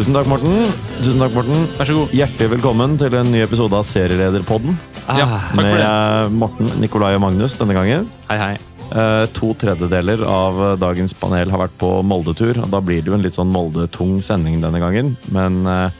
[0.00, 0.62] Tusen takk, Morten.
[1.04, 1.66] Tusen takk, Morten.
[1.76, 2.12] Vær så god.
[2.16, 4.72] Hjertelig velkommen til en ny episode av Serielederpodden.
[5.04, 5.82] Ja, takk for Med det.
[5.82, 8.06] Med Morten, Nikolai og Magnus denne gangen.
[8.30, 8.54] Hei, hei.
[8.96, 12.62] Eh, To tredjedeler av dagens panel har vært på Molde-tur.
[12.62, 15.18] og Da blir det jo en litt sånn Molde-tung sending denne gangen.
[15.36, 15.92] Men eh,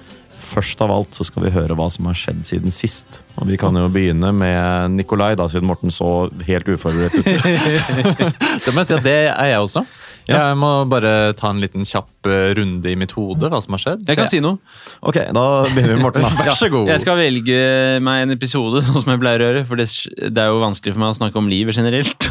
[0.48, 3.20] først av alt så skal vi høre hva som har skjedd siden sist.
[3.36, 7.28] Og Vi kan jo begynne med Nikolai, da, siden Morten så helt uforberedt ut.
[8.64, 9.84] Det må jeg si at det er jeg også.
[10.30, 10.50] Ja.
[10.50, 13.82] Jeg må bare ta en liten kjapp eh, runde i mitt hode, hva som har
[13.82, 14.04] skjedd.
[14.08, 14.60] Jeg kan si noe.
[15.02, 16.26] Ok, da begynner vi med Morten.
[16.40, 16.90] Vær så god.
[16.92, 17.58] Jeg skal velge
[18.06, 19.64] meg en episode, sånn som jeg pleier å gjøre.
[19.68, 19.88] For det,
[20.30, 22.16] det er jo vanskelig for meg å snakke om livet generelt.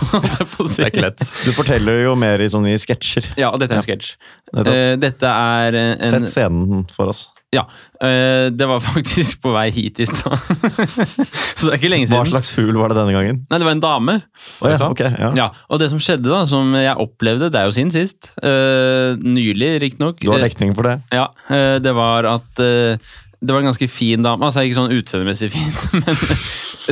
[0.60, 1.24] Det er ikke lett.
[1.46, 3.30] Du forteller jo mer i sånne i sketsjer.
[3.40, 4.14] Ja, og dette er en sketsj.
[4.54, 7.28] Eh, Dette er eh, en Sett scenen for oss.
[7.54, 7.64] Ja.
[8.02, 10.38] eh, Det var faktisk på vei hit i stad.
[10.38, 12.18] Så det er ikke lenge siden.
[12.18, 13.40] Hva slags fugl var det denne gangen?
[13.50, 14.18] Nei, det var en dame.
[14.62, 15.32] Oh, ja, okay, ja.
[15.38, 18.32] Ja, Og det som skjedde, da, som jeg opplevde, det er jo siden sist.
[18.42, 20.22] eh, nylig, riktignok.
[20.22, 20.98] Du har dekning for det.
[21.14, 22.98] Ja, eh, det var at eh,
[23.40, 24.44] det var en ganske fin dame.
[24.50, 25.70] Altså Ikke sånn utseendemessig fin,
[26.04, 26.18] men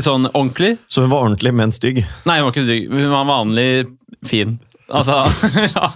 [0.02, 0.78] sånn ordentlig.
[0.88, 2.04] Så hun var ordentlig, men stygg.
[2.26, 2.88] Nei, hun var ikke stygg.
[2.94, 3.70] Hun var vanlig
[4.26, 4.58] fin.
[4.88, 5.18] Altså,
[5.76, 5.88] ja,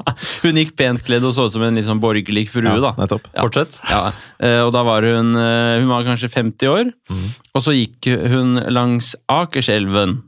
[0.43, 2.63] Hun gikk pent kledd og så ut som en litt sånn borgerlig frue.
[2.83, 2.91] da.
[3.33, 3.43] Ja.
[3.45, 3.77] Fortsett.
[3.91, 4.01] Ja,
[4.43, 6.91] eh, og da var hun eh, Hun var kanskje 50 år,
[7.55, 10.19] og så gikk hun langs Akerselven.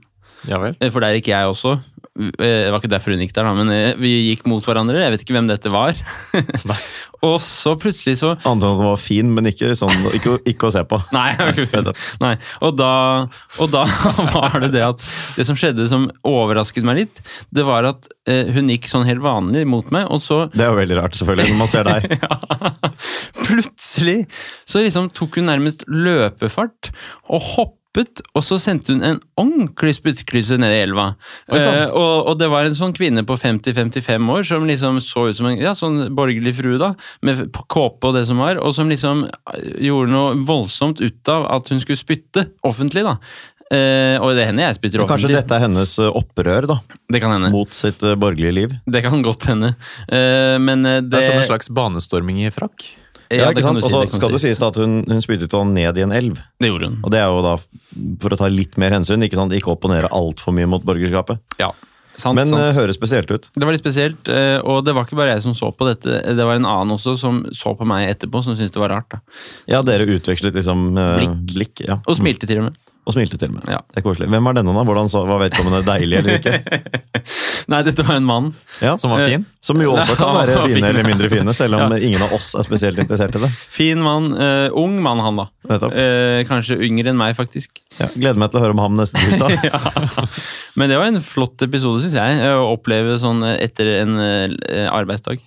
[0.48, 0.76] Ja vel.
[0.80, 1.78] Eh, For der gikk jeg også.
[2.14, 5.02] Eh, Det var ikke derfor hun gikk der, da, men eh, vi gikk mot hverandre.
[5.02, 5.98] Jeg vet ikke hvem dette var.
[7.28, 10.70] og så plutselig så Annet enn at hun var fin, men ikke, sånn, ikke, ikke
[10.70, 11.00] å se på.
[11.16, 11.32] Nei.
[12.22, 12.34] Nei.
[12.62, 12.92] Og, da,
[13.64, 13.84] og da
[14.36, 15.02] var det det at
[15.40, 17.22] Det som skjedde som overrasket meg litt,
[17.54, 20.70] det var at eh, hun gikk sånn helt vanlig mot meg, og så Det er
[20.74, 22.18] jo veldig rart, selvfølgelig, når man ser deg.
[22.22, 22.84] ja,
[23.44, 24.20] Plutselig
[24.70, 26.92] så liksom tok hun nærmest løpefart
[27.28, 27.80] og hoppet,
[28.34, 31.12] og så sendte hun en ordentlig spyttklyse ned i elva.
[31.46, 35.38] Eh, og, og det var en sånn kvinne på 50-55 år som liksom så ut
[35.38, 38.90] som en ja, sånn borgerlig frue, da, med kåpe og det som var, og som
[38.90, 43.20] liksom eh, gjorde noe voldsomt ut av at hun skulle spytte offentlig, da.
[43.74, 45.30] Eh, og det hender jeg spytter offentlig.
[45.30, 46.80] Kanskje dette er hennes eh, opprør da,
[47.14, 47.54] Det kan hende.
[47.54, 48.76] mot sitt eh, borgerlige liv.
[48.86, 49.74] Det kan godt hende.
[50.10, 52.86] Eh, men det, Det er som en slags banestorming i frakk.
[53.40, 53.82] Ja, ikke sant?
[53.84, 54.52] Og så det skal du det si.
[54.52, 56.42] sies da at hun, hun spyttet han ned i en elv.
[56.62, 57.00] Det gjorde hun.
[57.04, 57.56] Og det er jo da,
[58.22, 59.54] for å ta litt mer hensyn, ikke sant?
[59.58, 61.42] ikke opponere altfor mye mot borgerskapet.
[61.62, 61.72] Ja,
[62.18, 62.62] sant, Men sant.
[62.62, 63.50] eh, høres spesielt ut.
[63.56, 66.22] Det var litt spesielt, eh, og det var ikke bare jeg som så på dette.
[66.36, 69.10] Det var en annen også som så på meg etterpå, som syntes det var rart.
[69.10, 69.22] da.
[69.68, 71.38] Ja, dere utvekslet liksom eh, Blikk.
[71.54, 72.00] blikk ja.
[72.08, 72.78] Og smilte til og med.
[73.04, 73.66] Og smilte til meg.
[73.66, 73.74] med.
[73.76, 73.82] Ja.
[73.92, 74.30] Det er koselig.
[74.32, 74.84] Hvem var denne, da?
[74.88, 76.54] Hvordan så, Var vedkommende deilig eller ikke?
[77.72, 78.48] Nei, dette var en mann.
[78.84, 79.44] Ja, Som var fin.
[79.64, 82.00] Som jo også kan være fine fin, eller mindre fine, selv om Ja.
[82.00, 83.50] ingen av oss er spesielt interessert i det.
[83.76, 84.32] Fin mann.
[84.36, 85.46] Uh, ung mann, han da.
[85.72, 85.96] Nettopp.
[85.96, 87.80] Eh, kanskje yngre enn meg, faktisk.
[88.00, 89.56] Ja, gleder meg til å høre om ham neste tirsdag.
[89.70, 90.28] ja.
[90.80, 92.40] Men det var en flott episode, syns jeg.
[92.44, 95.44] eh, Å oppleve sånn eh, etter en uh, arbeidsdag.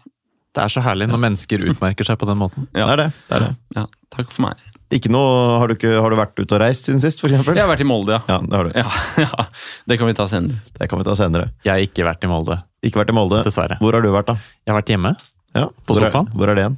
[0.57, 2.65] Det er så herlig når mennesker utmerker seg på den måten.
[2.73, 3.11] Det er det.
[3.29, 3.51] det, er det.
[3.77, 3.83] Ja,
[4.15, 4.63] takk for meg.
[4.95, 7.57] Ikke noe, har, du ikke, har du vært ute og reist siden sist, eksempel?
[7.59, 8.21] Jeg har vært i Molde, ja.
[8.31, 8.75] Ja, det har du.
[8.79, 9.47] Ja, ja.
[9.91, 10.61] Det kan vi ta senere.
[10.79, 11.49] Det kan vi ta senere.
[11.67, 13.41] Jeg har ikke vært i Molde, Ikke vært i Molde.
[13.47, 13.81] dessverre.
[13.83, 14.37] Hvor har du vært, da?
[14.63, 15.15] Jeg har vært hjemme.
[15.57, 16.29] Ja, På hvor sofaen?
[16.31, 16.77] Er, hvor er det igjen?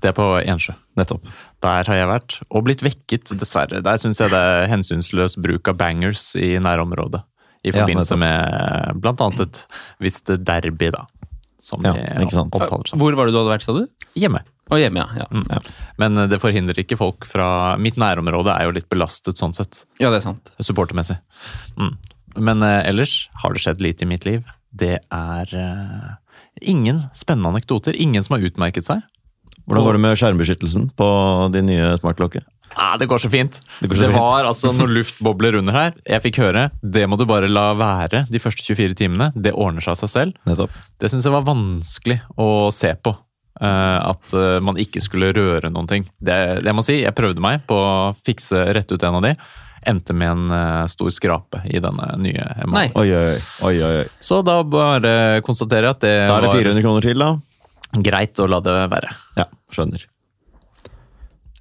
[0.00, 0.72] Det er på Ensjø.
[0.96, 1.28] Nettopp.
[1.60, 3.82] Der har jeg vært, og blitt vekket, dessverre.
[3.84, 7.20] Der syns jeg det er hensynsløs bruk av bangers i nærområdet.
[7.68, 9.60] I forbindelse ja, med blant annet et
[10.00, 11.04] visst derby, da.
[11.60, 12.56] Som Ja, vi ikke sant.
[12.56, 12.94] omtaler.
[12.96, 13.82] Hvor var det du hadde vært, sa du?
[14.16, 14.40] Hjemme.
[14.70, 15.26] Og hjemme, ja.
[15.50, 15.60] ja.
[15.98, 20.10] Men det forhindrer ikke folk fra Mitt nærområde er jo litt belastet sånn sett, Ja,
[20.14, 20.52] det er sant.
[20.62, 21.18] supportermessig.
[21.76, 21.96] Mm.
[22.38, 24.44] Men eh, ellers har det skjedd lite i mitt liv.
[24.70, 26.12] Det er eh,
[26.62, 27.96] ingen spennende anekdoter.
[27.98, 29.02] Ingen som har utmerket seg.
[29.66, 31.06] Hvordan går det med skjermbeskyttelsen på
[31.54, 32.42] din nye smartklokke?
[32.78, 33.58] Ah, det går så fint.
[33.82, 34.14] Det Det, fint.
[34.14, 35.96] var altså noen luftbobler under her.
[36.06, 39.32] Jeg fikk høre det må du bare la være de første 24 timene.
[39.34, 40.38] Det ordner seg av seg selv.
[40.46, 40.78] Nettopp.
[41.02, 43.16] Det syns jeg var vanskelig å se på.
[43.62, 46.06] Eh, at eh, man ikke skulle røre noen ting.
[46.18, 47.90] Det, jeg må si, jeg prøvde meg på å
[48.26, 49.34] fikse rett ut en av de.
[49.90, 52.86] Endte med en eh, stor skrape i denne nye MA.
[53.00, 53.06] Oi,
[53.70, 54.06] oi, oi.
[54.20, 55.14] Så da bare
[55.46, 58.02] konstaterer jeg at det, Da er det var 400 kroner til, da.
[58.10, 59.14] greit å la det være.
[59.40, 60.04] Ja, skjønner.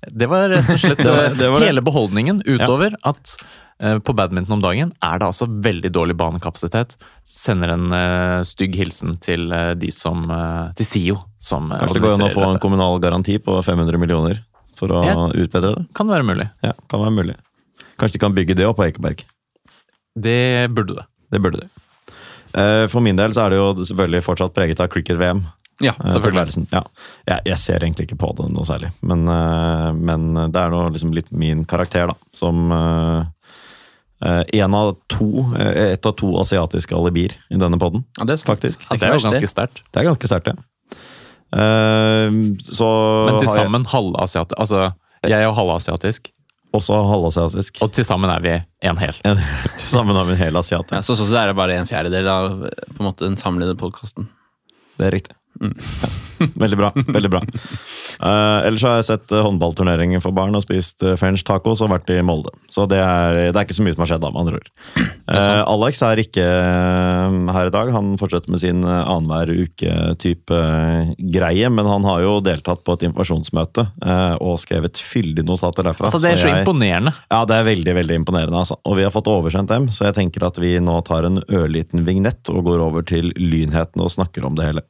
[0.07, 1.67] Det var rett og slett Det var- det var det.
[1.71, 3.33] hele beholdningen, utover at
[3.83, 6.95] eh, på badminton om dagen er det altså veldig dårlig banekapasitet.
[7.27, 11.99] Sender en uh, stygg hilsen til uh, de som eh, til SIO, som eh, Kanskje
[11.99, 12.53] det går an å få dette.
[12.55, 14.39] en kommunal garanti på 500 millioner
[14.79, 15.15] for å Ja.
[15.35, 15.85] utbedre det?
[15.95, 16.49] Kan være mulig.
[16.63, 17.35] Ja, kan være mulig.
[17.99, 19.25] Kanskje de kan bygge det opp på Ekeberg.
[20.15, 21.05] Det burde det.
[21.31, 21.69] Det burde det.
[22.55, 25.43] Eh, For min del så er det jo selvfølgelig fortsatt preget av cricket-VM.
[25.79, 26.67] Ja, eh, selvfølgelig.
[26.73, 26.83] Ja.
[27.29, 30.85] Jeg, jeg ser egentlig ikke på det noe særlig, men, eh, men det er nå
[30.93, 32.17] liksom litt min karakter, da.
[32.35, 38.27] Som eh, en av to, eh, et av to asiatiske alibier i denne podden, Ja,
[38.27, 38.83] det er faktisk.
[38.89, 39.83] Ja, det er jo ganske sterkt.
[39.91, 40.57] Det er ganske sterkt, det.
[41.55, 42.89] Eh, så
[43.29, 44.59] Men til sammen halvasiatisk.
[44.59, 44.91] Altså,
[45.23, 46.29] jeg er jo halvasiatisk,
[46.75, 47.79] også halvasiatisk.
[47.81, 48.53] og til sammen er vi
[48.85, 49.15] en hel.
[49.25, 49.39] En,
[49.79, 50.91] til sammen har vi en hel asiat.
[50.91, 53.77] Ja, så sånn så er det bare en fjerdedel av på en måte, den samlede
[53.79, 54.27] podkasten.
[54.99, 55.38] Det er riktig.
[55.59, 55.75] Mm.
[55.75, 56.09] Ja.
[56.55, 56.89] Veldig bra.
[56.95, 57.41] veldig bra.
[58.23, 61.91] Uh, ellers har jeg sett håndballturneringer håndballturneringen for barn og spist uh, French tacos og
[61.91, 62.53] vært i Molde.
[62.71, 64.69] Så det er, det er ikke så mye som har skjedd, da, med andre ord.
[65.29, 67.91] Uh, Alex er ikke eh, her i dag.
[67.93, 73.05] Han fortsetter med sin annenhver uke-type eh, greie, men han har jo deltatt på et
[73.05, 76.09] informasjonsmøte uh, og skrevet fyldige notater derfra.
[76.09, 77.13] Altså, det er så jeg- imponerende.
[77.29, 78.57] ja, det er veldig veldig imponerende.
[78.63, 78.79] altså.
[78.89, 82.09] Og vi har fått oversendt dem, så jeg tenker at vi nå tar en ørliten
[82.09, 84.87] vignett og går over til lynheten og snakker om det hele.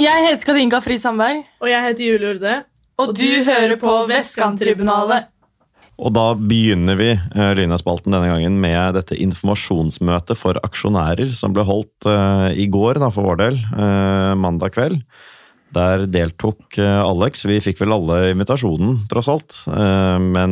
[0.00, 2.54] Jeg heter Katinka Fri Sandberg, Og jeg heter Julie Urde.
[3.02, 5.28] og du hører på Vestkanttribunalet.
[6.02, 11.66] Og da begynner vi eh, Lynhetsspalten denne gangen med dette informasjonsmøtet for aksjonærer som ble
[11.68, 15.02] holdt uh, i går, da, for vår del, uh, mandag kveld.
[15.72, 17.46] Der deltok Alex.
[17.48, 19.54] Vi fikk vel alle invitasjonen, tross alt.
[19.72, 20.50] Eh, men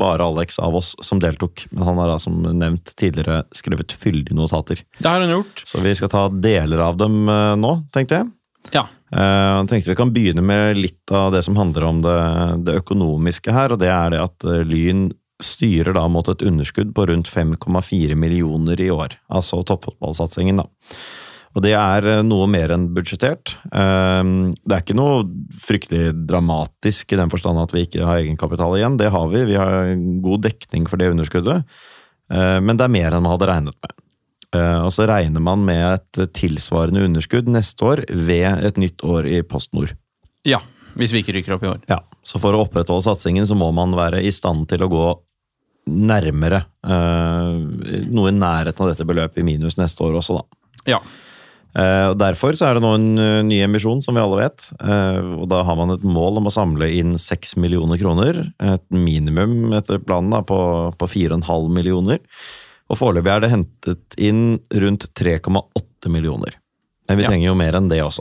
[0.00, 1.66] bare Alex av oss som deltok.
[1.74, 4.80] Men han har da, som nevnt tidligere, skrevet fyldige notater.
[4.96, 5.60] Det har han gjort.
[5.68, 7.28] Så vi skal ta deler av dem
[7.60, 8.30] nå, tenkte jeg.
[8.74, 8.86] Ja.
[9.10, 12.18] Jeg tenkte vi kan begynne med litt av det som handler om det,
[12.68, 15.08] det økonomiske her, og det er det at eh, Lyn
[15.42, 19.16] styrer da mot et underskudd på rundt 5,4 millioner i år.
[19.32, 20.68] Altså toppfotballsatsingen, da.
[21.56, 23.56] Og det er eh, noe mer enn budsjettert.
[23.66, 25.24] Det er ikke noe
[25.64, 29.00] fryktelig dramatisk i den forstand at vi ikke har egenkapital igjen.
[29.00, 29.42] Det har vi.
[29.48, 29.90] Vi har
[30.22, 31.64] god dekning for det underskuddet.
[32.30, 33.96] Men det er mer enn man hadde regnet med.
[34.56, 39.26] Eh, Og så regner man med et tilsvarende underskudd neste år ved et nytt år
[39.26, 39.96] i PostNord.
[40.44, 40.60] ja.
[40.98, 41.76] Hvis vi ikke rykker opp i år.
[41.88, 45.04] Ja, Så for å opprettholde satsingen så må man være i stand til å gå
[45.86, 50.42] nærmere eh, noe i nærheten av dette beløpet i minus neste år også, da.
[50.90, 50.98] Ja.
[51.78, 54.66] Eh, og Derfor så er det nå en ny emisjon, som vi alle vet.
[54.82, 58.42] Og Da har man et mål om å samle inn 6 millioner kroner.
[58.58, 60.58] Et minimum etter planen da, på,
[60.98, 62.18] på 4,5 millioner.
[62.90, 66.56] Og foreløpig er det hentet inn rundt 3,8 millioner.
[67.08, 67.30] Men vi Ja.
[67.30, 68.20] trenger jo mer enn det også.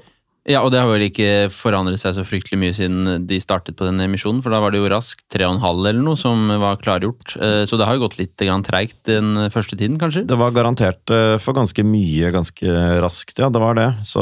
[0.49, 3.85] Ja, og det har vel ikke forandret seg så fryktelig mye siden de startet på
[3.85, 7.35] den emisjonen, for da var det jo raskt 3,5 eller noe som var klargjort.
[7.37, 10.25] Eh, Så det har jo gått litt grann treigt den første tiden, kanskje?
[10.25, 12.65] Det var garantert eh, for ganske mye ganske
[13.03, 13.49] raskt, ja.
[13.49, 13.89] Det var det.
[14.05, 14.21] Så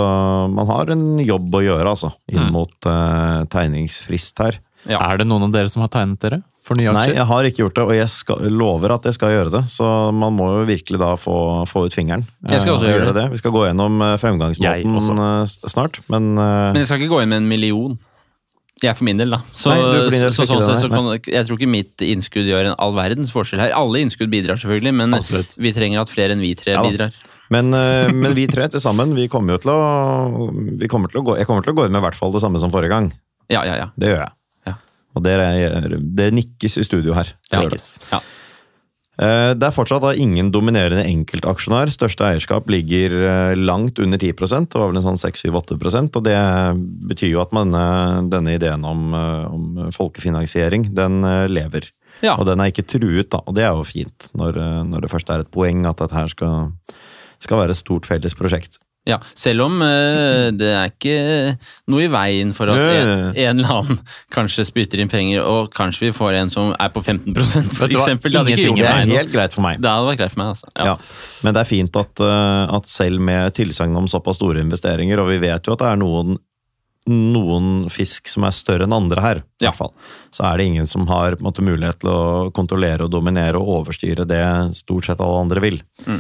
[0.52, 2.12] man har en jobb å gjøre, altså.
[2.28, 2.52] Inn Mm.
[2.52, 3.48] mot mm.
[3.50, 4.60] tegningsfrist her.
[4.88, 5.00] Ja.
[5.12, 7.64] Er det noen av dere som har tegnet dere for nye Nei, jeg har ikke
[7.64, 9.64] gjort det, og jeg skal, lover at jeg skal gjøre det.
[9.72, 11.38] Så man må jo virkelig da få,
[11.70, 12.28] få ut fingeren.
[12.50, 13.26] Jeg skal eh, også gjøre det.
[13.32, 15.16] Vi skal gå gjennom eh, fremgangsmåten også.
[15.30, 17.98] eh, snart, men eh, Men jeg skal ikke gå inn med en million.
[18.84, 19.40] Jeg for min del, da.
[19.58, 22.76] Så, Nei, del så, sånn sett så kan, jeg tror ikke mitt innskudd gjør en
[22.78, 23.74] all verdens forskjell her.
[23.74, 25.58] Alle innskudd bidrar selvfølgelig, men Absolutt.
[25.58, 27.16] vi trenger at flere enn vi tre Ja bidrar.
[27.50, 31.24] Men, eh, men vi tre til sammen, vi kommer jo til å, vi kommer til
[31.24, 32.74] å gå, Jeg kommer til å gå inn med i hvert fall det samme som
[32.74, 33.10] forrige gang.
[33.50, 33.90] Ja, ja, ja.
[33.98, 34.37] Det gjør jeg.
[35.18, 37.34] Og det, er, det nikkes i studio her.
[37.50, 38.20] Det Ja.
[38.22, 38.22] det.
[39.18, 41.90] Eh, Det er fortsatt da ingen dominerende enkeltaksjonær.
[41.90, 46.38] Største eierskap ligger eh, langt under 10% Det var vel en sånn 6-7-8% og det
[47.10, 51.90] betyr jo at man, eh, denne ideen om, om folkefinansiering, den lever.
[52.22, 52.36] ja.
[52.38, 54.54] Og den er ikke truet, da, og det er jo fint, når,
[54.86, 56.72] når det først er et poeng at dette her skal,
[57.42, 58.78] skal være et stort felles prosjekt.
[59.08, 61.14] Ja, selv om uh, det er ikke
[61.88, 64.02] noe i veien for at Ja, ja, en, en eller annen
[64.36, 67.32] kanskje spytter inn penger, og kanskje vi får en som er på 15
[67.78, 68.36] for eksempel.
[68.36, 69.80] Det Det er helt greit for meg.
[69.80, 70.72] Det hadde vært greit for meg, altså.
[70.76, 70.98] Ja.
[71.48, 75.32] Men det er fint at, eh, at selv med tilsagn om såpass store investeringer, og
[75.32, 76.36] vi vet jo at det er noen,
[77.08, 79.70] noen fisk som er større enn andre her, i Ja.
[79.72, 79.94] hvert fall,
[80.36, 84.28] så er det ingen som har måte, mulighet til å kontrollere og dominere og overstyre
[84.28, 84.44] det
[84.76, 85.80] stort sett alle andre vil.
[86.06, 86.20] Mm.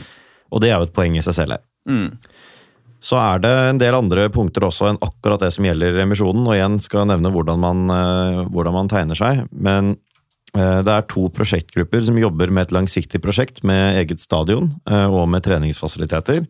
[0.53, 1.63] Og det er jo et poeng i seg selv her.
[1.88, 2.17] Mm.
[3.04, 6.56] Så er det en del andre punkter også enn akkurat det som gjelder emisjonen, og
[6.56, 9.44] igjen skal jeg nevne hvordan man, eh, hvordan man tegner seg.
[9.54, 9.94] Men
[10.56, 15.06] eh, det er to prosjektgrupper som jobber med et langsiktig prosjekt med eget stadion eh,
[15.06, 16.48] og med treningsfasiliteter.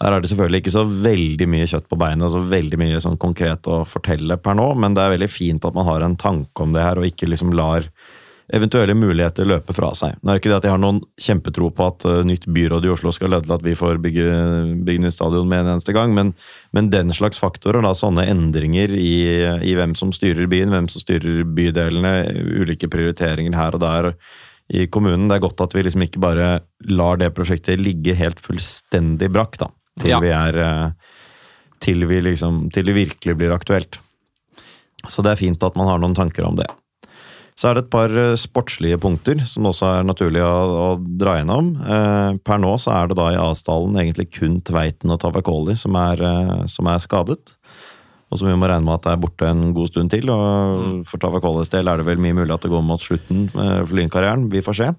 [0.00, 3.02] Her er det selvfølgelig ikke så veldig mye kjøtt på beinet og så veldig mye
[3.04, 6.16] sånn konkret å fortelle per nå, men det er veldig fint at man har en
[6.16, 7.84] tanke om det her, og ikke liksom lar
[8.52, 10.16] eventuelle muligheter løpe fra seg.
[10.20, 12.86] Nå er det ikke det at jeg har noen kjempetro på at uh, nytt byråd
[12.86, 14.26] i Oslo skal lede til at vi får bygge,
[14.86, 16.32] bygge nytt stadion med en eneste gang, men,
[16.76, 19.14] men den slags faktorer, da, sånne endringer i,
[19.66, 22.14] i hvem som styrer byen, hvem som styrer bydelene,
[22.62, 24.12] ulike prioriteringer her og der
[24.70, 26.50] i kommunen, det er godt at vi liksom ikke bare
[26.90, 30.20] lar det prosjektet ligge helt fullstendig brakk, da, til Ja.
[30.22, 31.16] vi er uh,
[31.80, 33.98] til, vi liksom, til det virkelig blir aktuelt.
[35.08, 36.68] Så det er fint at man har noen tanker om det.
[37.60, 41.36] Så er det et par eh, sportslige punkter som også er naturlig å, å dra
[41.36, 41.74] gjennom.
[41.84, 45.98] Eh, per nå så er det da i avstallen egentlig kun Tveiten og Tavakoli som
[46.00, 47.56] er, eh, som er skadet.
[48.30, 50.30] og som vi må regne med at det er borte en god stund til.
[50.32, 53.80] og For Tavakoles del er det vel mye mulig at det går mot slutten eh,
[53.84, 54.48] for Lynkarrieren.
[54.48, 54.90] Vi får se.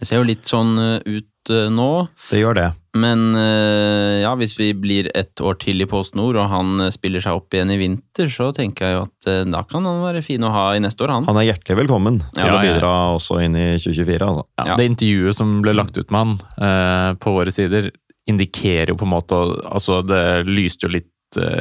[0.00, 1.88] Det ser jo litt sånn eh, ut eh, nå,
[2.30, 2.68] Det gjør det.
[2.96, 7.20] men eh, ja, hvis vi blir et år til i Post Nord, og han spiller
[7.20, 10.44] seg opp igjen i vinter, så tenker jeg jo at da kan han være fin
[10.48, 11.28] å ha i neste år, han.
[11.28, 12.74] Han er hjertelig velkommen til Ja, å ja, ja.
[12.74, 14.26] bidra også inn i 2024.
[14.32, 14.46] altså.
[14.58, 14.76] Ja, Ja.
[14.80, 17.90] Det intervjuet som ble lagt ut med han eh, på våre sider,
[18.30, 19.36] indikerer jo på en måte
[19.68, 21.08] Altså, det lyste jo litt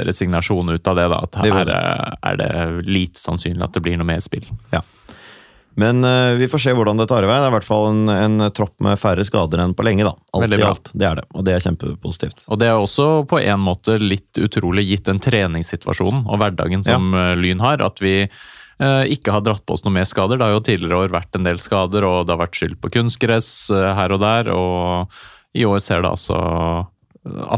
[0.06, 1.20] resignasjon ut av det, da.
[1.28, 4.48] At her er, det lite sannsynlig at det blir noe mer spill.
[5.80, 7.38] Men uh, vi får se hvordan det tar i vei.
[7.40, 10.08] Det er i hvert fall en, en tropp med færre skader enn på lenge.
[10.08, 10.16] da.
[10.36, 10.92] Alt i alt.
[10.94, 12.46] Det er det, og det er kjempepositivt.
[12.50, 17.14] Og det er også på en måte litt utrolig gitt den treningssituasjonen og hverdagen som
[17.16, 17.34] ja.
[17.40, 18.16] Lyn har, at vi
[18.80, 20.40] eh, ikke har dratt på oss noe mer skader.
[20.40, 22.94] Det har jo tidligere år vært en del skader, og det har vært skyld på
[23.00, 24.52] kunstgress eh, her og der.
[24.56, 25.20] Og
[25.58, 26.88] i år ser det altså eh,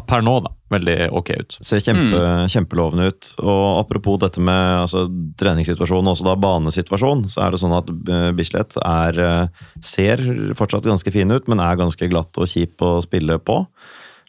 [0.09, 1.55] per nå da, veldig ok ut.
[1.65, 3.29] Ser kjempe, kjempelovende ut.
[3.43, 5.05] Og apropos dette med altså,
[5.39, 10.23] treningssituasjonen, også da banesituasjon, så er det sånn at eh, Bislett er, eh, ser
[10.57, 13.61] fortsatt ganske fin ut, men er ganske glatt og kjip å spille på.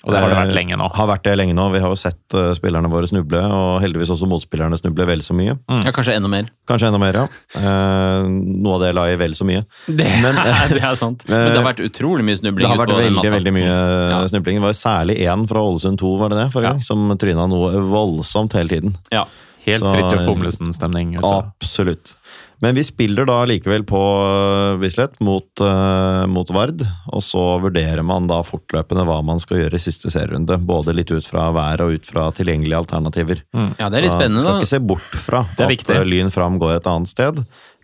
[0.04, 0.88] Og det har det vært Eh, lenge nå.
[0.96, 1.64] Har vært det lenge nå.
[1.72, 5.34] Vi har jo sett eh, spillerne våre snuble, og heldigvis også motspillerne snuble vel så
[5.38, 5.54] mye.
[5.68, 6.48] Ja, kanskje enda mer.
[6.66, 7.26] Kanskje enda mer, ja.
[7.54, 9.62] Eh, noe av det la i vel så mye.
[9.86, 11.22] Det, Men, eh, det er sant.
[11.28, 13.70] Men det har vært utrolig mye snubling Det har vært veldig veldig mye
[14.10, 14.18] Ja.
[14.32, 14.58] snubling.
[14.58, 16.72] Det var særlig én fra Ålesund 2 var det det, forrige Ja.
[16.72, 18.96] gang, som tryna noe voldsomt hele tiden.
[19.12, 19.26] Ja.
[19.64, 21.14] Helt Så- og Fomlesen-stemning.
[21.22, 22.16] Absolutt.
[22.62, 28.04] Men vi spiller da likevel på øh, Bislett mot, uh, mot Vard, og så vurderer
[28.06, 30.60] man da fortløpende hva man skal gjøre i siste serierunde.
[30.62, 33.42] Både litt ut fra været og ut fra tilgjengelige alternativer.
[33.52, 35.98] ja, det er litt Så spennende, Skal ikke se bort fra at viktig.
[35.98, 37.42] øh, Lyn Fram går et annet sted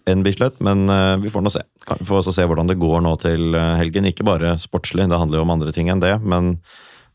[0.08, 1.64] enn Bislett, men uh, vi får nå se.
[1.98, 4.06] Vi får også se hvordan det går nå til helgen.
[4.06, 6.20] Ikke bare sportslig, det handler jo om andre ting enn det.
[6.22, 6.58] men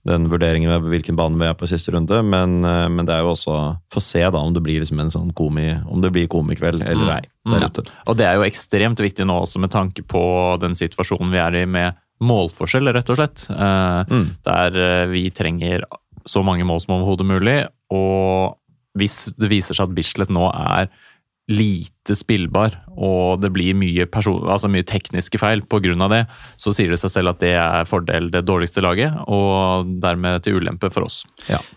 [0.06, 3.14] den vurderingen med hvilken bane vi er på i siste runde, men, øh, men det
[3.16, 3.54] er jo også
[3.94, 7.06] Få se da om det blir liksom en sånn komi, om det blir komikveld eller
[7.08, 7.20] nei.
[7.24, 7.54] ei Mm.
[7.60, 7.84] der ute.
[8.08, 10.24] Og det er jo ekstremt viktig nå også med tanke på
[10.62, 13.46] den situasjonen vi er i med målforskjell, rett og slett.
[13.50, 14.30] Eh, Mm.
[14.46, 15.84] Der eh, vi trenger
[16.26, 17.68] så mange mål som overhodet mulig.
[17.92, 18.56] Og
[18.98, 20.88] hvis det viser seg at Bislett nå er
[21.52, 26.08] lite spillbar, og det blir mye, person altså mye tekniske feil pga.
[26.10, 26.22] det,
[26.56, 30.56] så sier det seg selv at det er fordel det dårligste laget, og dermed til
[30.62, 31.26] ulempe for oss.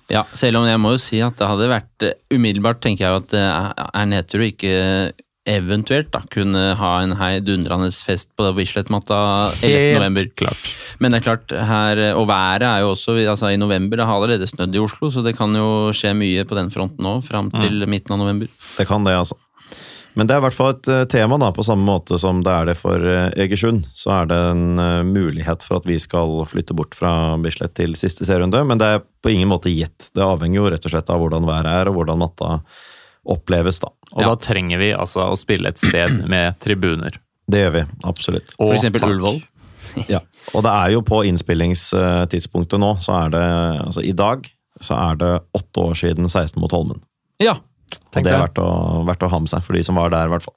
[0.08, 3.11] Ja, selv om jeg må jo si at det hadde vært eh, Umiddelbart tenker jeg
[3.11, 5.12] jo at det er- er nedtur å ikke
[5.46, 9.94] eventuelt da kunne ha en heidundrende fest på Bislett-matta 11.
[9.94, 10.26] november.
[10.35, 10.73] klart.
[10.99, 14.06] Men det er klart, her, eh, og været er jo også altså I november det
[14.06, 17.23] har allerede snødd i Oslo, så det kan jo skje mye på den fronten nå,
[17.25, 18.49] fram til midten av november.
[18.76, 19.37] Det kan det, altså.
[20.16, 22.52] Men det er i hvert fall et eh, tema, da, på samme måte som det
[22.52, 23.85] er det for eh, Egersund.
[23.92, 27.11] Så er det en eh, mulighet for at vi skal flytte bort fra
[27.42, 30.08] Bislett til siste serierunde, men det er på ingen måte gitt.
[30.16, 32.54] Det avhenger jo rett og slett av hvordan været er, og hvordan matta
[33.26, 33.90] oppleves, da.
[34.14, 34.30] Og Ja.
[34.32, 37.20] da trenger vi altså å spille et sted med tribuner.
[37.50, 38.54] Det gjør vi, absolutt.
[38.56, 39.06] Og For eksempel.
[39.12, 39.42] Ullevål.
[40.11, 40.18] Ja.
[40.52, 43.44] Og det er jo på innspillingstidspunktet nå, så er det
[43.87, 44.44] altså i dag
[44.85, 46.99] så er det åtte år siden 16 mot Holmen.
[47.40, 47.54] Ja,
[48.16, 48.69] Og det er verdt å,
[49.07, 50.57] verdt å ha med seg for de som var der, i hvert fall.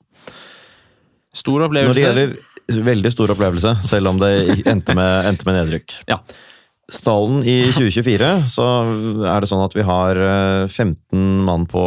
[1.36, 1.92] stor opplevelse.
[1.92, 4.32] Når det gjelder veldig stor opplevelse, selv om det
[4.70, 5.98] endte med, endte med nedrykk.
[6.10, 6.22] Ja.
[6.90, 8.66] Stallen i 2024 så
[9.30, 11.84] er det sånn at vi har eh, 15 mann på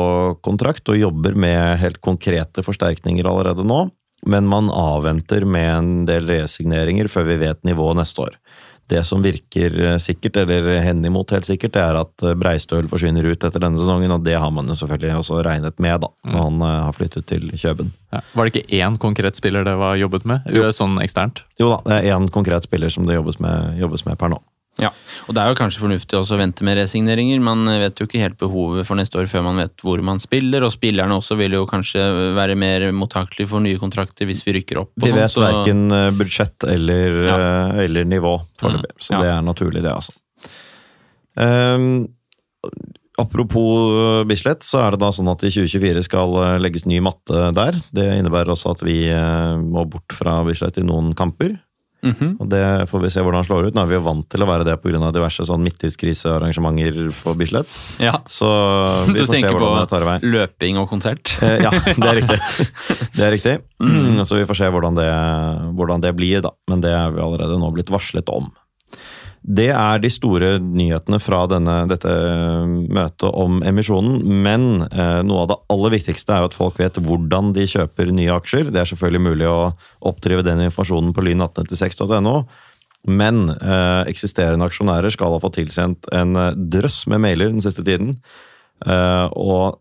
[0.46, 3.88] kontrakt og jobber med helt konkrete forsterkninger allerede nå.
[4.30, 8.36] Men man avventer med en del resigneringer før vi vet nivået neste år.
[8.90, 13.26] Det som virker eh, sikkert, eller henimot helt sikkert, det er at eh, Breistøl forsvinner
[13.28, 16.46] ut etter denne sesongen, og det har man jo selvfølgelig også regnet med da, når
[16.48, 17.92] han eh, har flyttet til Kjøben.
[18.12, 18.22] Ja.
[18.34, 20.50] Var det ikke én konkret spiller det var jobbet med?
[20.76, 21.44] Sånn eksternt?
[21.60, 24.42] Jo da, det er én konkret spiller som det jobbes med, jobbes med per nå.
[24.80, 24.88] Ja,
[25.28, 27.38] og det er jo kanskje fornuftig også å vente med resigneringer.
[27.44, 30.64] Man vet jo ikke helt behovet for neste år før man vet hvor man spiller,
[30.64, 32.00] og spillerne også vil jo kanskje
[32.34, 34.90] være mer mottakelige for nye kontrakter hvis vi rykker opp.
[34.96, 37.36] Vi sånn, vet så- verken eh, budsjett eller, Ja.
[37.36, 39.20] eh, eller nivå foreløpig, Mm, så ja.
[39.20, 40.12] det er naturlig, det, altså.
[41.36, 42.08] Um,
[43.18, 47.52] apropos eh, Bislett, så er det da sånn at i 2024 skal legges ny matte
[47.54, 47.72] der.
[47.92, 49.06] Det innebærer også at vi
[49.60, 51.58] må bort fra Bislett i noen kamper.
[52.02, 52.36] Mhm.
[52.42, 53.74] Og det får vi se hvordan det slår ut.
[53.76, 55.12] Nå er vi jo vant til å være det pga.
[55.14, 57.68] diverse sånn midtlivskrisearrangementer på Bislett.
[58.02, 58.46] Ja, Så
[59.12, 60.16] vi får se hvordan det tar i vei.
[60.18, 61.36] Du tenker på løping og konsert.
[61.42, 62.40] Eh, Ja, det er riktig.
[63.16, 63.54] Det er riktig.
[64.26, 65.08] Så vi får se hvordan det,
[65.76, 66.50] hvordan det blir, da.
[66.70, 68.50] Men det er vi allerede nå blitt varslet om.
[69.42, 72.10] Det er de store nyhetene fra denne, dette
[72.94, 74.20] møtet om emisjonen.
[74.44, 78.12] Men eh, noe av det aller viktigste er jo at folk vet hvordan de kjøper
[78.14, 78.70] nye aksjer.
[78.70, 79.72] Det er selvfølgelig mulig å
[80.12, 82.36] oppdrive den informasjonen på lyn1896.no.
[83.10, 87.82] Men eh, eksisterende aksjonærer skal ha fått tilsendt en eh, drøss med mailer den siste
[87.86, 88.20] tiden.
[88.86, 89.80] Eh, og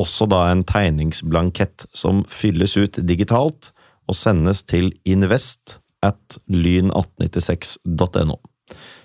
[0.00, 3.74] også da en tegningsblankett som fylles ut digitalt
[4.08, 8.40] og sendes til invest at lyn1896.no.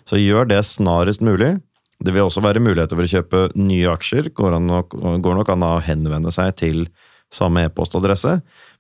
[0.08, 1.58] Så gjør det snarest mulig.
[2.04, 4.30] Det vil også være muligheter for å kjøpe nye aksjer.
[4.38, 6.86] Går, nok, går nok an å henvende seg til
[7.34, 8.38] samme e-postadresse.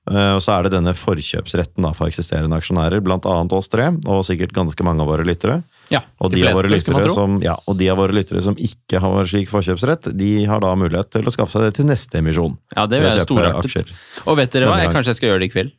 [0.08, 4.24] Eh, Og så er det denne forkjøpsretten for eksisterende aksjonærer, blant annet oss tre, og
[4.24, 5.58] sikkert ganske mange av våre lyttere.
[5.92, 8.44] Ja, Og De de, av våre fleste, lyttere som, ja, og de av våre lyttere
[8.46, 11.90] som ikke har slik forkjøpsrett, de har da mulighet til å skaffe seg det til
[11.90, 12.56] neste emisjon.
[12.76, 13.92] ja det vil være aksjer.
[14.28, 15.74] Og vet dere hva, jeg, kanskje jeg skal gjøre det i kveld.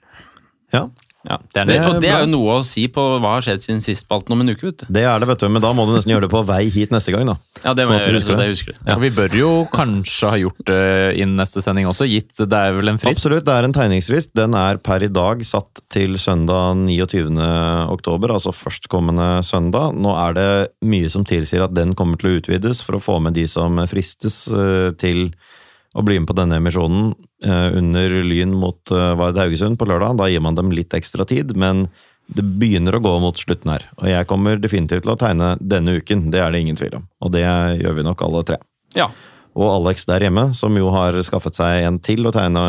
[0.77, 0.89] Ja,
[1.29, 1.37] Ja.
[1.53, 3.83] Det er Det- Og det er jo noe å si på hva har skjedd siden
[3.85, 4.87] sist spalten om en uke, vet du.
[4.89, 6.91] det er det, vet du, men da må du nesten gjøre det på vei hit
[6.91, 7.37] neste gang, da.
[7.65, 8.39] Ja, det må Sånn jeg du gjøre, så det.
[8.39, 8.81] det husker jeg.
[8.87, 12.73] Ja, vi bør jo kanskje ha gjort det innen neste sending også, gitt det er
[12.73, 13.21] vel en frist?
[13.21, 14.33] Absolutt, det er en tegningsfrist.
[14.35, 17.37] Den er per i dag satt til søndag 29.
[17.93, 19.93] oktober, altså førstkommende søndag.
[19.95, 23.21] Nå er det mye som tilsier at den kommer til å utvides for å få
[23.21, 25.33] med de som fristes eh, til
[25.97, 27.15] å bli med på denne emisjonen
[27.47, 30.19] under Lyn mot eh, Vard Haugesund på lørdag.
[30.19, 31.87] Da gir man dem litt ekstra tid, men
[32.29, 33.87] det begynner å gå mot slutten her.
[33.97, 37.09] Og jeg kommer definitivt til å tegne denne uken, det er det ingen tvil om.
[37.25, 38.59] Og det gjør vi nok alle tre.
[38.97, 39.09] Ja.
[39.59, 42.63] Og Alex der hjemme, som jo har skaffet seg en til å tegne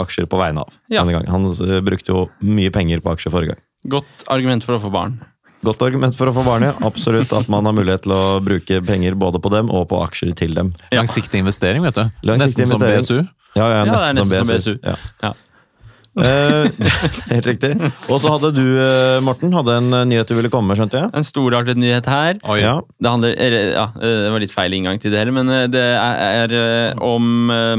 [0.00, 0.78] aksjer på vegne av.
[0.88, 1.02] Ja.
[1.02, 1.30] denne gangen.
[1.30, 3.64] Han brukte jo mye penger på aksjer forrige gang.
[3.98, 5.18] Godt argument for å få barn.
[5.66, 6.74] Godt argument for å få barn, ja.
[6.86, 10.30] Absolutt at man har mulighet til å bruke penger både på dem og på aksjer
[10.38, 10.70] til dem.
[10.94, 12.04] Langsiktig investering, vet du.
[12.26, 12.86] Langsiktig Nesten som.
[12.86, 13.37] BSU.
[13.58, 14.74] Ja, ja, Ja, det er nesten, som nesten som BSU.
[14.86, 14.96] Ja.
[15.26, 15.34] Ja.
[16.18, 16.66] Eh,
[17.30, 17.68] helt riktig.
[18.10, 20.98] Og så hadde du, ø, Morten, hadde en ø, nyhet du ville komme med, skjønte
[20.98, 21.10] jeg?
[21.14, 22.40] En storartet nyhet her.
[22.50, 22.56] Oi.
[22.58, 22.72] Ja.
[22.98, 25.68] Det handler eller, ja, eh, det var litt feil inngang til det hele, men eh,
[25.70, 27.76] det er, eh, om eh,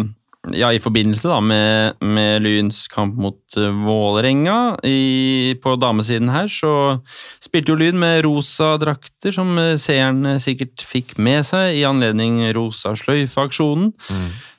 [0.55, 4.77] Ja, i forbindelse da med, med Lyns kamp mot eh, Vålerenga.
[4.87, 6.73] I, på damesiden her så
[7.43, 12.41] spilte jo Lyn med rosa drakter, som seerne seeren sikkert fikk med seg i anledning
[12.55, 13.93] Rosa sløyfe-aksjonen.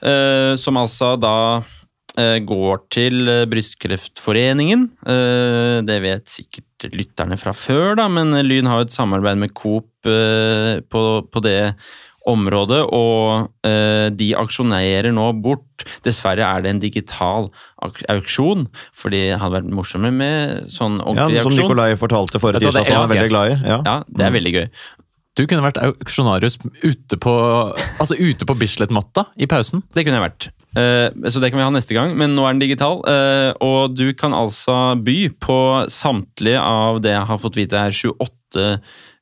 [0.00, 1.36] Eh, som altså da
[2.18, 4.88] eh, går til eh, Brystkreftforeningen.
[5.06, 9.54] Eh, det vet sikkert lytterne fra før, da, men Lyn har jo et samarbeid med
[9.56, 11.74] Coop eh, på, på det
[12.30, 15.84] området, og eh, de aksjonerer nå bort.
[16.04, 17.50] Dessverre er det en digital
[18.12, 18.66] auksjon,
[18.96, 21.58] fordi det hadde vært morsommere med sånn ja, ordentlig Som.
[21.58, 23.60] Nikolai fortalte forrige Vet tirsdag at han det er veldig glad i.
[23.64, 23.78] Ja.
[23.86, 24.66] Ja, det er veldig gøy.
[25.38, 27.34] Du kunne vært auksjonarius ute på,
[28.02, 29.84] altså ute på Bislett-matta i pausen.
[29.94, 30.48] Det kunne jeg vært.
[30.78, 33.00] Eh, så det kan vi ha neste gang, men nå er den digital.
[33.08, 35.58] eh, og du kan altså by på
[35.90, 38.66] samtlige av det jeg har fått vite er 28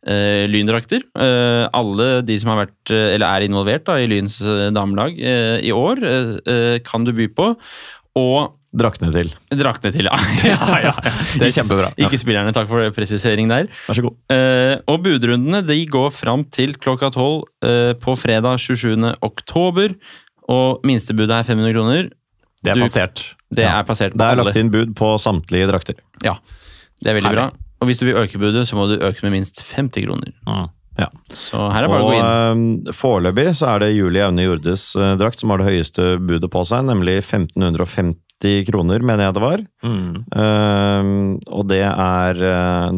[0.07, 1.03] eh, lyndrakter.
[1.19, 5.19] Eh, alle de som har vært, eh, eller er involvert da, i Lyns eh, damelag
[5.19, 6.03] eh, i år,
[6.47, 7.51] eh, kan du by på.
[8.19, 9.31] Og Draktene til.
[9.57, 10.17] draktene til, ja.
[10.45, 11.13] ja, ja, ja.
[11.41, 11.87] Det er kjempebra.
[12.05, 13.71] Ikke spillerne, takk for presisering der.
[13.87, 14.19] Vær så god.
[14.35, 19.15] Eh, og budrundene de går fram til klokka tolv eh, på fredag 27.
[19.25, 19.97] oktober.
[20.53, 22.11] Og minstebudet er 500 kroner.
[22.61, 23.25] Det er Du- passert.
[23.49, 25.97] Det er passert Det er lagt inn bud på samtlige drakter.
[26.23, 26.35] Ja,
[27.01, 27.49] det er veldig Herlig.
[27.49, 27.68] bra.
[27.81, 30.33] Og hvis du vil øke budet, så må du øke med minst 50 kroner.
[30.99, 31.07] Ja.
[31.31, 32.71] Så her er det bare å gå inn.
[32.89, 36.51] eh, foreløpig så er det Julie Aune Jordes eh, drakt som har det høyeste budet
[36.51, 39.63] på seg, nemlig 1550 kroner, mener jeg det var.
[39.87, 40.17] Mm.
[40.43, 41.13] Eh,
[41.55, 42.41] og det er,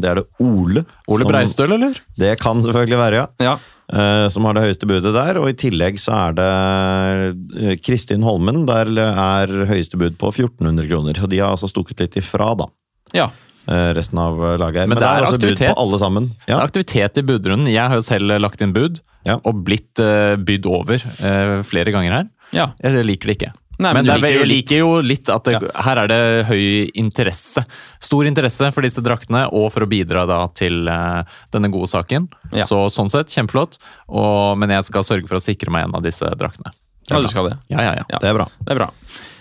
[0.00, 0.86] det er det Ole.
[1.08, 2.00] Ole som- Breistøl, eller?
[2.16, 3.28] Det kan selvfølgelig være, ja.
[3.50, 3.58] Ja.
[3.90, 5.36] Uh, som har det høyeste budet der.
[5.42, 8.62] Og i tillegg så er det Kristin Holmen.
[8.68, 11.18] Der er høyeste bud på 1400 kroner.
[11.24, 12.68] Og de har altså stukket litt ifra, da.
[13.12, 13.28] ja.
[13.68, 14.88] Eh, Resten av laget her.
[14.88, 15.74] Men Men, det det er er altså bud aktivitet.
[15.74, 16.30] på alle sammen.
[16.46, 17.66] Det er aktivitet i budrunden.
[17.72, 19.36] Jeg har jo selv lagt inn bud, Ja.
[19.44, 22.28] og blitt uh, bydd over uh, flere ganger her.
[22.52, 22.72] ja.
[22.82, 23.52] Jeg liker det ikke.
[23.80, 26.46] Nei, men men, det er, liker jeg liker jo litt at det, her er det
[26.50, 27.62] høy interesse.
[27.98, 32.26] Stor interesse for disse draktene, og for å bidra da til uh, denne gode saken.
[32.52, 32.66] Ja.
[32.68, 33.78] Så sånn sett, kjempeflott.
[34.08, 36.74] Og, men jeg skal sørge for å sikre meg en av disse draktene.
[37.08, 37.56] Ja, du skal det.
[37.72, 38.04] Ja, ja, ja.
[38.12, 38.18] Ja.
[38.20, 38.48] Det er bra.
[38.60, 38.90] Det er bra.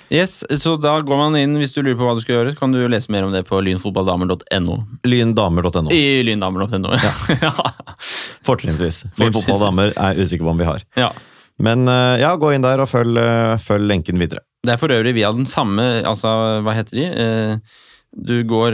[0.09, 2.59] Yes, så da går man inn, Hvis du lurer på hva du skal gjøre, så
[2.63, 4.77] kan du lese mer om det på lynfotballdamer.no.
[5.05, 5.91] Lyndamer.no.
[5.93, 6.95] I lyndamer.no.
[6.97, 7.11] Ja.
[7.43, 7.53] ja.
[8.47, 9.03] Fortrinnsvis.
[9.21, 10.85] Lynfotballdamer er usikker på om vi har.
[10.99, 11.11] ja.
[11.59, 14.39] Men eh, ja, gå inn der og følg, eh, følg lenken videre.
[14.63, 16.31] Det er for øvrig via den samme Altså,
[16.63, 17.03] hva heter de?
[17.03, 17.81] Eh,
[18.15, 18.73] du går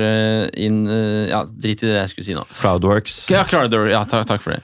[0.56, 0.86] inn
[1.28, 2.46] Ja, drit i det jeg skulle si nå.
[2.62, 3.90] Cloudworks, Ja, Crowdworks.
[3.92, 4.62] Ja, takk, takk for det.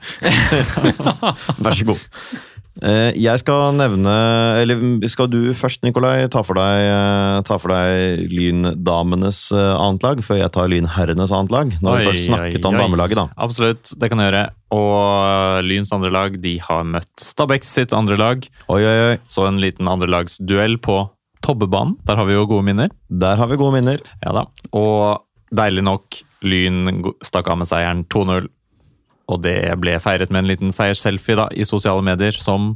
[1.66, 2.06] vær så god.
[2.82, 4.10] Eh, Jeg skal nevne
[4.58, 10.02] Eller skal du først, Nikolai, ta for deg, eh, ta for deg Lyndamenes eh, annet
[10.02, 11.72] lag, før jeg tar Lynherrenes annet lag?
[11.82, 13.26] Når vi først snakket om damelaget, da.
[13.38, 14.44] Absolutt, det kan jeg gjøre.
[14.74, 18.46] Og Lyns andre lag de har møtt Stabæk sitt andre lag.
[18.68, 19.16] Oi, oi, oi.
[19.30, 21.04] Så en liten andrelagsduell på
[21.42, 21.96] Tobbebanen.
[22.06, 22.90] Der har vi jo gode minner.
[23.10, 24.02] Der har vi gode minner.
[24.22, 24.44] Ja da.
[24.78, 25.22] Og
[25.54, 28.48] deilig nok, Lyn stakk av med seieren 2-0.
[29.30, 32.72] Og det ble feiret med en liten seiersselfie da, i sosiale medier, som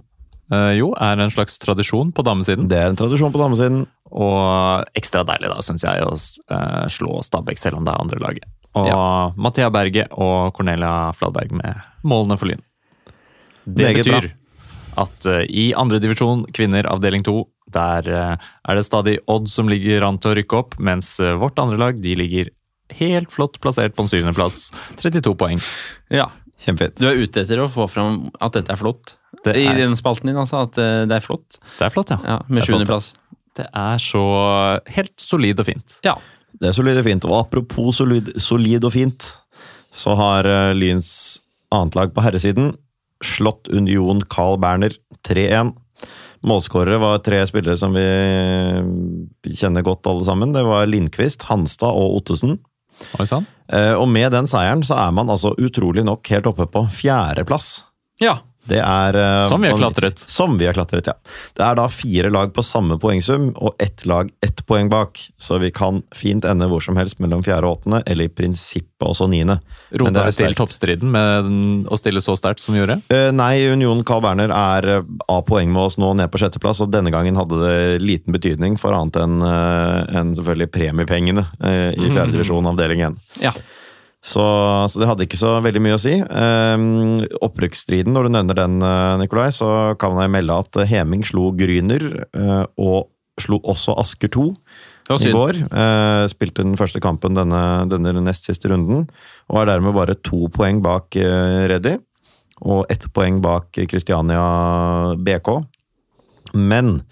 [0.53, 2.69] eh, jo er en slags tradisjon på damesiden.
[2.71, 3.85] Det er en tradisjon på damesiden.
[4.15, 8.23] Og ekstra deilig, da, syns jeg, å eh, slå Stabæk, selv om det er andre
[8.23, 8.49] laget.
[8.77, 12.61] Og Mathea Berge og Cornelia Fladberg med målene for Lyn.
[13.65, 14.35] Det Meget betyr
[14.97, 20.07] at uh, i andredivisjon, kvinner avdeling to, der uh, er det stadig Odd som ligger
[20.07, 22.53] an til å rykke opp, mens uh, vårt andre lag de ligger
[23.01, 24.71] helt flott plassert på en syvendeplass.
[25.01, 25.63] 32 poeng.
[26.13, 26.29] Ja.
[26.63, 26.99] Kjempefint.
[27.01, 29.17] Du er ute etter å få fram at dette er flott.
[29.45, 30.65] Det I er, den spalten din, altså.
[30.67, 31.59] At eh, det er flott.
[31.79, 32.19] det er flott, ja.
[32.25, 33.13] Ja, Med sjuendeplass.
[33.57, 34.23] Det er så
[34.93, 35.99] helt solid og fint.
[36.05, 36.17] Ja.
[36.57, 37.27] Det er solid og fint.
[37.29, 39.31] Og apropos solid, solid og fint,
[39.93, 41.11] så har eh, Lyns
[41.75, 42.75] annet lag på herresiden
[43.25, 45.73] slått Union Carl Berner 3-1.
[46.47, 48.05] Målskårere var tre spillere som vi
[49.57, 50.53] kjenner godt alle sammen.
[50.55, 52.59] Det var Lindqvist, Hanstad og Ottesen.
[53.73, 57.85] Eh, Og med den seieren så er man altså utrolig nok helt oppe på fjerdeplass.
[58.21, 58.39] ja.
[58.67, 60.19] Det er eh, Som vi har klatret.
[60.19, 61.15] Som vi har klatret, ja.
[61.57, 65.21] Det er da fire lag på samme poengsum, og ett lag ett poeng bak.
[65.39, 69.07] Så vi kan fint ende hvor som helst mellom fjerde og åttende, eller i prinsippet
[69.07, 69.59] også niende.
[69.95, 72.99] Rota vi til toppstriden med å stille så sterkt som vi gjorde?
[73.13, 76.83] Eh, nei, Union Carl Berner er eh, av poeng med oss nå ned på sjetteplass,
[76.85, 82.33] og denne gangen hadde det liten betydning for annet enn enn selvfølgelig premiepengene i fjerde
[82.35, 83.19] divisjon avdeling 1.
[83.45, 83.53] ja.
[84.27, 84.43] Så,
[84.91, 86.17] så det hadde ikke så veldig mye å si.
[86.19, 89.69] Um, Opprykksstriden, når du nevner den, eh, Nikolai, så
[90.03, 93.07] kan jeg melde at Heming slo Gryner, eh, og
[93.39, 94.49] slo også Asker 2
[95.15, 95.37] i synd.
[95.37, 95.61] går.
[95.71, 99.07] Eh, spilte den første kampen denne, denne nest siste runden,
[99.47, 101.95] og er dermed bare to poeng bak eh, Reddy.
[102.67, 105.61] Og ett poeng bak Kristiania BK.
[106.57, 107.03] Men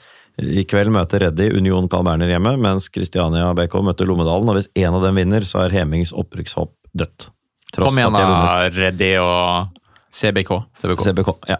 [0.41, 4.49] i kveld møter Reddy Union Carl Berner hjemme, mens Kristiania BK møter Lommedalen.
[4.51, 7.29] Og hvis en av dem vinner, så er Hemings opprykkshåp dødt.
[7.75, 8.69] Tross Kom igjen, da.
[8.71, 9.81] Reddy og
[10.15, 10.51] CBK.
[10.79, 11.01] CBK.
[11.09, 11.31] CBK.
[11.51, 11.57] Ja.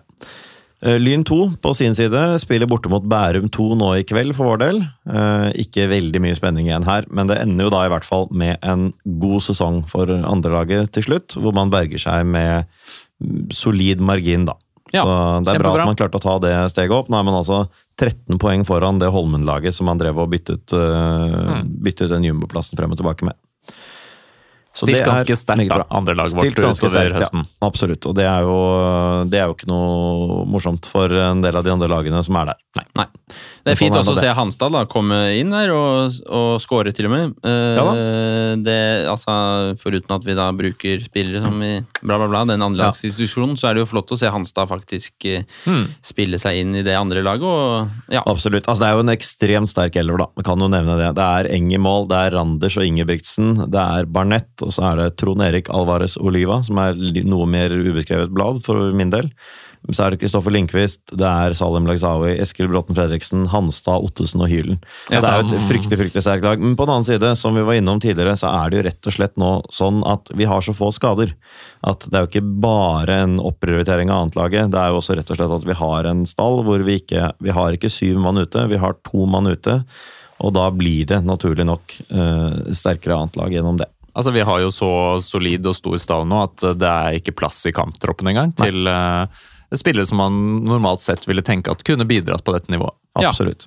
[0.85, 4.53] Eh, Lyn 2 på sin side spiller borte mot Bærum 2 nå i kveld for
[4.53, 4.83] vår del.
[5.09, 8.29] Eh, Ikke veldig mye spenning igjen her, men det ender jo da i hvert fall
[8.31, 12.69] med en god sesong for andrelaget til slutt, hvor man berger seg med
[13.55, 14.55] solid margin, da.
[14.93, 17.09] Ja, Så det er bra at man klarte å ta det steget opp.
[17.11, 17.65] Nå er man altså
[17.99, 21.81] 13 poeng foran det Holmen-laget som man drev og byttet, eh, Mm.
[21.83, 23.35] byttet den jumboplassen frem og tilbake med.
[24.75, 27.43] Så Stilt ganske sterkt, da, andre lag Stilt vårt utover sterkt, ja.
[27.63, 28.57] Absolutt, og det er, jo,
[29.31, 32.51] det er jo ikke noe morsomt for en del av de andre lagene som er
[32.51, 32.61] der.
[32.99, 33.07] Nei.
[33.65, 36.59] Det er Sånn fint er også å se Hanstad da, komme inn der og, og
[36.61, 37.37] score, til og med.
[37.47, 37.87] Eh, Ja
[38.65, 39.33] det, altså,
[39.81, 43.77] foruten at vi da bruker spillere som i bla, bla, bla, den andrelagsinstitusjonen, så er
[43.79, 45.87] det jo flott å se Hanstad faktisk eh, Hmm.
[46.05, 47.47] spille seg inn i det andre laget.
[47.47, 48.23] Og, ja.
[48.29, 48.67] Absolutt.
[48.69, 50.27] Altså, det er jo en ekstremt sterk elver, da.
[50.37, 51.13] Vi kan jo nevne det.
[51.17, 54.89] Det er Eng i mål, det er Randers og Ingebrigtsen, det er Barnett, og så
[54.91, 59.31] er det Trond Erik Alvarez Oliva, som er noe mer ubeskrevet blad for min del.
[59.93, 64.49] Så er det Kristoffer Lindqvist, det er Salem Lagzawi, Eskil Bråten Fredriksen, Hanstad, Ottesen og
[64.49, 64.79] Hylen.
[65.13, 66.63] Ja, det er jo et fryktelig fryktelig sterkt lag.
[66.63, 69.11] Men på den annen side, som vi var innom tidligere, så er det jo rett
[69.11, 71.35] og slett nå sånn at vi har så få skader.
[71.85, 74.73] At det er jo ikke bare en opprioritering av annetlaget.
[74.73, 77.29] Det er jo også rett og slett at vi har en stall hvor vi ikke
[77.45, 79.83] Vi har ikke syv mann ute, vi har to mann ute.
[80.45, 83.91] Og da blir det naturlig nok uh, sterkere annetlag gjennom det.
[84.15, 84.91] Altså, Vi har jo så
[85.23, 89.27] solid og stor stall nå at det er ikke plass i kamptroppen engang til uh,
[89.75, 92.95] spillere som man normalt sett ville tenke at kunne bidratt på dette nivået.
[93.19, 93.33] Ja.
[93.33, 93.67] Absolutt.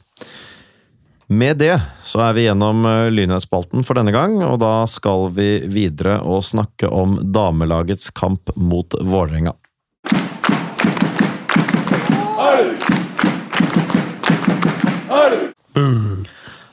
[1.28, 1.76] Med det
[2.08, 6.46] så er vi gjennom eh, Lynhetsspalten for denne gang, og da skal vi videre og
[6.48, 9.52] snakke om damelagets kamp mot Vålerenga.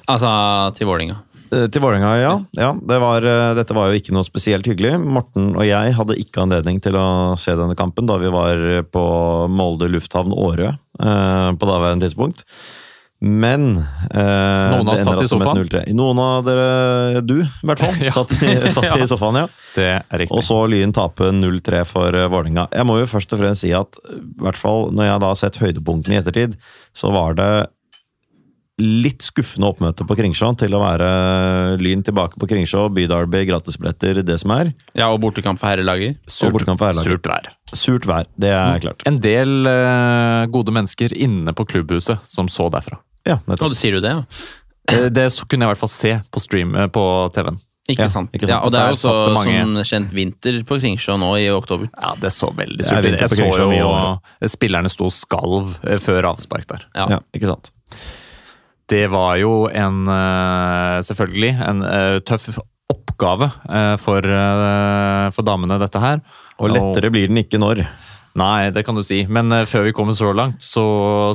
[0.07, 0.31] Altså
[0.77, 1.19] til Vålinga.
[1.53, 2.33] Eh, Til Vålerenga, ja.
[2.59, 4.95] ja det var, eh, dette var jo ikke noe spesielt hyggelig.
[5.03, 7.07] Morten og jeg hadde ikke anledning til å
[7.41, 8.63] se denne kampen da vi var
[8.95, 9.05] på
[9.53, 12.47] Molde lufthavn Årø eh, på daværende tidspunkt.
[13.25, 13.79] Men
[14.11, 15.63] eh, Noen oss satt i altså sofaen.
[15.97, 18.13] Noen av dere, du i hvert fall, Ja.
[18.13, 19.47] satt, i, satt i sofaen, ja.
[19.77, 20.37] Det er riktig.
[20.37, 22.67] Og så Lyn tape 0-3 for Vålerenga.
[22.75, 25.41] Jeg må jo først og fremst si at i hvert fall når jeg da har
[25.41, 26.59] sett høydepunktene i ettertid,
[26.97, 27.49] så var det
[28.83, 31.09] litt skuffende oppmøte på Kringsjå til å være
[31.79, 34.73] Lyn tilbake på Kringsjå, Bydarby, gratisbilletter, det som er.
[34.99, 36.19] Ja, og bortekamp for herrelaget.
[36.27, 36.59] Surt,
[36.99, 37.53] surt vær.
[37.71, 39.05] Surt vær, det er klart.
[39.07, 42.99] En del uh, gode mennesker inne på klubbhuset som så derfra.
[43.25, 43.77] Ja, nettopp.
[43.79, 44.25] sier du det, ja.
[44.91, 47.61] Eh, Det så kunne jeg i hvert fall se på stream eh, på TV-en.
[47.85, 48.31] Ikke, Ja, sant.
[48.33, 48.51] ikke sant.
[48.55, 51.89] Ja, og det er jo så, mange- som kjent vinter på Kringsjå nå i oktober.
[52.01, 53.21] Ja, det så veldig surt ut.
[53.21, 56.87] Jeg så jo spillerne sto og skalv eh, før avspark der.
[56.97, 57.07] Ja.
[57.17, 57.71] Ja, ikke sant.
[58.91, 62.51] Det var jo en eh, Selvfølgelig en eh, tøff
[62.93, 64.27] oppgave eh, for,
[65.35, 66.21] for damene, dette her.
[66.61, 67.85] Og lettere blir den ikke når.
[68.39, 69.23] Nei, det kan du si.
[69.31, 70.85] Men før vi kommer så langt, så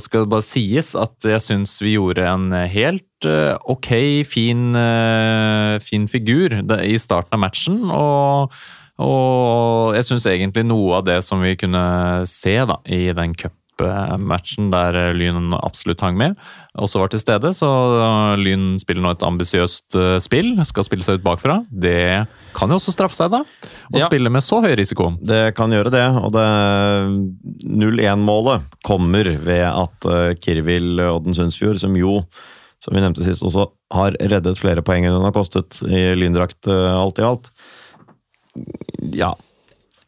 [0.04, 3.28] skal det bare sies at jeg syns vi gjorde en helt
[3.72, 3.90] ok,
[4.28, 4.76] fin,
[5.84, 7.80] fin figur i starten av matchen.
[7.88, 8.60] Og,
[9.00, 11.86] og jeg syns egentlig noe av det som vi kunne
[12.28, 13.36] se da, i den
[13.80, 16.36] cupmatchen der eh, Lyn absolutt hang med,
[16.80, 17.52] også var til stede.
[17.56, 21.60] Så eh, Lyn spiller nå et ambisiøst eh, spill, skal spille seg ut bakfra.
[21.72, 23.42] Det kan jo også straffe seg, da.
[23.94, 24.08] Å Ja.
[24.10, 25.14] spille med så høy risiko.
[25.24, 26.46] Det kan gjøre det, og det
[27.66, 30.08] 0-1-målet kommer ved at
[30.44, 32.20] Kirvil Odden Sundsfjord, som jo,
[32.84, 36.68] som vi nevnte sist, også har reddet flere poeng enn hun har kostet i lyndrakt
[36.70, 37.52] alt i alt,
[39.16, 39.34] ja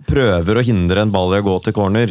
[0.10, 2.10] Prøver å hindre en ball i å gå til corner.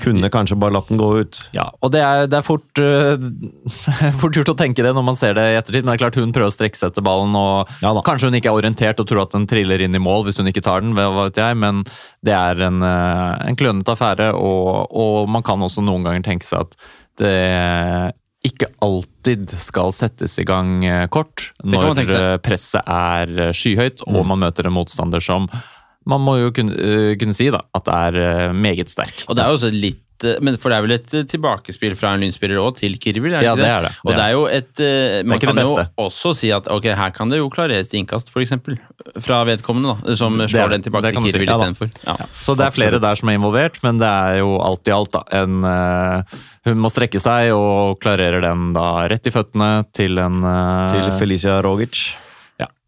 [0.00, 1.38] Kunne kanskje bare latt den gå ut.
[1.56, 5.18] Ja, og det er, det er fort, uh, fort gjort å tenke det når man
[5.18, 7.36] ser det i ettertid, men det er klart hun prøver å strekke seg etter ballen,
[7.38, 10.24] og Ja kanskje hun ikke er orientert og tror at den triller inn i mål
[10.26, 11.84] hvis hun ikke tar den, hva vet jeg, men
[12.26, 16.48] det er en, uh, en klønete affære, og, og man kan også noen ganger tenke
[16.48, 16.80] seg at
[17.20, 17.36] det
[18.48, 24.30] ikke alltid skal settes i gang øh, kort når presset er skyhøyt, og Mm.
[24.32, 25.44] man møter en motstander som
[26.08, 29.26] man må jo kunne, uh, kunne si da, at det er øh, meget sterk.
[29.28, 31.96] Og det er jo også litt eh, men For det er vel et eh, tilbakespill
[31.98, 33.34] fra en lynspiller òg til Kirvil?
[33.34, 33.92] Er det Ja, det er det.
[34.04, 37.32] Og det er jo et eh, Man kan jo også si at ok, her kan
[37.32, 38.56] det jo klareres til innkast, f.eks.
[39.24, 41.50] Fra vedkommende, da, som slår er den tilbake til Kirvil si.
[41.50, 41.92] Ja istedenfor.
[42.06, 42.16] Ja.
[42.40, 43.08] Så det er flere Absolutt.
[43.08, 46.80] der som er involvert, men det er jo alt i alt da, en uh, Hun
[46.80, 51.60] må strekke seg og klarerer den da rett i føttene til en uh, Til Felicia
[51.64, 52.10] Rogic.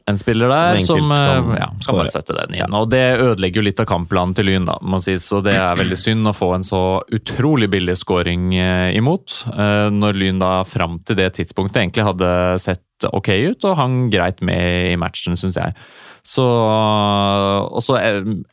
[0.06, 2.74] En spiller der som, som, eh, ja, skal bare sette den inn.
[2.74, 5.78] Og det ødelegger jo litt av kampplanen til Lyn, da, må sies, og det er
[5.78, 6.82] veldig synd å få en så
[7.14, 9.42] utrolig billig scoring eh, imot.
[9.52, 13.96] eh, når Lyn da fram til det tidspunktet egentlig hadde sett ok ut og hang
[14.12, 15.76] greit med i matchen, syns jeg.
[16.22, 17.98] Så, og så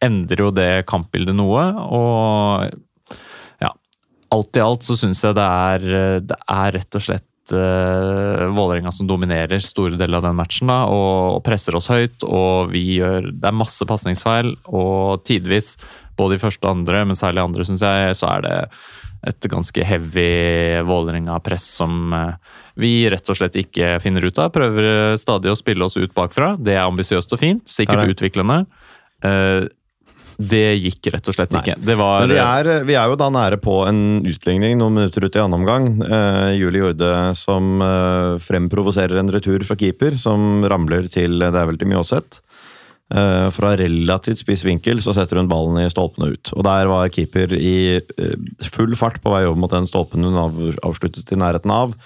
[0.01, 3.19] endrer jo det kampbildet noe, og
[3.61, 3.69] ja.
[4.33, 5.85] Alt i alt så syns jeg det er,
[6.25, 10.83] det er rett og slett uh, Vålerenga som dominerer store deler av den matchen da,
[10.91, 12.23] og, og presser oss høyt.
[12.23, 15.75] og vi gjør, Det er masse pasningsfeil, og tidvis,
[16.19, 18.57] både i første og andre, men særlig andre, syns jeg, så er det
[19.27, 20.29] et ganske heavy
[20.87, 22.35] Vålerenga-press som eh,
[22.79, 24.51] vi rett og slett ikke finner ut av.
[24.55, 26.53] Prøver eh, stadig å spille oss ut bakfra.
[26.55, 28.15] Det er ambisiøst og fint, sikkert Det er det.
[28.15, 28.59] utviklende.
[29.27, 29.67] Eh,
[30.39, 31.75] det gikk rett og slett ikke.
[31.83, 35.35] Det var vi er, vi er jo da nære på en utligning noen minutter ut
[35.35, 35.89] i annen omgang.
[35.99, 41.67] Uh, Julie Jorde som uh, fremprovoserer en retur fra keeper, som ramler til Det er
[41.67, 42.39] vel til Mjåseth.
[43.09, 46.53] Uh, fra relativt spiss vinkel så setter hun ballen i stolpene ut.
[46.55, 48.35] Og der var keeper i eh,
[48.69, 51.97] full fart på vei over mot den stolpen hun av, avsluttet i nærheten av.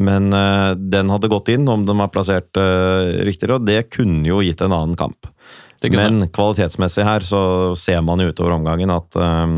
[0.00, 4.24] Men eh, den hadde gått inn om den var plassert eh, riktigere, og det kunne
[4.28, 5.28] jo gitt en annen kamp.
[5.90, 7.42] Men kvalitetsmessig her så
[7.76, 9.56] ser man jo utover omgangen at um,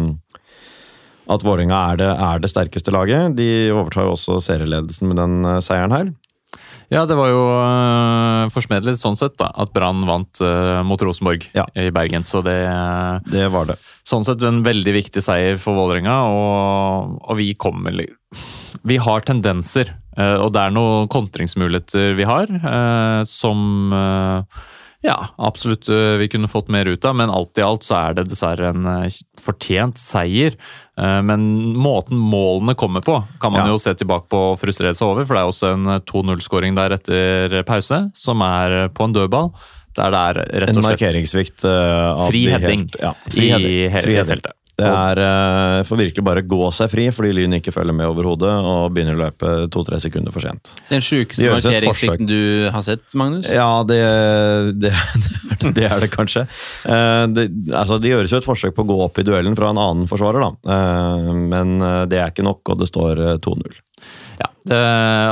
[1.29, 3.35] at Vålerenga er, det- er det sterkeste laget.
[3.37, 6.11] De overtar jo også serieledelsen med den uh, seieren her.
[6.93, 9.49] Ja, det var jo uh, forsmedlet sånn sett, da.
[9.57, 11.65] At Brann vant uh, mot Rosenborg Ja.
[11.75, 12.25] i Bergen.
[12.29, 12.59] Så det
[13.33, 13.79] Det var det.
[14.05, 18.05] Sånn sett en veldig viktig seier for Vålerenga, og, og vi kommer
[18.85, 22.47] Vi har tendenser, og det er noen kontringsmuligheter vi har,
[23.25, 24.45] som
[25.05, 28.15] ja, absolutt eh, vi kunne fått mer ut av, men alt i alt så er
[28.19, 30.57] det dessverre en eh, fortjent seier.
[30.97, 31.45] Eh, Men
[31.77, 33.73] måten målene kommer på, kan man Ja.
[33.75, 36.75] jo se tilbake på og frustrere seg over, for det er også en eh, 2-0-skåring
[36.79, 39.53] der etter pause, som er på en dødball.
[39.95, 43.89] Der det er rett og slett markeringssvikt uh, av Fri heading helt- Ja, fri i
[43.93, 44.25] heading.
[44.27, 44.53] feltet.
[44.75, 48.51] Det er uh, for virkelig bare gå seg fri, fordi Lyn ikke følger med overhodet
[48.51, 50.73] og begynner å løpe to-tre sekunder for sent.
[50.91, 53.47] Den sjukeste markeringssvikten du har sett, Magnus?
[53.47, 54.01] Ja, det,
[54.83, 54.95] det,
[55.79, 56.47] det er det kanskje.
[56.89, 59.71] Uh, det, altså, det gjøres jo et forsøk på å gå opp i duellen fra
[59.71, 60.53] en annen forsvarer, da.
[60.67, 63.81] Uh, men eh, det er ikke nok, og det står eh, 2-0.
[64.41, 64.79] Ja, det,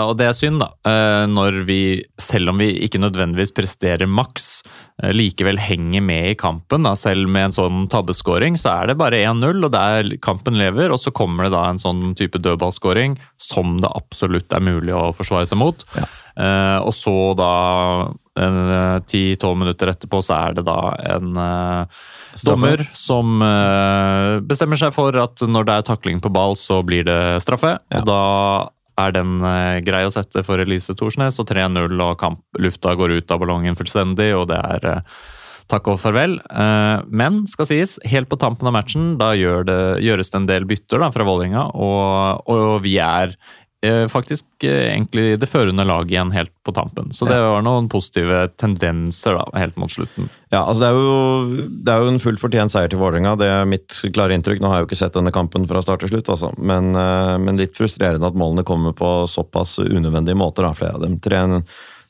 [0.06, 0.68] og det er synd, da.
[0.86, 1.80] eh, Når vi,
[2.20, 4.62] selv om vi ikke nødvendigvis presterer maks,
[5.02, 6.86] eh, likevel henger med i kampen.
[6.86, 6.94] Da.
[6.98, 10.94] Selv med en sånn tabbeskåring, så er det bare 1-0, og der kampen lever.
[10.94, 15.10] Og så kommer det da en sånn type dødballskåring som det absolutt er mulig å
[15.16, 15.82] forsvare seg mot.
[15.98, 16.06] Ja.
[16.38, 17.52] Eh, og så da
[18.32, 20.78] ti-tolv minutter etterpå, så er det da
[21.14, 21.98] en eh,
[22.46, 27.04] dommer som eh, bestemmer seg for at når det er takling på ball, så blir
[27.08, 27.76] det straffe.
[27.92, 28.00] Ja.
[28.00, 28.22] Og da
[29.00, 33.18] er den eh, grei å sette for Elise Thorsnes, og 3-0, og kamp, lufta går
[33.18, 35.22] ut av ballongen fullstendig, og det er eh,
[35.72, 36.38] takk og farvel.
[36.50, 40.50] Eh, men skal sies, helt på tampen av matchen, da gjør det, gjøres det en
[40.50, 43.61] del bytter da, fra Vålerenga, og, og vi er eh,
[44.10, 47.10] faktisk eh, egentlig det førende laget igjen helt på tampen.
[47.12, 50.28] Så det var noen positive tendenser da, helt mot slutten.
[50.52, 53.48] Ja, altså det er, jo, det er jo en fullt fortjent seier til Vålerenga, det
[53.50, 54.62] er mitt klare inntrykk.
[54.62, 56.52] Nå har jeg jo ikke sett denne kampen fra start til slutt, altså.
[56.58, 61.06] men, eh, men litt frustrerende at målene kommer på såpass unødvendige måter, da, flere av
[61.06, 61.18] dem.
[61.22, 61.42] Tre,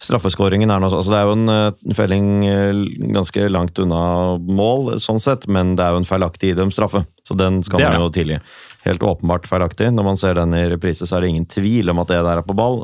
[0.02, 2.82] straffeskåringen er, noe, altså det er jo en eh, felling eh,
[3.14, 4.02] ganske langt unna
[4.42, 8.00] mål, sånn sett, men det er jo en feilaktig idømt straffe, så den skal man
[8.00, 8.40] jo tilgi.
[8.82, 9.92] Helt åpenbart feilaktig.
[9.94, 12.40] Når man ser den i reprise, så er det ingen tvil om at det der
[12.40, 12.80] er på ball.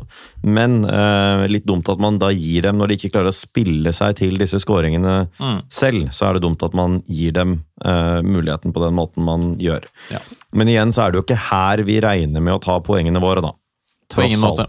[0.46, 3.90] Men eh, litt dumt at man da gir dem, når de ikke klarer å spille
[3.96, 5.62] seg til disse skåringene Mm.
[5.70, 9.48] selv, så er det dumt at man gir dem eh, muligheten på den måten man
[9.58, 9.84] gjør.
[10.14, 10.20] Ja.
[10.54, 13.42] Men igjen så er det jo ikke her vi regner med å ta poengene våre,
[13.44, 13.52] da.
[14.14, 14.64] På ingen måte.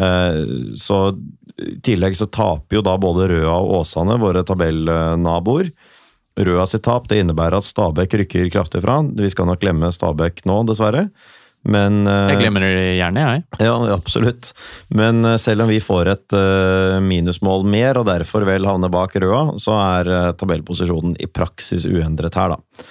[0.00, 0.40] Eh,
[0.80, 0.96] så
[1.60, 5.68] i tillegg så taper jo da både Røa og Åsane, våre tabellnaboer.
[6.38, 9.00] Røa sitt tap det innebærer at Stabæk rykker kraftig fra.
[9.02, 11.08] Vi skal nok glemme Stabæk nå, dessverre.
[11.68, 13.42] Men eh, Jeg glemmer det gjerne, jeg.
[13.66, 14.52] ja, absolutt.
[14.96, 19.16] Men eh, selv om vi får et eh, minusmål mer, og derfor vel havner bak
[19.20, 22.86] Røa, så er tabellposisjonen i praksis uendret her, da.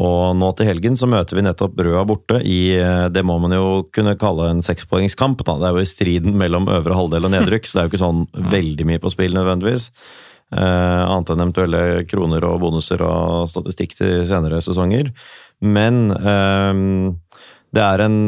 [0.00, 2.76] Og nå til helgen så møter vi nettopp Røa borte i
[3.10, 5.40] det må man jo kunne kalle en sekspoengskamp.
[5.42, 8.04] Det er jo i striden mellom øvre halvdel og nedrykk, så det er jo ikke
[8.04, 8.20] sånn
[8.54, 9.88] veldig mye på spill nødvendigvis.
[10.50, 15.12] Eh, annet enn eventuelle kroner og bonuser og statistikk til senere sesonger.
[15.62, 16.84] Men eh,
[17.70, 18.20] det er en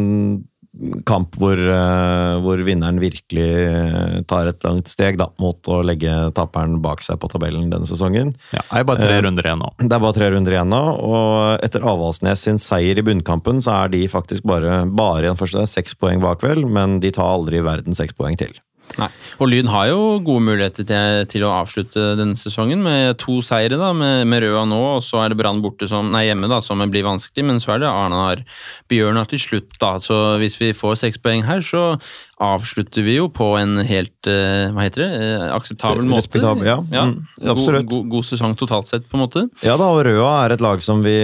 [1.05, 6.79] kamp hvor, eh, hvor vinneren virkelig tar et langt steg da, mot å legge taperen
[6.85, 8.33] bak seg på tabellen denne sesongen.
[8.55, 9.73] Ja, det er bare tre runder igjen nå.
[9.83, 13.83] Det er bare tre runder igjen nå, og etter Avaldsnes sin seier i bunnkampen, så
[13.83, 17.61] er de faktisk bare, bare igjen første seks poeng bak, vel, men de tar aldri
[17.61, 18.57] i verden seks poeng til.
[19.01, 19.09] Nei.
[19.41, 23.79] Og Lyn har jo gode muligheter til, til å avslutte denne sesongen med to seire,
[23.81, 26.61] da, med, med Røa nå, og så er det Brann borte som, nei, hjemme, da,
[26.65, 28.45] som blir vanskelig, men så er det Arnar
[28.93, 29.95] Bjørnar til slutt, da.
[30.03, 31.97] Så hvis vi får seks poeng her, så
[32.43, 36.25] avslutter vi jo på en helt eh, hva heter det, eh, akseptabel måte.
[36.25, 37.05] Respektabel, ja.
[37.07, 37.15] Mm,
[37.55, 37.87] absolutt.
[37.87, 39.47] God, god, god sesong totalt sett, på en måte.
[39.65, 41.15] Ja da, og Røa er et lag som vi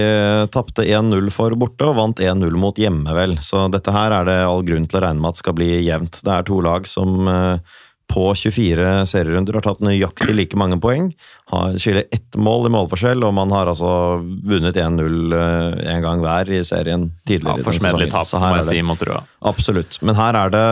[0.54, 3.36] tapte 1-0 for borte, og vant 1-0 mot hjemme, vel.
[3.44, 6.22] Så dette her er det all grunn til å regne med at skal bli jevnt.
[6.24, 7.57] Det er to lag som eh,
[8.08, 11.10] på 24 serierunder har tatt nøyaktig like mange poeng.
[11.52, 13.90] Har skiller ett mål i målforskjell, og man har altså
[14.48, 17.60] vunnet 1-0 eh, en gang hver i serien tidligere.
[17.60, 19.20] Ja, Forsmedelig tap, må jeg si, mot Røa.
[19.52, 20.00] Absolutt.
[20.00, 20.64] Men her er det,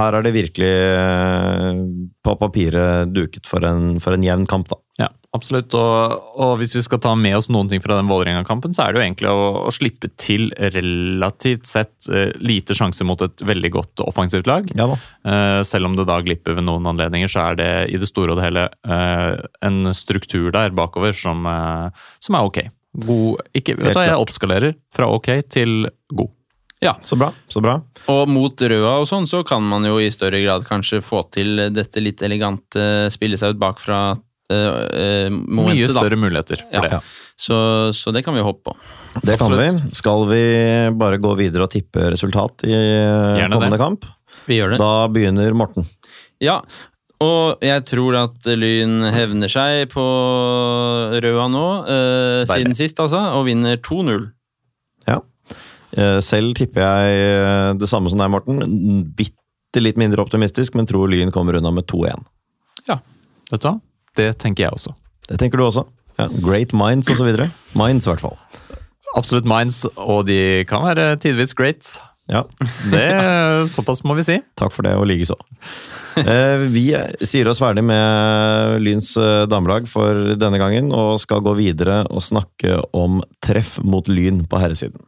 [0.00, 1.80] her er det virkelig eh,
[2.26, 4.82] på papiret duket for en, for en jevn kamp, da.
[5.06, 5.74] Ja, absolutt.
[5.78, 8.92] Og, og hvis vi skal ta med oss noen ting fra den Vålerenga-kampen, så er
[8.92, 13.72] det jo egentlig å, å slippe til relativt sett uh, lite sjanse mot et veldig
[13.76, 14.68] godt offensivt lag.
[14.78, 14.98] Ja da.
[15.30, 18.34] Eh, selv om det da glipper ved noen anledninger, så er det i det store
[18.34, 21.46] og det hele uh, en struktur der bakover som,
[22.22, 22.60] som er ok.
[23.06, 26.32] God, ikke, vet du hva, jeg oppskalerer fra ok til god.
[26.80, 27.28] Ja, Så bra.
[27.48, 27.76] Så bra.
[28.08, 31.68] Og mot røda og sånn, så kan man jo i større grad kanskje få til
[31.74, 34.00] dette litt elegante spille seg ut bakfra
[34.50, 35.94] uh, momentet, Mye da.
[35.94, 36.98] større muligheter for Ja.
[36.98, 37.00] det.
[37.40, 37.56] Så,
[37.96, 38.74] så det kan vi håpe på.
[39.24, 39.68] Det kan vi.
[39.96, 40.40] Skal vi
[41.00, 43.80] bare gå videre og tippe resultat i eh, Gjerne kommende det.
[43.80, 44.04] kamp?
[44.46, 44.78] Vi gjør det.
[44.82, 45.86] Da begynner Morten.
[46.40, 46.58] Ja,
[47.20, 50.04] og jeg tror at Lyn hevner seg på
[51.20, 54.28] Røa nå, uh, siden sist, altså, og vinner 2-0.
[55.08, 55.18] Ja.
[56.22, 58.60] Selv tipper jeg det samme som deg, Morten.
[59.18, 62.22] Bitte litt mindre optimistisk, men tror Lyn kommer unna med 2-1.
[62.88, 63.00] Ja,
[63.50, 63.78] Vet du hva?
[64.16, 64.92] Det tenker jeg også.
[65.30, 65.84] Det tenker du også?
[66.18, 67.48] Ja, great minds, og så videre.
[67.78, 68.36] Minds, i hvert fall.
[69.16, 71.92] Absolutt minds, og de kan være tidvis great.
[72.30, 72.44] Ja,
[72.92, 73.06] Det,
[73.72, 74.36] såpass må vi si.
[74.60, 75.34] takk for det, og likeså.
[76.20, 76.84] Eh, Vi
[77.26, 82.22] sier oss ferdig med Lyns eh, damelag for denne gangen, og skal gå videre og
[82.22, 85.02] snakke om treff mot Lyn på herresiden.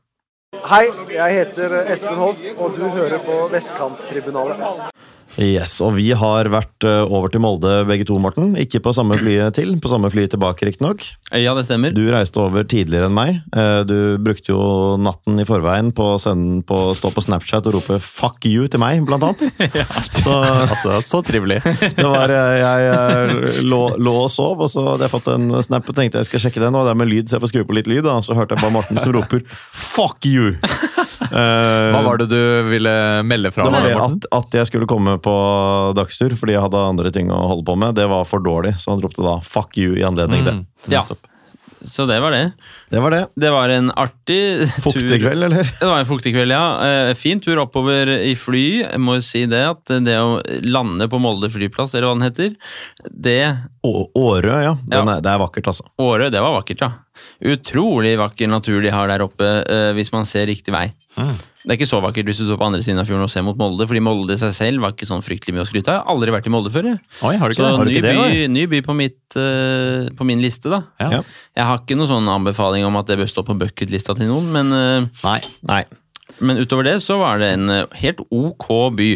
[0.67, 4.91] Hei, jeg heter Espen Hoff, og du hører på Vestkanttribunalet.
[5.41, 8.51] Yes, og vi har vært eh, over til Molde begge to, Morten.
[8.61, 11.07] Ikke på samme flyet til, på samme fly tilbake, riktignok.
[11.33, 11.95] Ja, det stemmer.
[11.97, 13.39] Du reiste over tidligere enn meg.
[13.57, 14.61] Eh, Du brukte jo
[15.01, 18.69] natten i forveien på å, sende, på å stå på Snapchat og rope 'fuck you'
[18.69, 19.49] til meg, blant annet.
[20.23, 20.37] Så
[20.73, 21.63] Altså, Så trivelig.
[21.65, 25.89] det var eh, Jeg lå, lå og sov, og så hadde jeg fått en snap
[25.89, 27.65] og tenkte jeg skal sjekke den, og det er med lyd, så jeg får skru
[27.65, 28.05] på litt lyd.
[28.05, 28.21] Da.
[28.21, 29.41] Så hørte jeg bare Morten som roper
[29.73, 30.59] 'fuck you'!
[31.33, 32.93] Hva var det du ville
[33.27, 35.35] melde fra Det var det at, at jeg skulle komme på
[35.97, 37.97] dagstur fordi jeg hadde andre ting å holde på med.
[37.99, 40.53] Det var for dårlig, så han ropte da 'fuck you' i anledning det.
[40.61, 41.05] Mm, Ja.
[41.85, 42.53] Så det var det.
[42.93, 43.21] Det var det.
[43.35, 45.19] Det var en artig Fuktig tur.
[45.25, 45.65] kveld, eller?
[45.81, 46.65] Det var en fuktig kveld, ja.
[46.87, 48.65] Eh, Fin tur oppover i fly.
[48.85, 52.27] Jeg må jo si det at det å lande på Molde flyplass, eller hva den
[52.29, 52.55] heter,
[53.11, 53.39] det
[53.83, 54.77] Å- Årø, ja.
[54.93, 55.03] Ja.
[55.03, 55.89] Er, det er vakkert, altså.
[55.99, 56.93] Årø, det var vakkert, ja.
[57.43, 60.87] Utrolig vakker natur de har der oppe, eh, hvis man ser riktig vei.
[61.19, 61.35] Mm.
[61.63, 63.45] Det er ikke så vakkert hvis du står på andre siden av fjorden og ser
[63.47, 66.01] mot Molde, fordi Molde i seg selv var ikke sånn fryktelig mye å skryte av.
[66.01, 66.89] Jeg har aldri vært i Molde før.
[66.91, 67.01] Jeg.
[67.23, 67.77] Oi, har du ikke Så det?
[67.79, 70.83] Har du ny, ikke det, by, ny by på, mitt, uh, på min liste, da.
[70.99, 71.11] Ja.
[71.19, 71.25] Ja.
[71.61, 74.51] Jeg har ikke noen sånn anbefaling om at det bør stå på bucketlista til noen,
[74.55, 75.39] men, uh, Nei.
[75.71, 75.85] Nei.
[76.43, 78.67] men utover det så var det en eh, helt ok
[78.99, 79.09] by.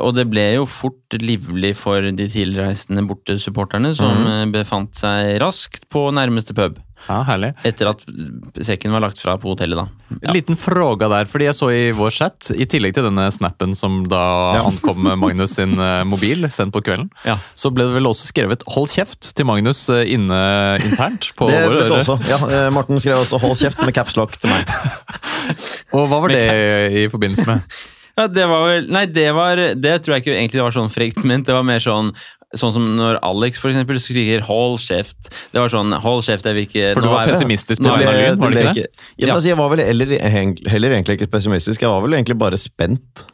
[0.00, 5.86] Og det ble jo fort livlig for de tilreisende bortesupporterne, som eh, befant seg raskt
[5.92, 6.80] på nærmeste pub.
[7.06, 7.52] Ja, herlig.
[7.68, 8.00] Etter at
[8.66, 10.16] sekken var lagt fra på hotellet, da.
[10.22, 13.74] En liten fråga der, fordi jeg så i vår chat, i tillegg til denne snappen
[13.78, 14.22] som da
[14.56, 14.62] Ja.
[14.66, 17.38] ankom Magnus sin eh, mobil sendt på kvelden, Ja.
[17.54, 20.40] så ble det vel også skrevet 'hold kjeft' til Magnus eh, inne
[20.82, 22.18] internt på Det ble det også.
[22.28, 24.66] Ja, eh, Morten skrev også 'hold kjeft' med capslock til meg.
[25.94, 26.46] Og hva var det
[27.04, 27.60] i forbindelse med?
[28.16, 31.20] Ja, det var vel Nei, det var Det tror jeg ikke egentlig var sånn frekt
[31.22, 31.44] ment.
[31.44, 32.14] Det var mer sånn
[32.54, 35.30] Sånn som når Alex for eksempel skriker 'hold kjeft'.
[35.52, 38.14] Det var sånn 'hold kjeft, jeg vil ikke For du var pessimistisk på vegne av
[38.14, 38.86] Lyn, var det ikke det?
[39.18, 39.34] Ja, men Ja.
[39.34, 40.06] altså, jeg var vel heller,
[40.70, 43.26] heller egentlig ikke pessimistisk, jeg var vel egentlig bare spent.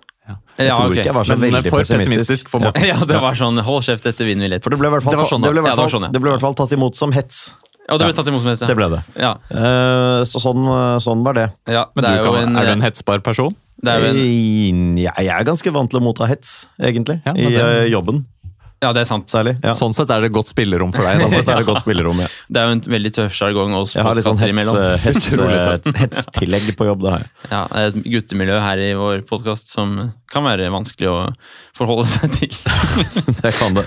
[0.56, 1.02] Jeg Ja, tror okay.
[1.02, 2.08] ikke jeg var så Men veldig for pessimistisk.
[2.08, 2.84] pessimistisk for Morten.
[2.86, 4.62] Ja, det var sånn 'hold kjeft, dette vinner vi lett'.
[4.64, 6.08] For det ble i hvert fall, sånn, Ja, sånn, ja.
[6.08, 7.54] det ble i hvert fall tatt imot som hets.
[7.90, 8.60] Ja, det ble tatt imot som hets.
[8.62, 8.66] ja.
[8.68, 9.02] Det ble det.
[9.20, 10.64] Ja, Uh, så sånn,
[11.02, 11.52] sånn var det.
[11.68, 13.54] ja Men det du, er jo kan, en, er du en hetsbar person?
[13.84, 17.20] det er jo en Jeg, Jeg er ganske vant til å motta hets, egentlig.
[17.26, 18.24] Ja, I eh, jobben,
[18.82, 19.28] Ja, det er sant.
[19.30, 19.54] særlig.
[19.62, 19.72] Ja.
[19.78, 21.20] Sånn sett er det godt spillerom for deg.
[21.20, 22.22] Sånn sett er det godt spillerom.
[22.24, 22.30] Ja.
[22.52, 24.66] Det er jo en veldig tøff sjargong oss Jeg har litt sånn hetstillegg
[25.00, 27.04] hets, eh, hets, eh, på jobb.
[27.04, 27.30] Det har jeg.
[27.52, 29.94] Ja, det er et guttemiljø her i vår podkast som
[30.32, 31.16] kan være vanskelig å
[31.76, 32.56] forholde seg til.
[33.38, 33.86] Det kan det.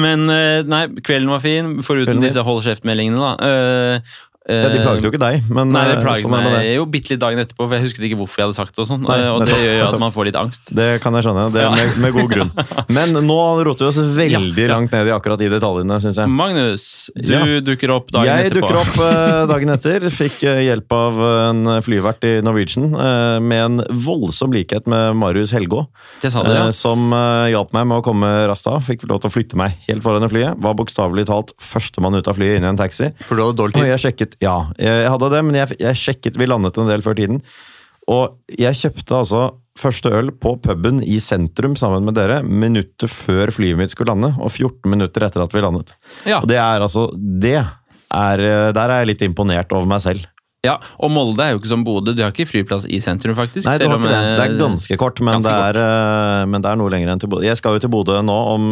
[0.00, 4.00] Men eh, nei, kvelden var fin, foruten disse hold kjeft-meldingene, da.
[4.48, 6.84] Ja, de plaget jo ikke deg, men Nei, det eh, plaget sånn er meg jo
[6.88, 8.80] bitte litt dagen etterpå, for jeg husket ikke hvorfor jeg hadde sagt det.
[8.80, 10.70] Og sånn, Nei, eh, og det gjør jo at man får litt angst.
[10.74, 11.70] Det kan jeg skjønne, det Ja.
[11.76, 12.50] med, med god grunn.
[12.96, 13.36] Men nå
[13.68, 14.72] roter vi oss veldig Ja, ja.
[14.72, 16.32] langt ned i akkurat de detaljene, syns jeg.
[16.32, 17.42] Magnus, du Ja.
[17.60, 18.64] dukker opp dagen Jeg etterpå.
[18.64, 20.08] dukker opp eh, dagen etter.
[20.10, 21.20] Fikk hjelp av
[21.50, 25.84] en flyvert i Norwegian eh, med en voldsom likhet med Marius Helgå,
[26.24, 26.64] Det sa du, ja.
[26.64, 28.80] eh, som hjalp meg med å komme raskt av.
[28.88, 30.56] Fikk lov til å flytte meg helt foran i flyet.
[30.64, 33.12] Var bokstavelig talt førstemann ut av flyet inn i en taxi.
[33.28, 33.92] For du hadde dårlig Og tid.
[33.92, 34.00] jeg
[34.30, 37.42] sjekket, ja, jeg hadde det, men jeg, jeg sjekket, vi landet en del før tiden.
[38.10, 39.42] Og jeg kjøpte altså
[39.80, 44.32] første øl på puben i sentrum sammen med dere minuttet før flyet mitt skulle lande,
[44.40, 45.94] og 14 minutter etter at vi landet.
[46.26, 46.40] ja.
[46.42, 50.26] Og det er altså, det er, eh, der er jeg litt imponert over meg selv.
[50.60, 52.12] Ja, og Molde er jo ikke som Bodø.
[52.12, 53.64] De har ikke flyplass i sentrum, faktisk.
[53.64, 54.18] Nei, det ikke det.
[54.36, 57.14] Det er eh, ganske kort, men, ganske det, er, eh, men det er noe lenger
[57.14, 57.46] enn til Bodø.
[57.48, 58.66] Jeg skal jo til Bodø nå om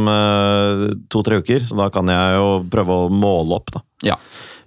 [1.08, 3.84] to-tre uker, så da kan jeg jo prøve å måle opp, da.
[4.10, 4.18] Ja.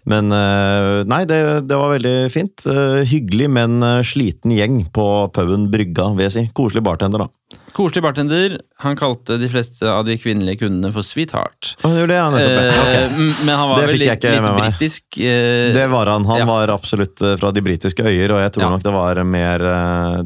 [0.10, 1.38] Men eh, nei, det,
[1.70, 2.64] det var veldig fint.
[2.66, 6.44] Eh, hyggelig, men eh, sliten gjeng på puben Brygga, vil jeg si.
[6.58, 7.58] Koselig bartender, da.
[7.76, 8.56] Koselig bartender.
[8.84, 11.76] Han kalte de fleste av de kvinnelige kundene for sweetheart.
[11.88, 12.64] Å, det, ja, nettopp.
[12.66, 12.72] ja.
[12.82, 13.14] Ok.
[13.22, 15.20] m- Men han var Det vel litt, litt britisk.
[15.78, 16.26] Det var han.
[16.32, 16.48] Han ja.
[16.50, 18.72] var absolutt fra de britiske øyer, og jeg tror Ja.
[18.74, 19.64] nok det var mer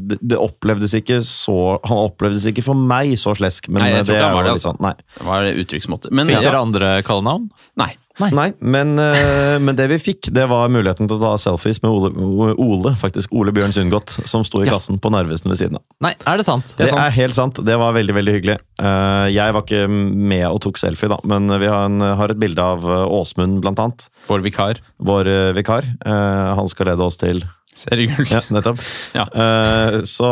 [0.00, 4.08] det, det opplevdes ikke så Han opplevdes ikke for meg så slesk, men Nei, jeg
[4.08, 4.94] tror det er var jo det, litt sånn Nei.
[5.20, 6.10] Det var uttrykksmåte.
[6.16, 7.48] Men Fikk ja, dere andre kallenavn?
[7.78, 7.92] nei.
[8.18, 11.92] Nei, men, eh, men det vi fikk, det var muligheten til å ta selfies med
[11.92, 14.78] Ole, Ole faktisk Ole Bjørn Sundgodt, som sto i Ja.
[14.78, 15.82] på Narvesen ved siden av.
[16.00, 16.74] Nei, er det sant?
[16.78, 17.60] Det er helt sant.
[17.64, 18.58] Det var veldig veldig hyggelig.
[18.80, 22.38] Eh, Jeg var ikke med og tok selfie, da, men vi har, en, har et
[22.40, 24.08] bilde av eh, Åsmund, blant annet.
[24.28, 24.80] Vår vikar.
[24.98, 25.84] Vår vikar.
[26.06, 27.42] Han skal lede oss til
[27.76, 28.26] Seriegull.
[28.32, 28.80] Ja, nettopp.
[29.16, 29.26] Ja.
[29.30, 30.28] Uh, Så,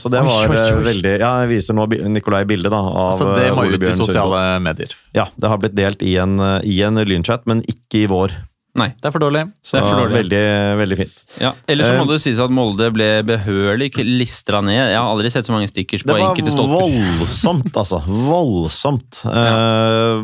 [0.00, 0.84] så det Oi, var oi, oi.
[0.88, 3.94] veldig Ja, jeg viser nå Nikolai bildet da, av Altså, det eh, må ut i
[3.96, 4.92] sosiale medier.
[5.16, 8.34] Ja, det har blitt delt i en, eh, i en lynchat, men ikke i vår.
[8.78, 8.88] Nei.
[8.94, 9.42] Det er for dårlig.
[9.64, 10.14] Så Det for dårlig.
[10.20, 10.42] veldig,
[10.78, 11.22] veldig fint.
[11.42, 11.52] Ja.
[11.66, 14.78] Ellers så må uh, det sies at Molde ble behørig listra ned.
[14.92, 16.76] Jeg har aldri sett så mange stickers på enkelte stolper.
[16.76, 18.02] Det var voldsomt, altså.
[18.28, 19.22] Voldsomt.
[19.26, 20.22] Eh,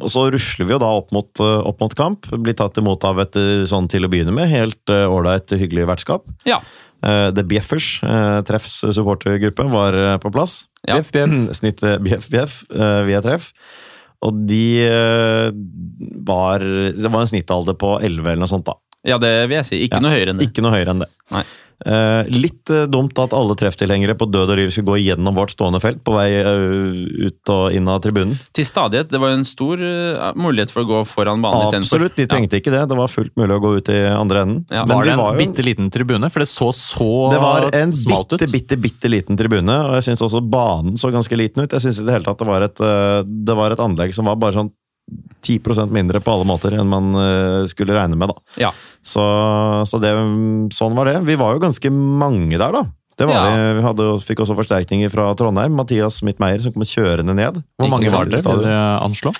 [0.00, 2.28] og så rusler vi jo da opp mot, eh, opp mot kamp.
[2.30, 5.88] Blir tatt imot av et eh, sånn til å begynne med helt eh, ålreit, hyggelig
[5.90, 6.26] vertskap.
[6.48, 6.60] Ja.
[7.00, 10.66] Uh, The Bjeffers, uh, Treffs supportergruppe, var på plass.
[10.84, 10.98] Ja.
[10.98, 11.32] Bjeff, bjeff.
[11.60, 13.52] Snittet Bjeff Bjeff eh, via treff.
[14.20, 14.84] Og de
[16.28, 18.74] var Det var en snittalder på 11 eller noe sånt, da.
[19.06, 19.82] Ja, det vil jeg si.
[19.86, 20.04] Ikke Ja.
[20.04, 20.50] noe høyere enn det.
[20.50, 21.10] Ikke noe høyere enn det.
[21.32, 21.44] Nei.
[21.80, 25.54] Uh, litt uh, dumt at alle trefftilhengere på død og liv skulle gå gjennom vårt
[25.54, 26.92] stående felt på vei uh,
[27.24, 28.34] ut og inn av tribunen.
[28.52, 29.08] Til stadighet.
[29.08, 29.80] Det var jo en stor
[30.36, 32.04] mulighet for å gå foran banen istedenfor.
[32.04, 32.82] Absolutt, de trengte ikke det.
[32.90, 34.60] Det var fullt mulig å gå ut i andre enden.
[34.68, 34.84] Ja.
[34.84, 36.28] Men Var det en var jo bitte liten tribune?
[36.28, 38.36] For det så så det var en smalt ut.
[38.44, 41.72] bitte, bitte, bitte liten tribune, og jeg syns også banen så ganske liten ut.
[41.72, 42.84] Jeg synes i det hele tatt det var et,
[43.24, 44.68] det var et anlegg som var bare sånn
[45.42, 48.56] 10% mindre på alle måter enn man eh, skulle regne med, da.
[48.66, 48.70] Ja.
[49.02, 49.22] Så,
[49.88, 50.10] så det,
[50.76, 51.18] sånn var det.
[51.26, 52.82] Vi var jo ganske mange der, da.
[53.20, 53.48] Det var Ja.
[53.52, 53.78] vi.
[53.80, 55.74] Vi hadde, fikk også forsterkninger fra Trondheim.
[55.76, 57.62] Mathias Smith-Meyer som kom kjørende ned.
[57.80, 58.40] Hvor mange var dere?
[58.44, 59.32] Vil dere anslå?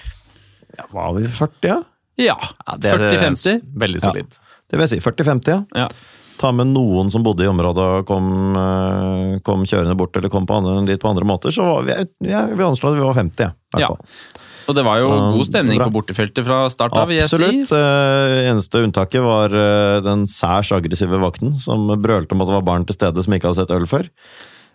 [0.78, 1.78] Ja, var vi 40, ja?
[2.20, 2.36] Ja.
[2.36, 3.60] Ja, er 40-50.
[3.80, 4.10] Veldig Ja.
[4.10, 4.40] solid.
[4.70, 5.00] Det vil jeg si.
[5.04, 5.62] 40-50, ja.
[5.74, 5.88] Ja.
[6.40, 10.46] ta med noen som bodde i området og kom, eh, kom kjørende bort eller kom
[10.48, 11.92] på andre, dit på andre måter, så var vi,
[12.30, 13.88] ja, vi anslår at vi var 50, ja, i hvert Ja.
[13.88, 13.98] fall.
[14.70, 15.88] Og det var jo Så, god stemning bra.
[15.90, 17.50] på bortefeltet fra start av, vil jeg Absolutt.
[17.50, 17.74] si.
[17.74, 18.46] Absolutt.
[18.52, 22.86] eneste unntaket var eh, den særs aggressive vakten som brølte om at det var barn
[22.88, 24.06] til stede som ikke hadde sett øl før.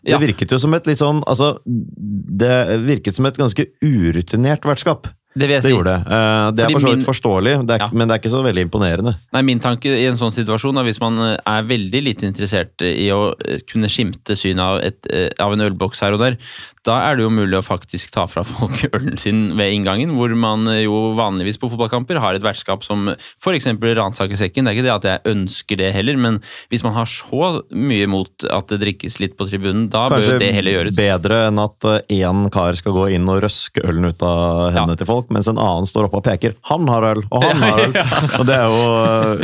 [0.06, 0.20] Det Ja.
[0.22, 2.52] virket jo som et litt sånn Altså, det
[2.86, 5.08] virket som et ganske urutinert vertskap.
[5.38, 5.70] Det Det si.
[5.74, 6.12] gjorde det.
[6.16, 7.90] Eh, Det er for så vidt forståelig, det er, Ja.
[7.92, 9.16] men det er ikke så veldig imponerende.
[9.34, 12.80] Nei, Min tanke i en sånn situasjon er hvis man eh, er veldig lite interessert
[12.82, 16.38] i å eh, kunne skimte synet av, et, av en ølboks her og der,
[16.86, 20.34] da er det jo mulig å faktisk ta fra folk ølen sin ved inngangen, hvor
[20.38, 23.10] man jo vanligvis på fotballkamper har et vertskap som
[23.42, 23.68] f.eks.
[23.98, 24.64] ransaker sekken.
[24.66, 26.40] Det er ikke det at jeg ønsker det heller, men
[26.72, 30.38] hvis man har så mye mot at det drikkes litt på tribunen, da bør jo
[30.40, 30.96] det heller gjøres.
[30.96, 34.96] Kanskje bedre enn at én kar skal gå inn og røske ølen ut av hendene
[34.98, 37.80] til folk, mens en annen står oppe og peker 'han har øl', og 'han har
[37.86, 37.96] øl'.
[38.40, 38.84] Og det er jo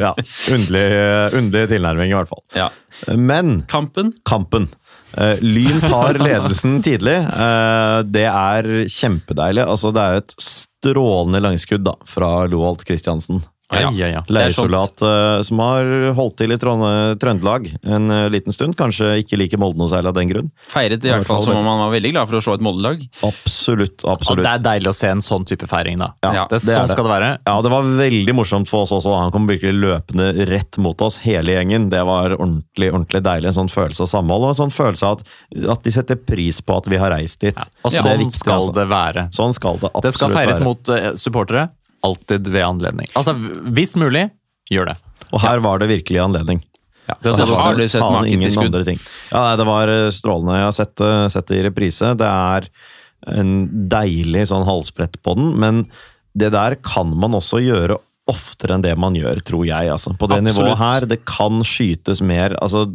[0.01, 0.13] ja,
[0.55, 0.85] underlig,
[1.39, 2.43] underlig tilnærming, i hvert fall.
[2.55, 2.69] Ja.
[3.15, 4.13] Men Kampen?
[4.25, 4.69] kampen.
[5.17, 7.17] Eh, Lyn tar ledelsen tidlig.
[7.19, 9.65] Eh, det er kjempedeilig.
[9.67, 13.43] Altså, det er et strålende langskudd da, fra Loholt Christiansen.
[13.71, 14.21] Ja, ja, ja.
[14.27, 16.83] Leirsoldat eh, som har holdt til i Trond
[17.21, 18.75] Trøndelag en eh, liten stund.
[18.79, 20.49] Kanskje ikke liker Molde noe særlig av den grunn.
[20.71, 23.03] Feiret i hvert fall som om han var veldig glad for å slå et Molde-lag.
[23.27, 24.03] Absolutt.
[24.05, 24.43] Og absolutt.
[24.45, 26.11] det er deilig å se en sånn type feiring, da.
[26.25, 26.95] Ja, det, sånn det.
[26.95, 27.31] skal det være.
[27.47, 29.13] Ja, det var veldig morsomt for oss også.
[29.17, 31.89] Han kom virkelig løpende rett mot oss, hele gjengen.
[31.93, 33.51] Det var ordentlig ordentlig deilig.
[33.51, 35.35] En sånn følelse av samhold og en sånn følelse av at,
[35.75, 37.57] at de setter pris på at vi har reist dit.
[37.83, 38.75] Og Det er sånn viktig, skal altså.
[38.77, 39.27] det være.
[39.35, 40.09] Sånn skal det absolutt være.
[40.11, 40.67] Det skal feires være.
[40.67, 41.67] mot eh, supportere,
[42.03, 43.07] alltid ved anledning.
[43.15, 43.33] Altså,
[43.75, 44.27] hvis mulig,
[44.71, 44.97] gjør det.
[45.31, 46.61] Og her var det virkelig anledning.
[47.09, 48.69] Ja, det Så har du sett Faen, ingen skudd?
[48.69, 48.99] andre ting.
[49.31, 50.57] Ja, nei, det var eh, strålende.
[50.59, 52.13] Jeg har sett, det- sett det i reprise.
[52.17, 52.67] Det er
[53.27, 53.51] en
[53.89, 55.83] deilig sånn halsbrett på den, men
[56.37, 57.97] det der kan man også gjøre
[58.31, 59.89] oftere enn det man gjør, tror jeg.
[59.91, 60.13] Altså.
[60.17, 60.55] På det Absolutt.
[60.61, 62.85] nivået her, det kan skytes mer altså,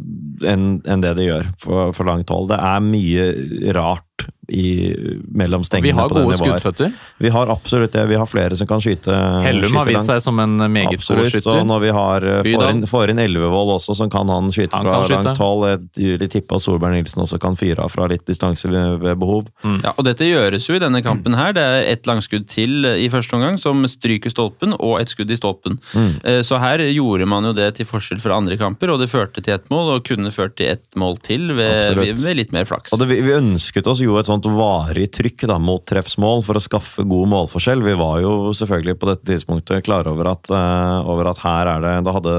[0.47, 2.47] enn en det det gjør for, for langt hold.
[2.49, 4.06] Det er mye rart
[4.47, 4.95] i,
[5.27, 6.93] mellom Vi stengene har på det gode skuddføtter.
[7.19, 8.05] Vi har absolutt det.
[8.07, 9.11] Vi har flere som kan skyte
[9.43, 11.59] Hellum har vist seg som en meget god skytter.
[11.59, 14.77] og når vi har eh, får inn, får inn Elvevold også, så kan han skyte
[14.77, 15.25] Han fra kan skyte.
[15.27, 15.65] langt hold.
[15.99, 19.19] Jeg vil tippe at Solberg Nilsen også kan fyre av fra litt distanse ved, ved
[19.19, 19.49] behov.
[19.83, 21.51] Ja, og dette gjøres jo i denne kampen her.
[21.57, 25.39] Det er ett langskudd til i første omgang som stryker stolpen, og et skudd i
[25.39, 25.79] stolpen.
[25.91, 26.41] Mm.
[26.47, 29.57] Så her gjorde man jo det til forskjell fra andre kamper, og det førte til
[29.57, 32.95] ett mål, og kunne ført til ett mål til ved, ved litt mer flaks.
[32.95, 36.59] Og det, vi, vi ønsket oss jo et sånt varig trykk da, mot treffsmål for
[36.59, 37.83] å skaffe god målforskjell.
[37.83, 41.83] Vi var jo selvfølgelig på dette tidspunktet klare over at, eh, over at her er
[41.83, 42.35] det Da hadde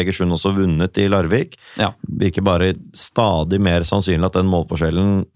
[0.00, 1.56] Egersund også vunnet i Larvik.
[1.76, 1.92] Ja.
[2.08, 5.26] Virker bare stadig mer sannsynlig at den målforskjellen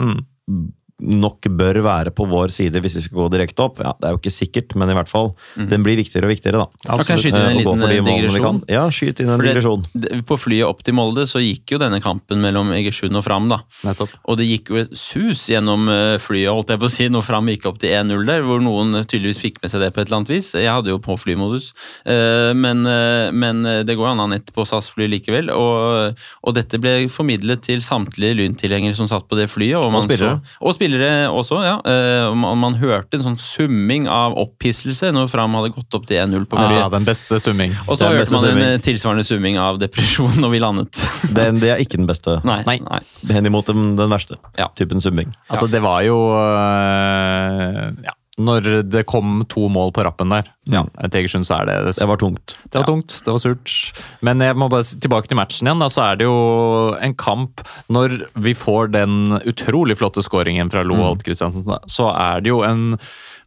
[1.01, 3.80] nok bør være på vår side hvis vi skal gå direkte opp.
[3.82, 5.32] Ja, Det er jo ikke sikkert, men i hvert fall.
[5.57, 6.94] Den blir viktigere og viktigere, da.
[6.94, 8.61] Og kan jeg skyte inn en Eh, og liten de digresjon?
[8.70, 9.84] Ja, skyt inn en digresjon.
[10.26, 13.61] På flyet opp til Molde så gikk jo denne kampen mellom Egersund og Fram, da.
[13.86, 14.12] Nettopp.
[14.28, 17.26] Og det gikk jo et sus gjennom eh, flyet, holdt jeg på å si, når
[17.26, 20.09] Fram gikk opp til 1-0 der, hvor noen tydeligvis fikk med seg det på et
[20.09, 20.53] eller annet vis.
[20.57, 21.72] Jeg hadde jo på flymodus,
[22.11, 25.51] Eh, men, eh, men det går an å ha nett på SAS-fly likevel.
[25.55, 29.78] Og, og dette ble formidlet til samtlige lyntilhengere som satt på det flyet.
[29.78, 30.40] Og, man spillere.
[30.40, 30.89] Så, og spillere
[31.30, 31.76] også, ja.
[31.86, 36.18] Eh, man, man hørte en sånn summing av opphisselse når Fram hadde gått opp til
[36.18, 36.78] 1-0 på flyet.
[36.80, 37.74] Ja, den beste summing.
[37.86, 38.66] Og så hørte man en summing.
[38.74, 41.03] en tilsvarende summing av depresjon når vi landet.
[41.38, 42.41] Den, det er ikke den beste.
[42.45, 42.62] Nei.
[42.66, 42.78] Nei.
[42.82, 43.01] nei.
[43.30, 44.68] Henimot den, den verste Ja.
[44.74, 45.30] typen summing.
[45.49, 48.14] Altså, det var jo øh, Ja.
[48.41, 50.84] Når det kom to mål på rappen der Ja.
[50.84, 52.57] til Egersund, så er det Det var tungt.
[52.70, 53.74] Det var tungt, det var surt.
[54.22, 55.80] Men jeg må bare tilbake til matchen igjen.
[55.80, 57.61] Da, så er det jo en kamp
[57.91, 61.88] Når vi får den utrolig flotte skåringen fra Loholt Kristiansen, mm.
[61.91, 62.99] så er det jo en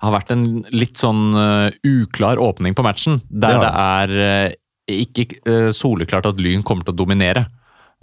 [0.04, 3.22] har vært en litt sånn uh, uklar åpning på matchen.
[3.30, 4.56] Der Det det er uh,
[4.92, 7.48] ikke uh, soleklart at Lyn kommer til å dominere.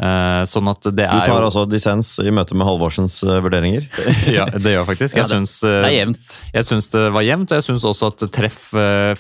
[0.01, 3.85] Eh, sånn at det er Du tar altså dissens i møte med Halvorsens eh, vurderinger.
[4.39, 5.19] Ja, det gjør jeg faktisk.
[5.19, 6.39] Jeg det- syns eh, Det er jevnt.
[6.55, 8.63] jeg syns det var jevnt, og jeg syns også at treff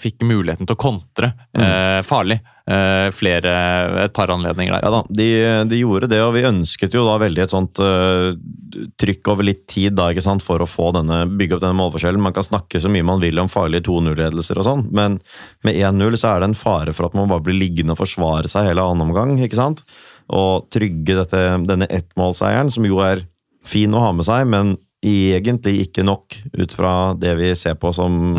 [0.00, 2.40] fikk muligheten til å kontre eh, farlig.
[2.70, 3.52] Eh, flere,
[4.04, 4.84] et par anledninger der.
[4.84, 5.28] Ja da, de,
[5.66, 8.30] de gjorde det, og vi ønsket jo da veldig et sånt uh,
[9.00, 12.22] trykk over litt tid da, ikke sant, for å få denne, bygge opp denne målforskjellen.
[12.22, 15.18] Man kan snakke så mye man vil om farlige 2-0-ledelser og sånn, men
[15.66, 18.50] med 1-0 så er det en fare for at man bare blir liggende og forsvare
[18.52, 19.82] seg hele annen omgang, ikke sant?
[20.30, 23.24] Og trygge dette, denne ettmålseieren, som jo er
[23.66, 27.92] fin å ha med seg, men egentlig ikke nok ut fra det vi ser på
[27.96, 28.34] som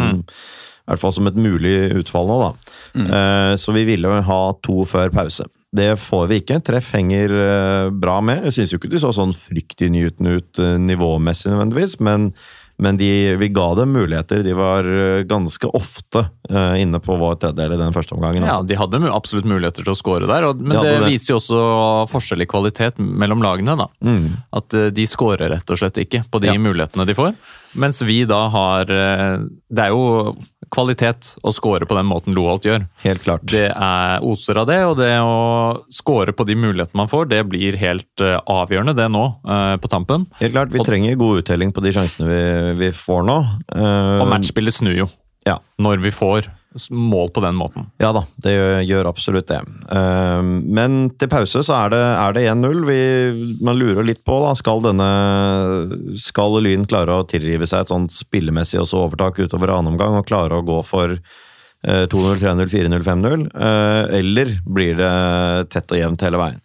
[0.81, 2.51] i hvert fall som et mulig utfall nå, da.
[2.99, 5.45] Eh, Så vi ville ha to før pause.
[5.71, 6.57] Det får vi ikke.
[6.67, 8.43] Treff henger eh, bra med.
[8.49, 12.31] Jeg syns jo ikke de så sånn fryktinngytende ut eh, nivåmessig nødvendigvis, men,
[12.81, 13.07] Men de,
[13.37, 14.41] vi ga dem muligheter.
[14.43, 18.41] De var eh, ganske ofte eh, inne på vår tredjedel i den første omgangen.
[18.47, 18.67] Ja, Altså.
[18.71, 21.11] De hadde absolutt muligheter til å score der, og, men De det, det.
[21.13, 21.61] viser jo også
[22.11, 23.77] forskjell i kvalitet mellom lagene.
[23.77, 23.85] da.
[24.01, 24.25] Mm.
[24.57, 26.57] At eh, de scorer rett og slett ikke på de Ja.
[26.57, 27.35] mulighetene de får.
[27.79, 30.35] Mens vi da har Det er jo
[30.71, 32.85] kvalitet å score på den måten Loholt gjør.
[33.03, 33.43] Helt klart.
[33.51, 37.41] Det er oser av det, og det å score på de mulighetene man får, det
[37.51, 40.27] blir helt eh, avgjørende det nå, eh, på tampen.
[40.39, 43.37] Helt klart, Vi Og- trenger god uttelling på de sjansene vi, vi får nå.
[43.75, 45.09] Eh, Og matchspillet snur jo
[45.45, 45.57] Ja.
[45.79, 46.47] når vi får
[46.89, 47.89] mål på den måten.
[47.99, 48.53] Ja da, det
[48.87, 49.59] gjør, absolutt det.
[49.91, 52.01] Eh, men til pause så er det,
[52.37, 53.59] det 1-0.
[53.63, 54.53] Man lurer litt på, da.
[54.57, 55.09] Skal denne
[56.21, 60.27] Skal Lyn klare å tilrive seg et sånt spillemessig også overtak utover annen omgang og
[60.29, 63.45] klare å gå for eh, 2-0, 3-0, 4-0, 5-0?
[63.51, 65.13] eh, eller blir det
[65.75, 66.63] tett og jevnt hele veien?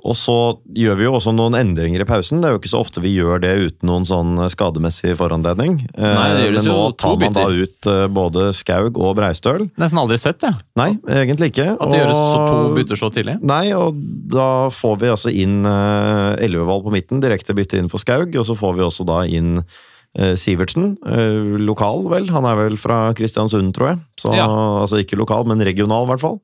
[0.00, 0.36] Og så
[0.76, 2.40] gjør vi jo også noen endringer i pausen.
[2.40, 5.76] Det er jo ikke så ofte vi gjør det uten noen sånn skademessig foranledning.
[5.92, 9.00] Eh, Nei, det gjør det Men nå jo tar man da ut eh, både Skaug
[9.00, 9.66] og Breistøl.
[9.80, 10.54] Nesten aldri sett det.
[10.80, 10.90] Nei,
[11.20, 11.68] egentlig ikke.
[11.76, 13.36] At det gjøres så to bytter så tidlig.
[13.44, 14.00] Nei, og
[14.32, 18.34] da får vi altså inn uh, på midten, direkte bytte inn for Skaug.
[18.36, 19.78] Og så får vi også da inn eh,
[20.18, 22.26] Sivertsen, eh, lokal vel.
[22.34, 23.98] Han er vel fra Kristiansund, tror jeg.
[24.18, 24.46] Så, Ja.
[24.82, 26.40] Altså ikke lokal, men regional, i hvert fall.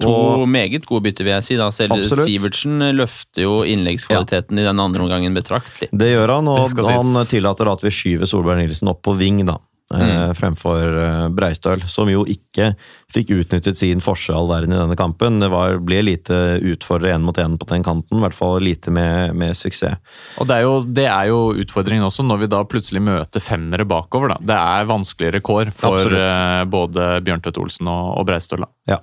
[0.00, 1.56] To Og- meget gode bytter, vil jeg si.
[1.56, 1.70] da.
[1.70, 2.28] Selv Absolutt.
[2.28, 5.88] Sivertsen løfter jo innleggskvaliteten i den andre omgangen betraktelig.
[5.90, 9.58] Det gjør han, og han tillater at vi skyver Solberg Nilsen opp på ving, da.
[9.92, 12.70] Eh, Fremfor eh, Breistøl, som jo ikke
[13.12, 15.40] fikk utnyttet sin forskjellverden i denne kampen.
[15.42, 16.38] Det var, ble lite
[16.72, 19.98] utfordrere én mot én på den kanten, i hvert fall lite med, med suksess.
[20.40, 23.86] Og det er, jo, det er jo utfordringen også, når vi da plutselig møter femmere
[23.88, 24.34] bakover.
[24.34, 24.38] da.
[24.52, 26.30] Det er vanskeligere kår for Absolutt.
[26.30, 28.64] eh, både Bjørntvedt Olsen og, og Breistøl.
[28.64, 28.72] da.
[28.96, 29.00] Ja,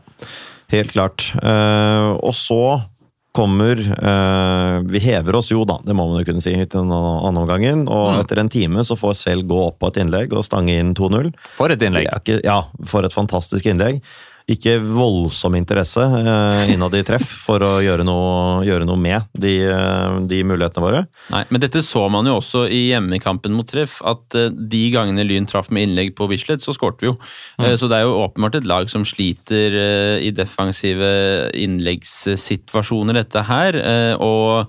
[0.73, 1.29] helt klart.
[1.41, 2.61] Eh, og så
[3.31, 6.91] kommer eh, Vi hever oss jo, da, det må man jo kunne si, i den
[6.91, 7.85] andre omgangen.
[7.91, 10.93] Og etter en time så får selv gå opp på et innlegg og stange inn
[10.97, 11.31] 2-0.
[11.55, 12.09] For et innlegg!
[12.19, 14.01] Ikke- Ja, for et fantastisk innlegg.
[14.51, 19.53] Ikke voldsom interesse eh, innad i treff for å gjøre noe, gjøre noe med de,
[19.69, 21.01] eh, de mulighetene våre.
[21.31, 25.23] Nei, Men dette så man jo også i hjemmekampen mot Treff, at eh, de gangene
[25.27, 27.15] Lyn traff med innlegg på Bislett, så skårte vi jo.
[27.61, 27.69] Mm.
[27.79, 31.11] Så det er jo åpenbart et lag som sliter eh, i defensive
[31.55, 33.77] innleggssituasjoner, dette her.
[33.79, 34.67] eh, Og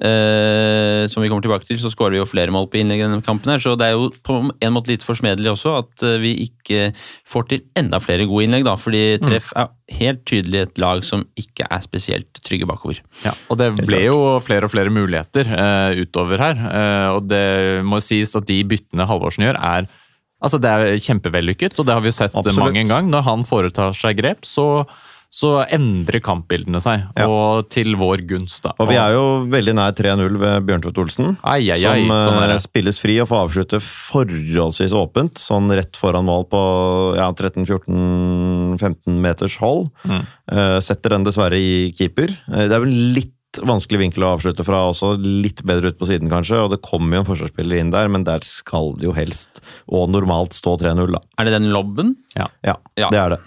[0.00, 3.06] eh, som vi kommer tilbake til, så skårer vi jo flere mål på innlegg i
[3.06, 6.18] denne kampen her, så det er jo på en måte litt forsmedelig også at eh,
[6.22, 6.90] vi ikke
[7.28, 8.76] får til enda flere gode innlegg, da.
[8.80, 9.70] Fordi Treff er
[10.00, 13.02] helt tydelig et lag som ikke er spesielt trygge bakover.
[13.26, 16.60] Ja, og det ble jo flere og flere muligheter eh, utover her.
[16.70, 17.46] eh, og det
[17.86, 19.90] må sies at de byttene Halvorsen gjør, er
[20.40, 22.62] Altså, Det er kjempevellykket, og det har vi jo sett Absolutt.
[22.64, 23.08] mange en gang.
[23.12, 24.86] Når han foretar seg grep, så,
[25.30, 27.28] så endrer kampbildene seg, Ja.
[27.30, 28.62] og til vår gunst.
[28.64, 28.72] da.
[28.82, 31.36] Og vi er jo veldig nær 3-0 ved Bjørntvedt Olsen.
[31.44, 35.70] Ai, ai, ai, som eh, sånn er spilles fri og får avslutte forholdsvis åpent, sånn
[35.70, 36.62] rett foran mål på
[37.16, 39.90] ja, 13-14-15 meters hold.
[40.04, 40.24] Mm.
[40.52, 42.32] Eh, setter den dessverre i keeper.
[42.50, 46.06] Eh, det er vel litt vanskelig vinkel å avslutte fra også, litt bedre ut på
[46.06, 49.14] siden kanskje, og det kommer jo en forsvarsspiller inn der, men der skal det jo
[49.16, 49.58] helst,
[49.90, 51.22] og normalt, stå 3-0 da.
[51.38, 52.14] Er det den lobben?
[52.36, 52.76] Ja, Ja.
[53.10, 53.40] det er det.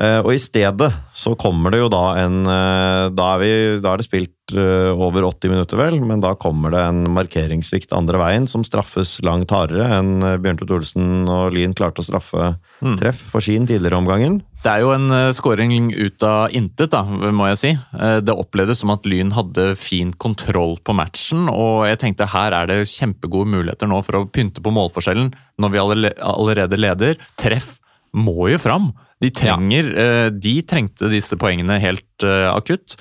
[0.00, 3.50] Eh, og i stedet så kommer det jo da en eh, da, er vi,
[3.84, 7.92] da er det spilt eh, over 80 minutter, vel, men da kommer det en markeringssvikt
[7.96, 12.54] andre veien som straffes langt hardere enn Bjørntvedt Olsen og Lyn klarte å straffe
[12.98, 14.40] treff for sin tidligere omgangen.
[14.62, 17.70] Det er jo en scoring ut av intet, da, må jeg si.
[18.22, 22.70] Det opplevdes som at Lyn hadde fin kontroll på matchen, og jeg tenkte her er
[22.70, 25.32] det kjempegode muligheter nå for å pynte på målforskjellen
[25.62, 27.18] når vi allerede leder.
[27.38, 27.76] Treff
[28.14, 28.92] må jo fram!
[29.22, 30.30] De trenger, ja.
[30.34, 32.96] de trengte disse poengene helt eh, akutt.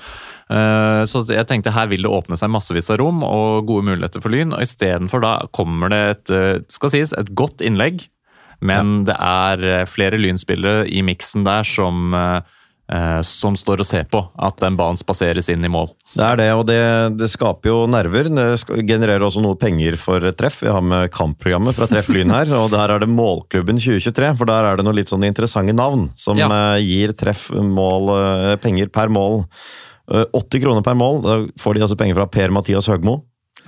[0.51, 4.21] Eh, Så jeg tenkte her vil det åpne seg massevis av rom og gode muligheter
[4.23, 8.05] for Lyn, og istedenfor da kommer det et, eh, skal sies, et godt innlegg.
[8.61, 12.59] Men det er eh, flere lynspillere i miksen der som, eh, eh,
[13.23, 15.89] som står og ser på at den banen spaseres inn i mål.
[16.11, 16.79] Det er det, og det,
[17.15, 18.27] det skaper jo nerver.
[18.27, 20.57] Det genererer også noe penger for treff.
[20.65, 24.33] Vi har med kampprogrammet fra Treff Lyn her, og der er det Målklubben 2023.
[24.41, 26.49] For der er det noen litt sånn interessante navn som Ja.
[26.51, 29.45] eh, gir treff mål, eh, penger per mål.
[30.11, 31.21] Eh, 80 kroner per mål.
[31.23, 33.21] Da får de altså penger fra Per-Mathias Høgmo.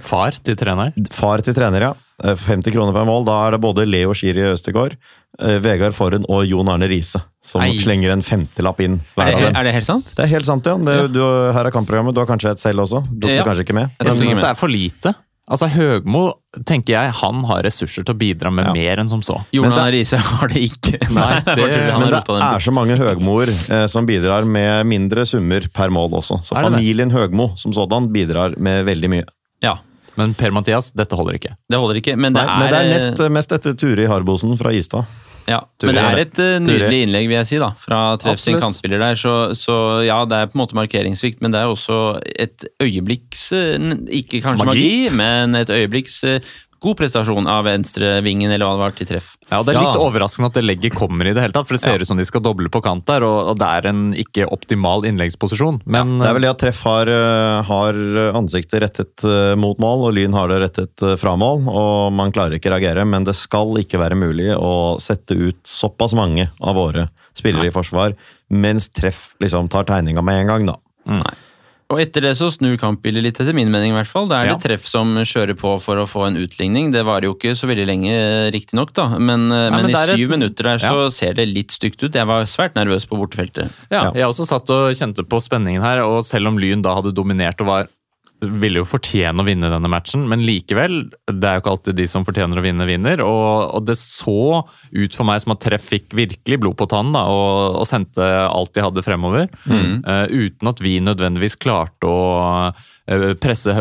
[0.04, 0.92] Far til trener.
[1.16, 1.94] Far til trener, ja.
[2.22, 3.26] Eh, 50 kroner per mål.
[3.26, 4.94] Da er det både Leo Schiri Østegård,
[5.42, 7.78] eh, Vegard Forhen og Jon Arne Riise som Ei.
[7.82, 9.00] slenger en femtelapp inn.
[9.18, 10.14] Er det, er det helt sant?
[10.16, 10.78] Det er helt sant, ja.
[10.78, 11.08] Det, Ja.
[11.08, 11.20] Du,
[11.54, 12.14] her er kampprogrammet.
[12.14, 13.02] Du har kanskje et selv også?
[13.10, 13.44] Du Ja.
[13.44, 13.90] kanskje ikke med?
[14.00, 15.16] Jeg syns det er for lite.
[15.50, 18.74] Altså Høgmo tenker jeg, han har ressurser til å bidra med Ja.
[18.74, 19.44] mer enn som så.
[19.52, 21.02] Jon Arne Riise har det ikke.
[21.12, 25.68] Nei, det det- Men det er så mange Høgmoer eh, som bidrar med mindre summer
[25.74, 26.40] per mål også.
[26.46, 29.26] Så familien Høgmo som sådan bidrar med veldig mye.
[29.62, 29.80] Ja.
[30.20, 31.56] Men Per-Mathias, dette holder ikke.
[31.70, 34.54] Det holder ikke, men det Nei, er, men det er nest, mest etter Turi Harbosen
[34.60, 35.08] fra Istad.
[35.50, 37.00] ja, Turi Men det er et uh, nydelig Turi.
[37.08, 39.18] innlegg, vil jeg si, da, fra Treff sin kantspiller der.
[39.20, 41.98] Så, så ja, det er på en måte markeringssvikt, men det er også
[42.40, 43.90] et øyeblikks eh,
[44.22, 45.18] Ikke kanskje magi, Magi?
[45.18, 46.54] men et øyeblikks eh,
[46.84, 49.30] god prestasjon av venstrevingen, eller hva det var, til treff.
[49.50, 49.86] Ja, og Det er Ja.
[49.88, 52.20] litt overraskende at det legget kommer i det hele tatt, for det ser ut som
[52.20, 55.82] de skal doble på kant der, og, og det er en ikke optimal innleggsposisjon.
[55.86, 57.94] Men Det er vel det at Treff har, eh, har
[58.36, 61.64] ansiktet rettet eh, mot mål, og Lyn har det rettet eh, fra mål.
[61.72, 65.62] Og man klarer ikke å reagere, men det skal ikke være mulig å sette ut
[65.64, 68.14] såpass mange av våre spillere i forsvar,
[68.54, 70.76] mens Treff liksom tar tegninga med en gang, da.
[71.10, 71.34] Nei.
[71.94, 74.28] Og etter det så snur kampbildet litt, etter min mening i hvert fall.
[74.28, 74.56] Det er Ja.
[74.58, 76.92] det treff som kjører på for å få en utligning.
[76.92, 78.14] Det varer jo ikke så veldig lenge,
[78.52, 79.08] riktignok, da.
[79.20, 82.14] Men, ja, men, men i syv et- minutter der så ser det litt stygt ut.
[82.14, 83.70] Jeg var svært nervøs på bortefeltet.
[83.92, 84.12] Ja, Ja.
[84.12, 87.62] jeg også satt og kjente på spenningen her, og selv om Lyn da hadde dominert
[87.62, 87.88] og var
[88.42, 90.98] ville jo fortjene å vinne denne matchen, men likevel,
[91.30, 93.24] det er jo ikke alltid de som fortjener å vinne, vinner.
[93.26, 97.16] Og, og det så ut for meg som at Treff fikk virkelig blod på tannen
[97.16, 99.48] da, og, og sendte alt de hadde fremover.
[100.04, 102.20] eh, uten at vi nødvendigvis klarte å
[103.04, 103.74] presse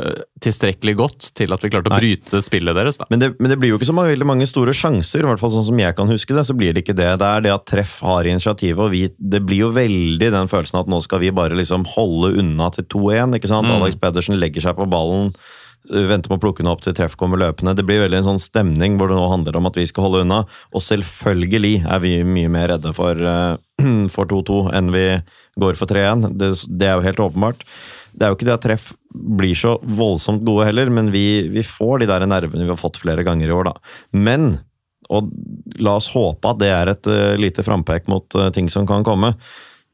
[0.42, 2.00] tilstrekkelig godt til at vi klarte å Nei.
[2.02, 2.98] bryte spillet deres.
[2.98, 3.06] Da.
[3.12, 5.38] Men det, men det blir jo ikke så mange, veldig mange store sjanser, i hvert
[5.38, 6.44] fall sånn som jeg kan huske det.
[6.48, 7.08] så blir det ikke det.
[7.22, 10.82] Det er det at Treff har initiativet, og vi, det blir jo veldig den følelsen
[10.82, 13.38] at nå skal vi bare liksom holde unna til 2-1.
[13.38, 13.70] ikke sant?
[13.70, 13.76] Mm.
[13.78, 15.30] Alex Pedersen legger seg på ballen,
[15.92, 17.76] øh, venter på å plukke den opp til Treff kommer løpende.
[17.78, 20.26] Det blir veldig en sånn stemning hvor det nå handler om at vi skal holde
[20.26, 20.42] unna.
[20.74, 23.54] Og selvfølgelig er vi mye mer redde for, øh,
[24.14, 25.06] for 2-2 enn vi
[25.62, 26.32] går for 3-1.
[26.34, 27.68] Det, det er jo helt åpenbart.
[28.12, 31.64] Det er jo ikke det at treff blir så voldsomt gode heller, men vi, vi
[31.66, 33.74] får de der nervene vi har fått flere ganger i år, da.
[34.12, 34.54] Men,
[35.12, 35.32] og
[35.82, 39.06] la oss håpe at det er et uh, lite frampek mot uh, ting som kan
[39.06, 39.34] komme,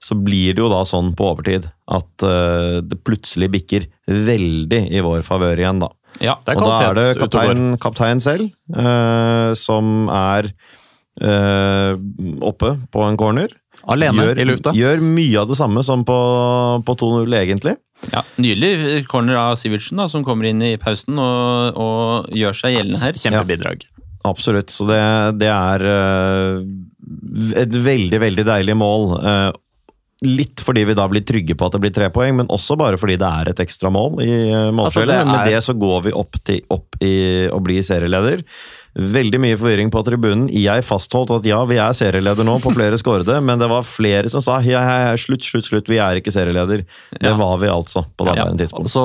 [0.02, 5.02] så blir det jo da sånn på overtid at uh, det plutselig bikker veldig i
[5.04, 5.92] vår favør igjen, da.
[6.24, 8.48] Ja, Det er Og da er det kaptein, kaptein selv
[9.60, 10.48] som er
[12.46, 13.52] oppe på en corner.
[13.88, 14.72] Alene gjør, i lufta.
[14.76, 16.16] Gjør mye av det samme som på,
[16.86, 17.76] på 2-0, egentlig.
[18.12, 22.76] Ja, Nydelig corner av Sivertsen, da, som kommer inn i pausen og, og gjør seg
[22.76, 23.18] gjeldende her.
[23.18, 23.86] Kjempebidrag.
[24.28, 24.70] Absolutt.
[24.74, 25.00] Så det,
[25.42, 26.60] det er eh,
[27.64, 29.12] et veldig, veldig deilig mål.
[29.18, 29.50] Eh,
[30.26, 32.98] litt fordi vi da blir trygge på at det blir tre poeng, men også bare
[32.98, 36.14] fordi det er et ekstra mål i uh, Altså, er- Med det så går vi
[36.18, 37.12] opp, til, opp i
[37.54, 38.42] å bli serieleder.
[38.98, 40.48] Veldig mye forvirring på tribunen.
[40.50, 44.28] Jeg fastholdt at ja, vi er serieleder nå på flere skårede, men det var flere
[44.32, 46.82] som sa ja, ja, ja, slutt, slutt, slutt, vi er ikke serieleder.
[47.14, 47.36] Det Ja.
[47.38, 48.32] var vi altså på Ja.
[48.34, 48.90] daværende tidspunkt.
[48.90, 49.04] Så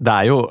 [0.00, 0.42] det er jo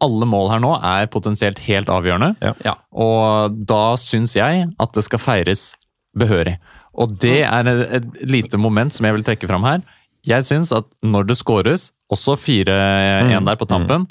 [0.00, 2.30] Alle mål her nå er potensielt helt avgjørende.
[2.40, 2.54] Ja.
[2.64, 2.72] Ja.
[2.96, 5.74] Og da syns jeg at det skal feires
[6.16, 6.54] behørig.
[6.96, 9.82] Og det er et, et lite moment som jeg vil trekke fram her.
[10.24, 14.06] Jeg syns at når det scores, også 4-1 der på tampen,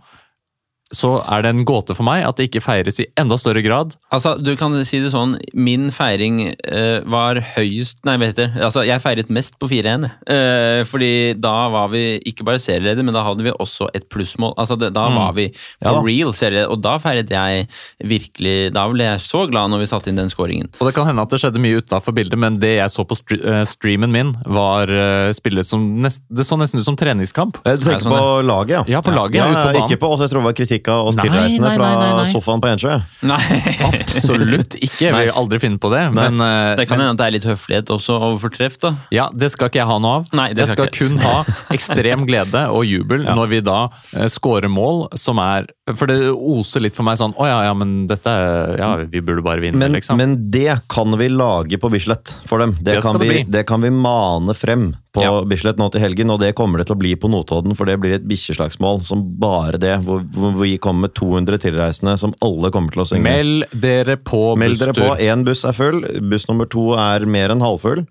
[0.95, 3.95] så er det en gåte for meg at det ikke feires i enda større grad.
[4.15, 8.83] Altså, du kan si det sånn, min feiring uh, var høyest Nei, vet du, altså,
[8.85, 10.07] jeg feiret mest på 4-1.
[10.29, 14.53] Uh, fordi da var vi ikke bare serieleder, men da hadde vi også et plussmål.
[14.61, 17.67] Altså, det, da var vi for ja, real serieleder, og da feiret jeg
[18.05, 20.69] virkelig Da ble jeg så glad når vi satte inn den scoringen.
[20.79, 23.17] Og det kan hende at det skjedde mye utafor bildet, men det jeg så på
[23.37, 27.59] eh, streamen min, var uh, spillet som nest, Det så nesten ut som treningskamp.
[27.65, 28.83] Eh, Du tenker sånn, på laget, ja?
[28.97, 31.09] Ja, på laget, Ja, ja, på ikke på oss, jeg tror det var kritikk av
[31.09, 32.95] oss Nei, tilreisende nei, fra nei, sofaen på Ensjø.
[33.25, 33.41] Nei,
[33.89, 35.05] Absolutt ikke!
[35.07, 36.03] Jeg vil aldri finne på det.
[36.15, 36.27] Nei.
[36.29, 38.93] Men, eh, det kan hende at det er litt høflighet også overfor treff, da.
[39.15, 40.27] ja, det skal ikke jeg ha noe av.
[40.35, 41.35] Nei, det jeg skal skal kun ha
[41.75, 45.67] ekstrem glede og jubel når vi da uh, scorer mål som er
[45.97, 49.21] For det oser litt for meg sånn Å ja, ja, men dette er Ja, vi
[49.21, 50.17] burde bare vinne, Men, liksom.
[50.21, 52.75] men det kan vi lage på Bislett for dem.
[52.79, 53.51] Det, Det skal kan, det vi, bli.
[53.53, 55.31] det kan vi mane frem på Ja.
[55.47, 57.95] Bislett nå til helgen, og det kommer det til å bli på Notodden, for det
[58.03, 62.71] blir et bikkjeslagsmål som bare det, hvor, hvor vi kommer med 200 tilreisende som alle
[62.75, 63.25] kommer til å synge.
[63.25, 65.01] Meld dere på Meld dere på.
[65.07, 65.23] busstur.
[65.25, 68.05] Én buss er full, buss nummer to er mer enn halvfull.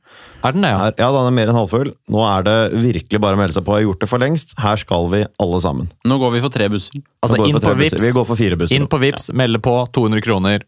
[0.44, 0.78] Er den det, ja?
[0.82, 1.94] Her, ja, den er mer enn halvfull.
[2.12, 3.76] Nå er det virkelig bare å melde seg på.
[3.78, 4.52] Jeg har gjort det for lengst.
[4.60, 5.88] Her skal vi alle sammen.
[6.04, 7.00] Nå går vi for tre busser.
[7.24, 7.96] Altså, inn på busser.
[7.96, 8.02] Vips.
[8.04, 8.76] Vi går for fire busser.
[8.76, 9.78] Inn på Vips, melde på.
[9.96, 10.64] 200 kroner.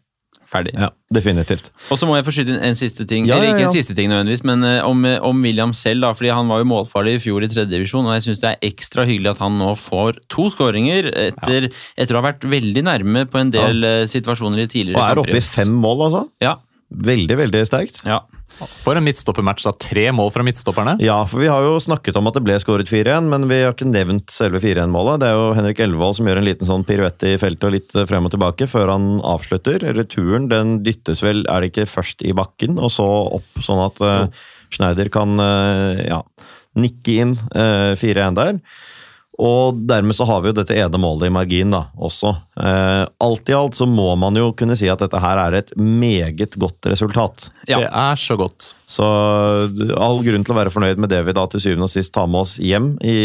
[0.47, 0.71] Ferdig.
[0.79, 1.73] Ja, definitivt.
[1.91, 3.25] Og så må jeg få skyte inn en siste ting.
[3.27, 3.69] Ja, Eller ikke ja.
[3.69, 6.13] en siste ting nødvendigvis, men eh, om, eh, om William selv, da.
[6.15, 9.03] Fordi han var jo målfarlig i fjor i tredjedivisjon, og jeg syns det er ekstra
[9.09, 11.67] hyggelig at han nå får to skåringer etter,
[11.99, 15.23] etter å ha vært veldig nærme på en del eh, situasjoner i tidligere Og er
[15.25, 16.23] oppe i fem mål, altså.
[16.43, 16.55] Ja.
[16.87, 18.03] Veldig, veldig sterkt.
[18.07, 18.23] ja.
[18.57, 19.73] For en midtstoppermatch, da.
[19.77, 20.95] Tre mål fra midtstopperne.
[21.03, 23.75] Ja, for vi har jo snakket om at det ble skåret 4-1, men vi har
[23.75, 25.21] ikke nevnt selve 4-1-målet.
[25.21, 27.93] Det er jo Henrik Elvevold som gjør en liten sånn piruett i feltet og litt
[27.93, 29.85] eh, frem og tilbake før han avslutter.
[29.97, 33.07] Returen den dyttes vel, er det ikke først i bakken og så
[33.37, 36.23] opp, sånn at uh, Schneider kan uh, ja,
[36.81, 38.61] nikke inn uh, 4-1 der.
[39.37, 42.31] Og dermed så har vi jo dette ene målet i margin da, også.
[42.57, 45.69] Eh, alt i alt så må man jo kunne si at dette her er et
[45.77, 47.51] meget godt resultat.
[47.69, 47.83] Ja.
[47.83, 48.71] Det er så godt.
[48.89, 52.15] Så all grunn til å være fornøyd med det vi da til syvende og sist
[52.17, 53.17] tar med oss hjem i,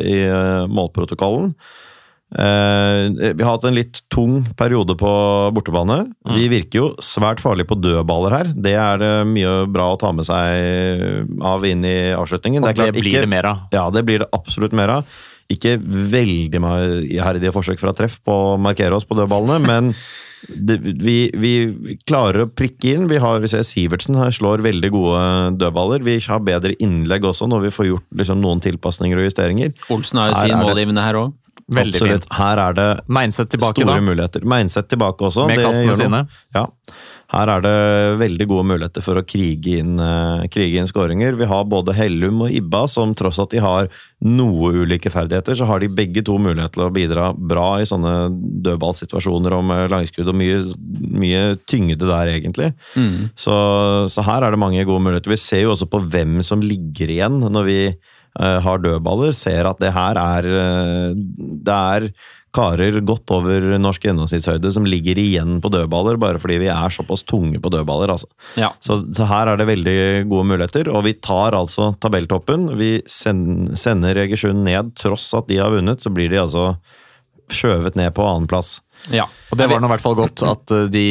[0.00, 1.52] i eh, målprotokollen.
[2.28, 5.12] Eh, vi har hatt en litt tung periode på
[5.56, 6.00] bortebane.
[6.32, 8.50] Vi virker jo svært farlige på dødballer her.
[8.56, 12.64] Det er det mye bra å ta med seg av inn i avslutningen.
[12.64, 13.66] Og er det, klart blir ikke- det mer av.
[13.72, 15.18] Ja, det blir det absolutt mer av.
[15.48, 16.60] Ikke veldig
[17.08, 19.94] iherdige forsøk fra treff på å markere oss på dødballene, men
[20.46, 23.08] det, vi, vi klarer å prikke inn.
[23.10, 25.22] Vi har, vi ser Sivertsen her slår veldig gode
[25.58, 26.04] dødballer.
[26.06, 29.74] Vi har bedre innlegg også når vi får gjort liksom, noen tilpasninger og justeringer.
[29.94, 31.36] Olsen har jo sin fin målgivende her òg.
[31.68, 32.24] Veldig Absolutt.
[32.24, 32.38] fint.
[32.38, 32.88] Her er det
[33.52, 34.00] tilbake, store da.
[34.00, 34.44] muligheter.
[34.48, 35.48] Meinseth tilbake også.
[35.50, 36.22] Med kastene sine.
[36.56, 36.64] Ja.
[37.28, 37.72] Her er det
[38.22, 41.36] veldig gode muligheter for å krige inn, eh, krige inn skåringer.
[41.36, 43.90] Vi har både Hellum og Ibba, som tross at de har
[44.24, 48.32] noe ulike ferdigheter, så har de begge to mulighet til å bidra bra i sånne
[48.64, 50.62] dødballsituasjoner og med langskudd og mye,
[51.20, 52.72] mye tyngde der, egentlig.
[52.96, 53.28] Mm.
[53.36, 53.52] Så,
[54.08, 55.36] så her er det mange gode muligheter.
[55.36, 57.80] Vi ser jo også på hvem som ligger igjen når vi
[58.40, 59.36] uh, har dødballer.
[59.36, 62.08] Ser at det her er uh, Det er
[62.54, 67.24] karer godt over norsk gjennomsnittshøyde som ligger igjen på dødballer, bare fordi vi er såpass
[67.28, 68.12] tunge på dødballer.
[68.14, 68.28] altså.
[68.60, 68.72] Ja.
[68.84, 69.98] Så, så her er det veldig
[70.30, 72.70] gode muligheter, og vi tar altså tabelltoppen.
[72.80, 76.72] Vi send, sender Egersund ned, tross at de har vunnet, så blir de altså
[77.52, 78.78] skjøvet ned på annenplass.
[79.14, 79.26] Ja.
[79.48, 81.02] Og det var nå i hvert fall godt at eh, de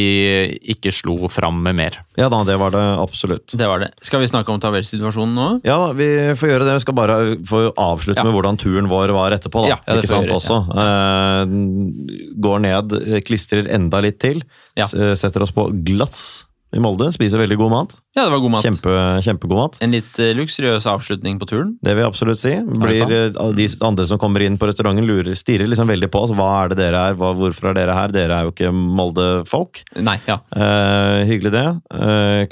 [0.76, 1.98] ikke slo fram med mer.
[2.20, 3.56] Ja da, det var det absolutt.
[3.58, 3.90] Det var det.
[4.06, 5.48] Skal vi snakke om tabellsituasjonen nå?
[5.68, 6.08] Ja, vi
[6.38, 6.76] får gjøre det.
[6.78, 7.18] Vi skal bare
[7.48, 8.28] få avslutte Ja.
[8.28, 9.66] med hvordan turen vår var etterpå.
[9.66, 9.76] Da.
[9.76, 10.60] Ja, ja, ikke sant gjøre, også.
[10.84, 14.44] Eh, går ned, klistrer enda litt til.
[14.78, 14.86] Ja.
[14.88, 17.08] Setter oss på glass i Molde.
[17.16, 17.94] Spiser veldig god mat.
[18.18, 18.66] Ja, det var god mat.
[18.66, 18.94] Kjempe,
[19.24, 19.78] kjempegod mat.
[19.84, 21.76] En litt uh, luksuriøs avslutning på turen.
[21.86, 22.54] Det vil jeg absolutt si.
[22.82, 26.36] Blir, eh, de andre som kommer inn på restauranten, lurer, stirrer liksom veldig på oss.
[26.36, 27.20] Hva er det dere er?
[27.20, 28.14] Hva, hvorfor er dere her?
[28.16, 29.84] Dere er jo ikke Molde-folk.
[30.04, 30.42] Nei, ja.
[30.52, 31.68] Uh, hyggelig det.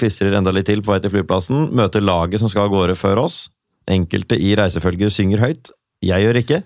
[0.00, 1.68] Klistrer enda litt til på vei til flyplassen.
[1.76, 3.44] Møter laget som skal av gårde før oss.
[3.90, 5.74] Enkelte i reisefølget synger høyt.
[6.04, 6.62] Jeg gjør ikke.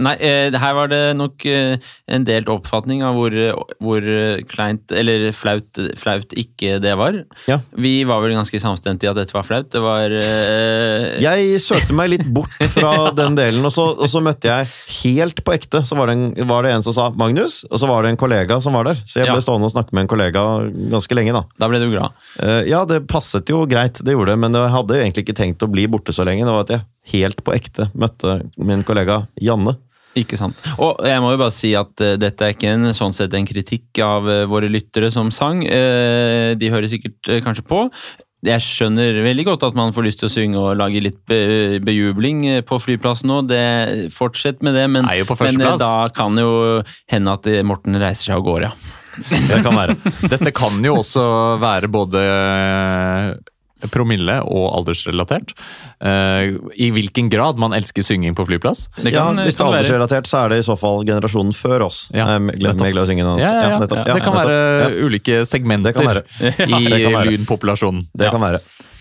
[0.00, 1.76] Nei, eh, her var det nok eh,
[2.10, 3.34] en delt oppfatning av hvor,
[3.82, 4.06] hvor
[4.50, 7.18] kleint, eller flaut, flaut ikke det var.
[7.50, 7.60] Ja.
[7.76, 9.68] Vi var vel ganske samstemte i at dette var flaut.
[9.72, 11.20] Det var uh...
[11.20, 14.70] Jeg søkte meg litt bort fra den delen, og så, og så møtte jeg
[15.00, 15.82] helt på ekte.
[15.86, 18.20] Så var det, en, var det en som sa 'Magnus', og så var det en
[18.20, 19.02] kollega som var der.
[19.04, 19.44] Så jeg ble Ja.
[19.44, 20.46] stående og snakke med en kollega
[20.92, 21.44] ganske lenge, da.
[21.60, 22.16] Da ble du glad.
[22.66, 25.70] Ja, det passet jo greit, det gjorde det, men jeg hadde egentlig ikke tenkt å
[25.70, 26.44] bli borte så lenge.
[26.46, 29.76] Det var at jeg helt på ekte møtte min kollega Janne.
[30.18, 30.58] Ikke sant.
[30.82, 33.46] Og jeg må jo bare si at uh, dette er ikke en, sånn sett en
[33.46, 35.62] kritikk av uh, våre lyttere som sang.
[35.62, 37.84] Uh, de hører sikkert kanskje på.
[38.46, 41.76] Jeg skjønner veldig godt at man får lyst til å synge og lage litt be
[41.84, 43.42] bejubling på flyplassen nå.
[43.50, 43.60] Det,
[44.16, 46.80] fortsett med det, men, men da kan jo
[47.12, 48.72] hende at Morten reiser seg og går, ja.
[49.28, 49.98] Det kan være.
[50.32, 51.24] Dette kan jo også
[51.60, 52.24] være både
[53.88, 55.54] promille og aldersrelatert.
[56.04, 58.88] Uh, I hvilken grad man elsker synging på flyplass.
[59.00, 62.02] Det ja, Hvis det er aldersrelatert, så er det i så fall generasjonen før oss.
[62.14, 63.40] Ja, um, glem, glem å synge den.
[63.40, 63.78] Ja, ja, ja.
[63.80, 64.04] nettopp.
[64.04, 64.52] Ja, det kan nettopp.
[64.52, 66.24] være Ja, ulike segmenter Det kan være.
[66.40, 67.30] i det kan være.
[67.32, 68.06] lydpopulasjonen.
[68.16, 68.30] det Ja.
[68.36, 68.60] kan være.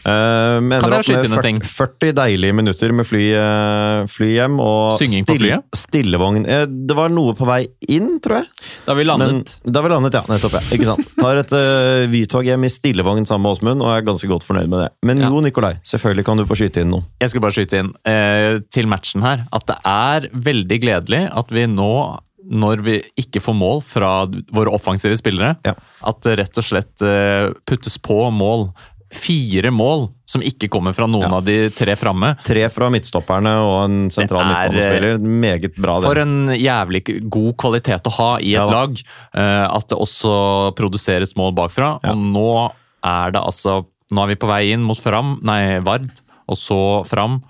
[0.09, 1.59] Uh, Kan jeg skyte inn en ting?
[1.61, 4.55] 40, 40 deilige minutter med fly, eh, fly hjem.
[4.63, 5.65] Og Synging på flyet?
[5.77, 6.45] Stillevogn.
[6.49, 8.47] Eh, det var noe på vei inn, tror jeg.
[8.87, 9.55] Da vi Men, landet.
[9.63, 10.23] da vi landet, ja.
[10.29, 10.63] Nettopp, ja.
[10.75, 11.11] Ikke sant.
[11.19, 14.69] Tar et uh, Vy-tog hjem i stillevogn sammen med Åsmund, og er ganske godt fornøyd
[14.71, 14.89] med det.
[15.05, 15.29] Men Ja.
[15.29, 17.05] Jo Nikolai, selvfølgelig kan du få skyte inn noe.
[17.21, 17.93] Jeg skulle bare skyte inn
[18.71, 21.91] til matchen her at det er veldig gledelig at vi nå
[22.49, 24.11] når vi ikke får mål fra
[24.55, 25.75] våre offensive spillere, Ja.
[26.07, 26.95] at det rett og slett
[27.69, 28.71] puttes på mål.
[29.11, 31.37] Fire mål som ikke kommer fra noen Ja.
[31.37, 32.35] av de tre framme.
[32.45, 35.17] Tre fra midtstopperne og en sentral er, midtbanespiller.
[35.19, 36.05] Meget bra, det.
[36.05, 38.93] For en jævlig god kvalitet å ha i et Ja lag.
[39.33, 41.99] eh, At det også produseres mål bakfra.
[42.03, 42.11] Ja.
[42.11, 42.71] Og nå
[43.03, 46.09] er det altså Nå er vi på vei inn mot Fram, nei, Vard,
[46.49, 47.43] og så Fram.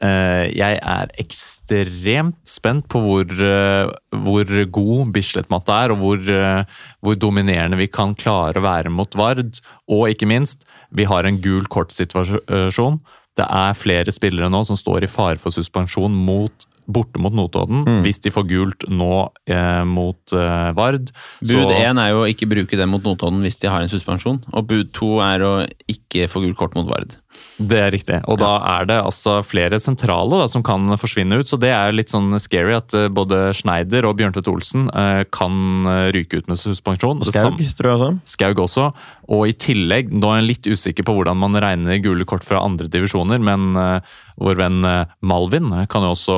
[0.00, 6.66] Eh, Jeg er ekstremt spent på hvor, eh, hvor god Bislett-matta er, og hvor,
[7.02, 9.60] hvor dominerende vi kan klare å være mot Vard.
[9.90, 13.00] Og ikke minst, vi har en gul kort-situasjon.
[13.36, 17.82] Det er flere spillere nå som står i fare for suspensjon mot, borte mot Notodden,
[18.04, 21.10] hvis de får gult nå eh, mot eh, Vard.
[21.42, 24.40] Bud én er jo å ikke bruke det mot Notodden hvis de har en suspensjon.
[24.54, 25.54] Og bud to er å
[25.90, 27.18] ikke få gult kort mot Vard.
[27.56, 28.18] Det er riktig.
[28.28, 31.48] Og da er det altså flere sentrale da, som kan forsvinne ut.
[31.48, 35.88] Så det er litt sånn scary at eh, både Schneider og Bjørntvedt Olsen eh, kan
[35.88, 37.22] eh, ryke ut med suspensjon.
[37.24, 38.10] Det Skaug, tror jeg også.
[38.36, 38.90] Skaug også.
[39.32, 42.60] Og i tillegg, nå er jeg litt usikker på hvordan man regner gule kort fra
[42.62, 46.36] andre divisjoner, men eh, vår venn eh, Malvin kan jo også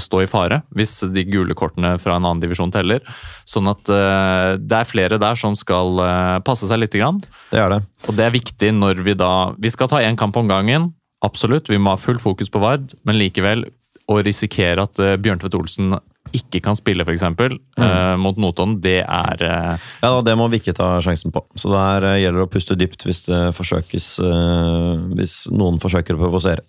[0.00, 3.04] stå i fare hvis de gule kortene fra en annen divisjon teller.
[3.48, 6.02] Sånn at eh, det er flere der som skal
[6.46, 6.96] passe seg litt.
[6.98, 7.20] Grann.
[7.52, 7.82] Det er det.
[8.08, 10.92] Og det er viktig når vi da Vi skal ta én kamp om gangen.
[11.24, 13.66] Absolutt, vi må ha full fokus på Vard, men likevel
[14.08, 15.96] å risikere at uh, Bjørntvedt Olsen
[16.36, 19.86] ikke kan spille, f.eks., eksempel uh, mot Notodden, det er uh...
[20.02, 21.42] Ja, da, Det må vi ikke ta sjansen på.
[21.56, 26.16] Så der uh, gjelder det å puste dypt hvis det forsøkes eh, Hvis noen forsøker
[26.18, 26.66] å provosere.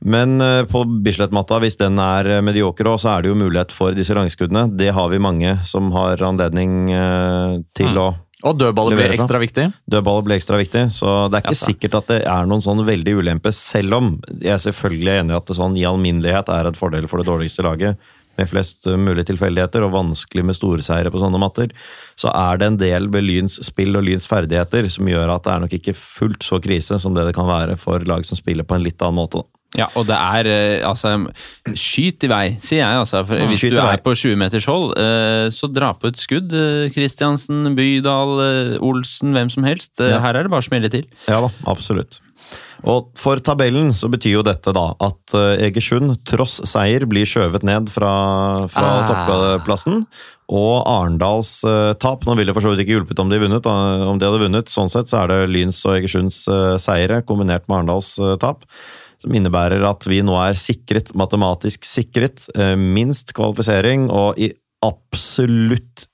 [0.00, 3.74] Men eh, på Bislett-matta, hvis den er eh, medioker òg, så er det jo mulighet
[3.74, 4.70] for disse langskuddene.
[4.80, 7.98] Det har vi mange som har anledning eh, til Mm.
[8.00, 8.08] å
[8.46, 9.66] Og dødballer blir ekstra viktig.
[9.90, 12.80] Dødballet blir ekstra viktig, så det er ikke Ja, sikkert at det er noen sånn
[12.86, 16.70] veldig ulempe, selv om jeg selvfølgelig er enig i at det sånn i alminnelighet er
[16.70, 18.00] en fordel for det dårligste laget,
[18.38, 21.74] med flest mulige tilfeldigheter og vanskelig med storseiere på sånne matter,
[22.16, 25.52] så er det en del ved Lyns spill og Lyns ferdigheter som gjør at det
[25.52, 28.64] er nok ikke fullt så krise som det det kan være for lag som spiller
[28.64, 29.42] på en litt annen måte.
[29.42, 29.59] da.
[29.78, 31.12] Ja, og det er eh, altså
[31.78, 32.96] Skyt i vei, sier jeg.
[33.04, 33.20] altså.
[33.28, 36.50] For hvis skyt du er på 20 meters hold, eh, så dra på et skudd.
[36.94, 39.94] Kristiansen, Bydal, eh, Olsen, hvem som helst.
[40.02, 40.18] Ja.
[40.24, 41.06] Her er det bare å smelle til.
[41.30, 42.18] Ja da, absolutt.
[42.88, 47.90] Og for tabellen så betyr jo dette da at Egersund, tross seier, blir skjøvet ned
[47.92, 48.12] fra,
[48.72, 49.10] fra Ah.
[49.10, 50.06] topplassen.
[50.50, 53.62] Og Arendals uh, tap Nå ville det for så vidt ikke hjulpet om de, vunnet,
[53.62, 53.74] da,
[54.10, 54.72] om de hadde vunnet.
[54.72, 58.64] Sånn sett så er det Lyns og Egersunds uh, seire kombinert med Arendals uh, tap.
[59.20, 64.52] Som innebærer at vi nå er sikret, matematisk sikret, eh, minst kvalifisering, og i
[64.84, 66.06] absolutt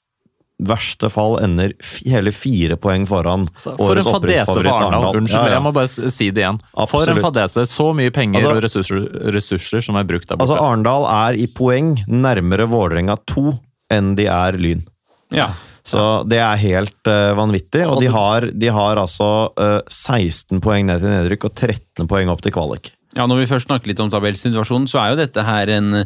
[0.57, 1.75] verste fall ender
[2.09, 5.19] hele fire poeng foran altså, For en fadese for Arendal.
[5.21, 5.55] Unnskyld, Ja, ja.
[5.59, 6.61] jeg må bare si det igjen.
[6.89, 7.67] For en fadese.
[7.69, 9.05] Så mye penger Altså- og ressurser,
[9.37, 10.57] ressurser som er brukt der borte.
[10.57, 13.59] Altså, Arendal er i poeng nærmere Vålerenga 2
[13.93, 14.83] enn de er Lyn.
[15.31, 15.53] Ja.
[15.87, 17.85] Så det er helt uh, vanvittig.
[17.87, 22.09] Og Og de har, de har altså uh, 16 poeng ned til nedrykk og 13
[22.09, 22.91] poeng opp til kvalik.
[23.17, 26.03] Ja, Når vi først snakker litt om tabellsituasjonen, så er jo dette her en,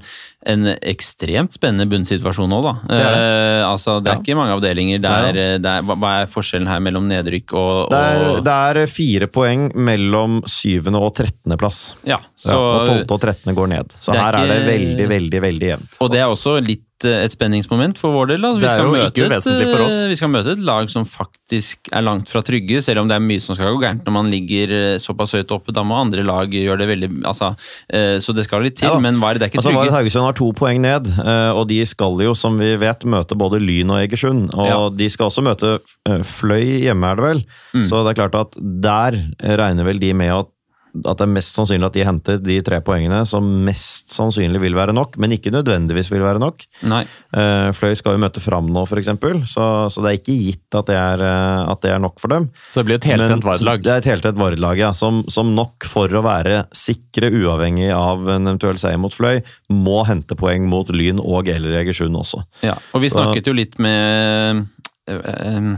[0.46, 2.74] en ekstremt spennende bunnsituasjon nå, da.
[2.86, 3.22] Det er det.
[3.24, 4.20] Eh, altså, det er Ja.
[4.22, 5.46] ikke mange avdelinger der Ja.
[5.54, 8.86] eh, det er, hva, er forskjellen her mellom nedrykk og, Det er, og det er
[8.86, 11.94] fire poeng mellom syvende og trettende plass.
[12.06, 13.90] Ja, så, Ja, og tolvte og trettende går ned.
[14.00, 15.98] Så Det er her er det veldig, veldig veldig jevnt.
[16.00, 18.44] Og det er også litt et spenningsmoment for vår del.
[18.44, 19.46] Altså, vi, skal møte et,
[19.90, 23.16] eh, vi skal møte et lag som faktisk er langt fra trygge, selv om det
[23.16, 25.72] er mye som skal gå gærent når man ligger eh, såpass høyt oppe.
[25.76, 27.52] Da må andre lag gjøre det veldig altså,
[27.88, 29.96] eh, Så det skal litt til, Ja men Vard er ikke Altså, Vard trygge.
[29.98, 33.60] Haugesund har to poeng ned, eh, og de skal jo, som vi vet, møte både
[33.62, 34.50] Lyn og Egersund.
[34.54, 34.78] Og Ja.
[34.90, 35.78] de skal også møte
[36.08, 37.44] eh, Fløy hjemme, er det vel.
[37.74, 37.84] Mm.
[37.88, 40.50] Så det er klart at der regner vel de med at,
[40.90, 44.74] at det er mest sannsynlig at de henter de tre poengene som mest sannsynlig vil
[44.74, 46.64] være nok, men ikke nødvendigvis vil være nok.
[46.90, 47.02] Nei.
[47.36, 49.10] Eh, Fløy skal jo møte Fram nå, f.eks.,
[49.52, 52.32] så, så det er ikke gitt at det er, eh, at det er nok for
[52.34, 52.48] dem.
[52.72, 53.84] Så det blir et heltent Vard-lag.
[53.86, 54.90] Det er et heltent Vard-lag, ja.
[54.96, 60.00] Som, som nok for å være sikre, uavhengig av en eventuell seier mot Fløy, må
[60.08, 62.42] hente poeng mot Lyn og eller Egersund også.
[62.66, 64.66] Ja, og vi Så- snakket jo litt med
[65.06, 65.70] eh, eh,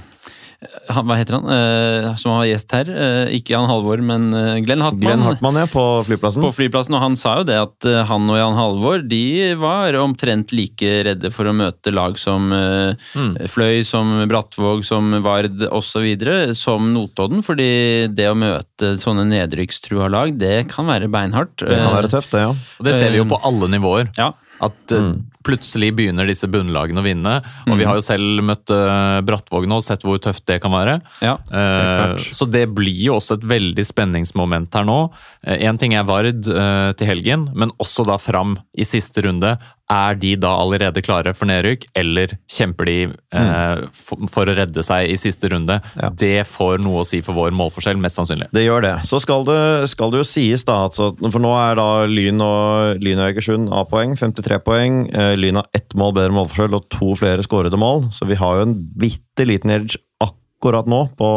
[0.88, 2.88] han, Hva heter han eh, som var gjest her?
[2.90, 5.02] Eh, ikke Jan Halvor, men eh, Glenn Hartmann.
[5.02, 6.44] Glenn Hartmann, ja, på flyplassen.
[6.44, 9.22] på flyplassen, og han sa jo det at han og Jan Halvor de
[9.60, 13.34] var omtrent like redde for å møte lag som Mm.
[13.50, 16.06] Fløy, som Brattvåg, som Vard osv.,
[16.58, 17.42] som Notodden.
[17.44, 21.56] Fordi det å møte sånne nedrykkstrua lag, det kan være beinhardt.
[21.62, 22.52] det kan være tøft, det, ja.
[22.52, 24.10] Og det ser vi jo på alle nivåer.
[24.18, 24.32] Ja,
[24.62, 25.14] At mm.
[25.46, 27.34] plutselig begynner disse bunnlagene å vinne.
[27.66, 30.74] Og vi har jo selv møtt uh, Brattvåg nå og sett hvor tøft det kan
[30.74, 31.00] være.
[31.24, 31.36] ja.
[31.50, 34.98] uh, så det blir jo også et veldig spenningsmoment her nå.
[35.42, 39.56] Én ting er Vard eh, til helgen, men også da fram i siste runde.
[39.93, 42.95] Er de da allerede klare for nedrykk, eller kjemper de
[43.36, 45.76] eh, for, for å redde seg i siste runde?
[46.01, 46.09] Ja.
[46.16, 48.49] Det får noe å si for vår målforskjell, mest sannsynlig.
[48.57, 48.95] Det gjør det.
[49.09, 49.59] Så skal det,
[49.93, 53.28] skal det jo sies, da, at, så- for nå er da Lyn og, Lyn og
[53.34, 55.03] Egersund A-poeng, 53 poeng.
[55.12, 58.62] Eh, Lyn har ett mål bedre målforskjell og to flere skårede mål, så vi har
[58.62, 61.28] jo en bitte liten edge akkurat nå på,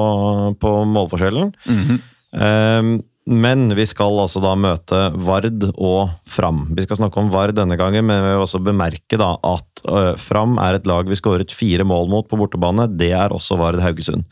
[0.61, 1.51] på målforskjellen.
[1.67, 1.99] Mhm.
[2.35, 2.95] Ehm,
[3.25, 6.67] men vi skal altså da møte Vard og Fram.
[6.77, 9.81] Vi skal snakke om Vard denne gangen, men vi vil også bemerke da at
[10.21, 12.85] Fram er et lag vi skåret fire mål mot på bortebane.
[12.97, 14.27] Det er også Vard Haugesund.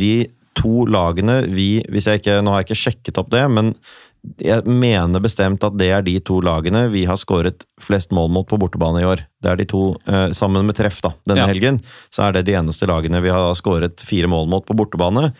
[0.00, 0.14] De
[0.56, 3.74] to lagene vi hvis jeg ikke, Nå har jeg ikke sjekket opp det, men
[4.42, 8.48] jeg mener bestemt at det er de to lagene vi har skåret flest mål mot
[8.48, 9.22] på bortebane i år.
[9.44, 9.82] Det er de to,
[10.34, 11.52] Sammen med treff da, denne Ja.
[11.52, 11.78] helgen,
[12.10, 15.34] så er det de eneste lagene vi har skåret fire mål mot på bortebane.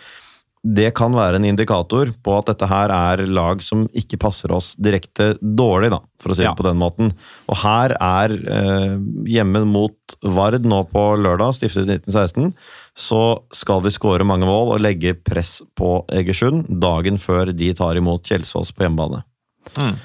[0.66, 4.72] Det kan være en indikator på at dette her er lag som ikke passer oss
[4.82, 6.54] direkte dårlig, da, for å si det Ja.
[6.58, 7.12] på den måten.
[7.46, 8.96] Og her er eh,
[9.30, 12.50] hjemme mot Vard nå på lørdag, stiftet i 1916,
[12.96, 13.22] så
[13.54, 18.26] skal vi skåre mange mål og legge press på Egersund dagen før de tar imot
[18.26, 19.22] Kjelsås på hjemmebane.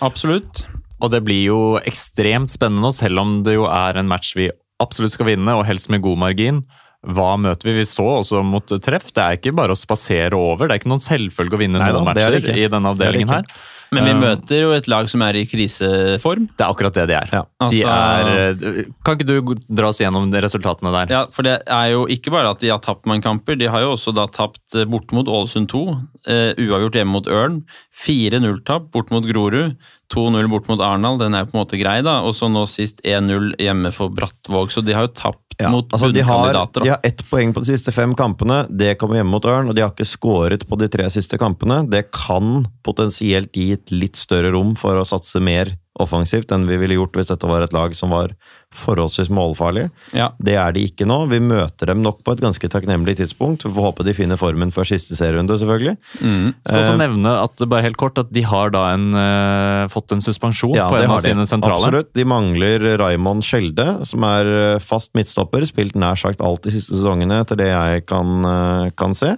[0.01, 0.65] Absolutt.
[1.01, 4.51] Og det blir jo ekstremt spennende selv om det jo er en match vi
[4.81, 6.63] absolutt skal vinne, og helst med god margin.
[7.01, 7.79] Hva møter vi?
[7.79, 9.09] Vi så også mot treff.
[9.15, 10.67] Det er ikke bare å spasere over.
[10.67, 12.91] Det er ikke noen selvfølge å vinne Nei, noen da, er det matcher i denne
[12.93, 13.47] Det det avdelingen her.
[13.91, 16.45] Men vi Um, møter jo et lag som er i kriseform.
[16.55, 17.29] Det er akkurat det de er.
[17.33, 17.41] Ja.
[17.67, 21.11] De Altså- er kan ikke du dra oss gjennom de resultatene der?
[21.11, 23.81] Ja, for det er jo ikke bare at de har tapt mange kamper, de har
[23.81, 27.63] jo også da tapt eh, bort mot Ålesund 2, Uh, uavgjort hjemme mot Ørn,
[27.97, 29.75] 4-0-tap bort mot Grorud,
[30.13, 32.61] 2-0 bort mot Arendal, den er jo på en måte grei da, og så nå
[32.69, 36.57] sist 1-0 hjemme for Brattvåg, så de har jo tapt Ja, mot altså de, har,
[36.77, 38.63] de har ett poeng på de siste fem kampene.
[38.69, 41.83] Det kommer hjemme mot Ørn, og de har ikke skåret på de tre siste kampene.
[41.91, 46.77] Det kan potensielt gi et litt større rom for å satse mer offensivt enn vi
[46.81, 48.33] ville gjort hvis dette var et lag som var
[48.71, 49.89] forholdsvis målfarlig.
[50.15, 50.29] Ja.
[50.39, 51.17] Det er de ikke nå.
[51.31, 53.65] Vi møter dem nok på et ganske takknemlig tidspunkt.
[53.67, 55.97] Vi får håpe de finner formen før siste serierunde, selvfølgelig.
[56.21, 56.53] Mm.
[56.65, 60.11] Skal også Eh, nevne at bare helt kort, at de har da en, eh, fått
[60.15, 61.87] en suspensjon Ja, på en av sine sentraler.
[61.91, 62.13] Absolutt.
[62.13, 64.45] De mangler Raymond Skjelde, som er
[64.75, 65.67] eh, fast midtstopper.
[65.67, 69.35] Spilt nær sagt alt de siste sesongene, etter det jeg kan, eh, kan se.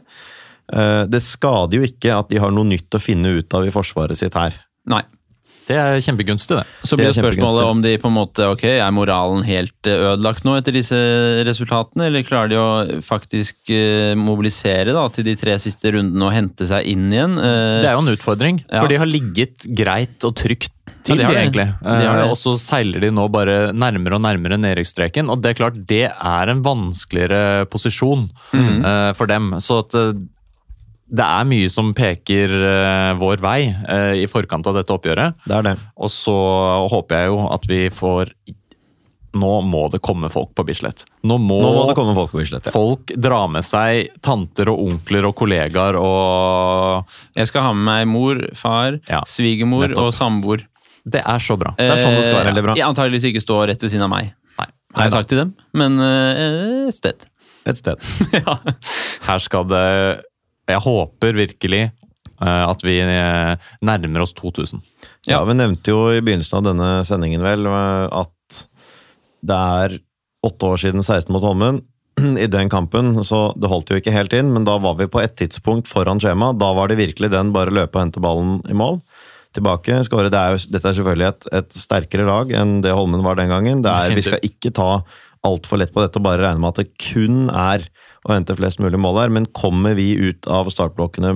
[0.73, 3.73] Eh, Det skader jo ikke at de har noe nytt å finne ut av i
[3.73, 4.53] forsvaret sitt her.
[4.87, 5.01] Nei.
[5.67, 6.65] Det er kjempegunstig, det.
[6.83, 10.43] Så blir det spørsmålet om de på en måte, ok, er moralen helt eh, ødelagt
[10.43, 10.97] nå etter disse
[11.47, 16.35] resultatene, eller klarer de å faktisk eh, mobilisere da, til de tre siste rundene og
[16.35, 17.37] hente seg inn igjen?
[17.39, 18.81] Eh, Det er jo en utfordring, Ja.
[18.81, 20.71] for de har ligget greit og trygt
[21.03, 21.41] til, Ja, de har det.
[21.45, 21.67] egentlig.
[21.79, 22.25] De har det.
[22.27, 25.79] Eh, Og så seiler de nå bare nærmere og nærmere nedrykksstreken, og det er klart
[25.87, 28.83] det er en vanskeligere posisjon mm.
[28.83, 29.53] eh, for dem.
[29.63, 29.95] Så at
[31.13, 35.35] det er mye som peker eh, vår vei eh, i forkant av dette oppgjøret.
[35.45, 35.73] Det er det.
[35.99, 36.35] Og så
[36.89, 38.31] håper jeg jo at vi får
[39.33, 41.07] Nå må det komme folk på Bislett.
[41.25, 42.67] Nå må, Nå må det komme folk på Bislett.
[42.69, 42.73] Ja.
[42.75, 48.11] folk dra med seg tanter og onkler og kollegaer og Jeg skal ha med meg
[48.11, 50.11] mor, far, Ja, svigermor nettopp.
[50.11, 50.67] og samboer.
[51.03, 51.73] Det er så bra.
[51.79, 52.53] Det er sånn det skal være.
[52.53, 52.75] Eh, bra.
[52.77, 54.29] Jeg antageligvis ikke stå rett ved siden av meg,
[54.61, 54.67] Nei.
[54.99, 57.25] har jeg sagt til dem, men eh, et sted.
[57.65, 58.05] Et sted.
[58.37, 58.59] ja.
[59.25, 59.83] Her skal det
[60.69, 64.83] Jeg håper virkelig eh, at vi eh, nærmer oss 2000.
[65.27, 65.43] Ja, Ja.
[65.47, 68.61] Vi nevnte jo i begynnelsen av denne sendingen vel eh, at
[69.43, 69.97] det er
[70.43, 71.81] åtte år siden 16 mot Holmen.
[72.43, 75.21] I den kampen, så det holdt jo ikke helt inn, men da var vi på
[75.23, 76.51] et tidspunkt foran skjema.
[76.55, 78.99] Da var det virkelig den, bare løpe og hente ballen i mål.
[79.53, 80.31] Tilbake, skåre.
[80.33, 83.51] Det er jo, dette er selvfølgelig et, et sterkere lag enn det Holmen var den
[83.51, 83.83] gangen.
[83.85, 84.89] Det er, vi skal ikke ta
[85.45, 87.83] altfor lett på dette og bare regne med at det kun er
[88.23, 91.33] å hente flest mulig mål her, men kommer vi ut av startblokkene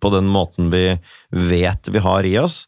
[0.00, 0.86] på den måten vi
[1.30, 2.64] vet vi har i oss,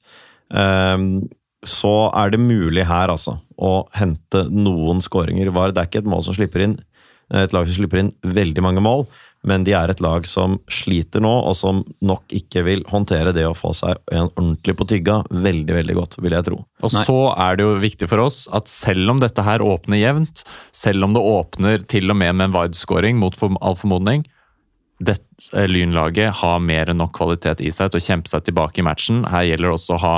[0.54, 1.26] ehm,
[1.66, 5.50] så er det mulig her, altså, å hente noen skåringer.
[5.50, 6.76] Det er ikke et mål som slipper inn
[7.34, 9.06] et lag som slipper inn veldig mange mål,
[9.46, 13.46] men de er et lag som sliter nå, og som nok ikke vil håndtere det
[13.46, 16.60] å få seg en ordentlig på tygga veldig, veldig godt, vil jeg tro.
[16.82, 17.04] Og Nei.
[17.08, 20.42] så er det jo viktig for oss at selv om dette her åpner jevnt,
[20.74, 24.26] selv om det åpner til og med med en wide-scoring mot all formodning,
[24.96, 28.80] dette eh, lynlaget har mer enn nok kvalitet i seg til å kjempe seg tilbake
[28.80, 29.24] i matchen.
[29.28, 30.14] Her gjelder det også å ha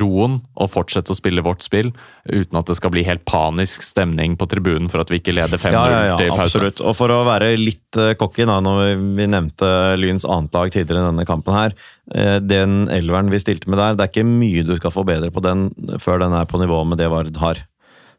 [0.00, 1.90] roen og fortsette å spille vårt spill
[2.24, 5.60] uten at det skal bli helt panisk stemning på tribunen for at vi ikke leder
[5.60, 6.46] 5-0 Ja, ja, ja, til pause.
[6.46, 6.80] absolutt.
[6.80, 9.68] Og for å være litt uh, cocky, da, når vi, vi nevnte
[10.00, 11.76] Lyns annet lag tidligere i denne kampen her.
[12.14, 15.28] eh, den elveren vi stilte med der, det er ikke mye du skal få bedre
[15.34, 15.68] på den
[16.00, 17.60] før den er på nivå med det Vard har.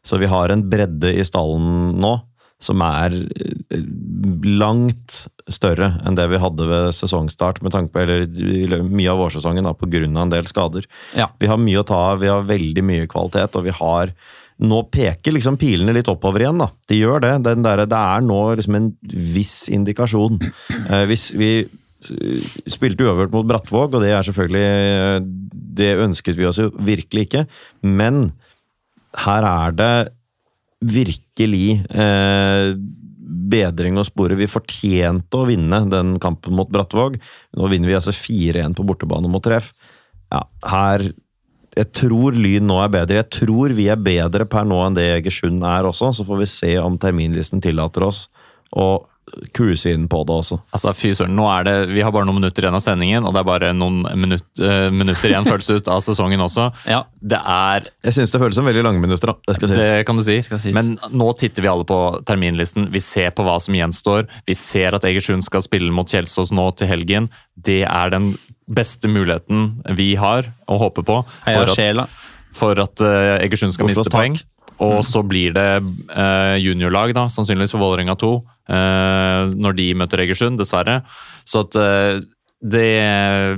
[0.06, 2.14] Så vi har en bredde i stallen nå
[2.64, 3.82] som er eh,
[4.60, 9.66] langt større enn det vi hadde ved sesongstart, med tanke på eller, mye av vårsesongen
[9.66, 9.74] pga.
[9.80, 10.88] på grunn av en del skader.
[11.18, 11.28] Ja.
[11.40, 14.14] Vi har mye å ta av, vi har veldig mye kvalitet, og vi har
[14.64, 16.68] nå peker liksom pilene litt oppover igjen, da.
[16.88, 17.32] De gjør det.
[17.48, 18.92] Den der, det er nå liksom en
[19.34, 20.38] viss indikasjon.
[20.84, 25.16] Eh, hvis vi eh, spilte uavgjort mot Brattvåg, og det er selvfølgelig eh,
[25.74, 27.46] Det ønsket vi oss jo virkelig ikke,
[27.82, 28.28] men
[29.24, 29.94] her er det
[30.84, 32.74] virkelig eh,
[33.54, 34.38] bedring å spore.
[34.38, 37.18] Vi fortjente å vinne den kampen mot Brattvåg.
[37.56, 39.72] Nå vinner vi altså 4-1 på bortebane mot treff.
[40.32, 41.12] Ja, her
[41.74, 43.18] Jeg tror Lyn nå er bedre.
[43.18, 46.12] Jeg tror vi er bedre per nå enn det Egersund er også.
[46.14, 48.28] Så får vi se om terminlisten tillater oss
[48.70, 49.02] å
[49.56, 50.58] cruise inn på det også.
[50.74, 53.34] Altså, fy søren, nå er det, Vi har bare noen minutter igjen av sendingen, og
[53.34, 56.70] det er bare noen minutt, uh, minutter igjen føles ut av sesongen også.
[56.94, 57.00] Ja.
[57.24, 59.48] Det er Jeg syns det føles som veldig lange minutter, da.
[59.48, 59.80] Det skal sies.
[59.80, 60.36] Det kan du si.
[60.44, 60.74] Skal sies.
[60.76, 61.98] Men nå titter vi alle på
[62.28, 62.90] terminlisten.
[62.92, 64.28] Vi ser på hva som gjenstår.
[64.46, 67.30] Vi ser at Egersund skal spille mot Kjelsås nå til helgen.
[67.56, 68.34] Det er den
[68.70, 72.20] beste muligheten vi har å håpe på for at,
[72.54, 74.38] for at uh, Egersund skal Oslos miste poeng.
[74.82, 78.30] Og så blir det eh, juniorlag, da, sannsynligvis for Vålerenga 2,
[78.74, 81.02] eh, når de møter Egersund, dessverre.
[81.46, 82.24] Så at eh,
[82.64, 82.88] det,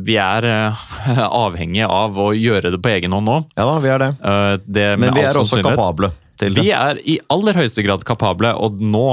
[0.06, 0.84] vi er eh,
[1.46, 3.40] avhengige av å gjøre det på egen hånd nå.
[3.56, 4.12] Ja da, vi er det.
[4.20, 6.66] Eh, det Men vi er også kapable til det.
[6.66, 9.08] Vi er i aller høyeste grad kapable, og nå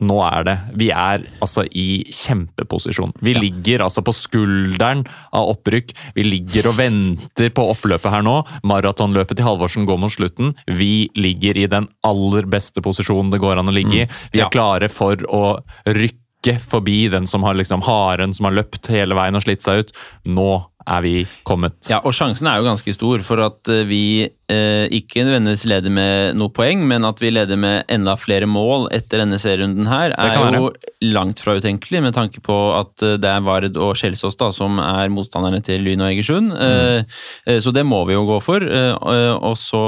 [0.00, 0.56] nå er det.
[0.78, 3.12] Vi er altså i kjempeposisjon.
[3.24, 5.02] Vi ligger altså på skulderen
[5.34, 5.90] av opprykk.
[6.14, 8.36] Vi ligger og venter på oppløpet her nå.
[8.68, 10.54] Maratonløpet til Halvorsen går mot slutten.
[10.70, 14.08] Vi ligger i den aller beste posisjonen det går an å ligge i.
[14.32, 14.48] Vi er Ja.
[14.54, 19.34] klare for å rykke forbi den som har liksom haren som har løpt hele veien
[19.34, 19.92] og slitt seg ut.
[20.26, 21.14] Nå er vi
[21.48, 21.78] kommet.
[21.90, 24.02] Ja, og sjansen er jo ganske stor for at eh, vi
[24.48, 28.88] eh, ikke nødvendigvis leder med noe poeng, men at vi leder med enda flere mål
[28.96, 30.70] etter denne serierunden her, er jo
[31.04, 34.80] langt fra utenkelig, med tanke på at eh, det er Vard og Kjelsås da, som
[34.82, 36.54] er motstanderne til Lyn og Egersund.
[36.54, 37.04] Mm.
[37.46, 39.82] eh, så det må vi jo gå for, eh, eh, og så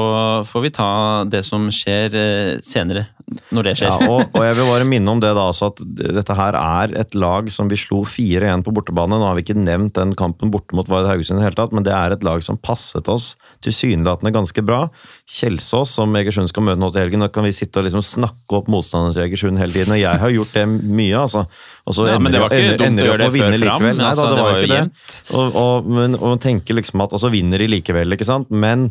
[0.48, 0.90] får vi ta
[1.30, 3.08] det som skjer eh, senere,
[3.54, 3.90] når det skjer.
[3.94, 6.94] Ja, og, og jeg vil bare minne om det da, så at dette her er
[7.00, 9.16] et lag som vi slo 4-1 på bortebane.
[9.16, 11.72] Nå har vi ikke nevnt den kampen borte mot Vard Haugesund i det hele tatt,
[11.76, 13.32] men det er et lag som passet oss
[13.64, 14.82] tilsynelatende ganske bra.
[15.30, 18.58] Kjelsås, som Egersund skal møte nå til helgen, nå kan vi sitte og liksom snakke
[18.58, 21.44] opp motstanderen til Egersund hele tiden, og jeg har gjort det mye, altså.
[21.86, 23.60] Og så Ja, men det var ikke ender- dumt ender å gjøre det før fram,
[23.64, 23.96] likevel.
[24.00, 25.34] Nei, altså, da, det, det var var jo jo ikke det.
[25.40, 28.50] Og, og, men, og tenke liksom at Og så vinner de likevel, ikke sant?
[28.50, 28.88] Men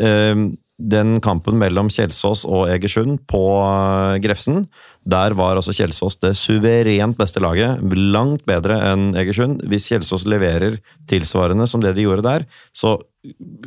[0.00, 0.34] eh,
[0.80, 4.64] den kampen mellom Kjelsås og Egersund på eh, Grefsen,
[5.08, 7.82] der var altså Kjelsås det suverent beste laget.
[7.92, 9.62] Langt bedre enn Egersund.
[9.70, 10.78] Hvis Kjelsås leverer
[11.10, 12.96] tilsvarende som det de gjorde der, så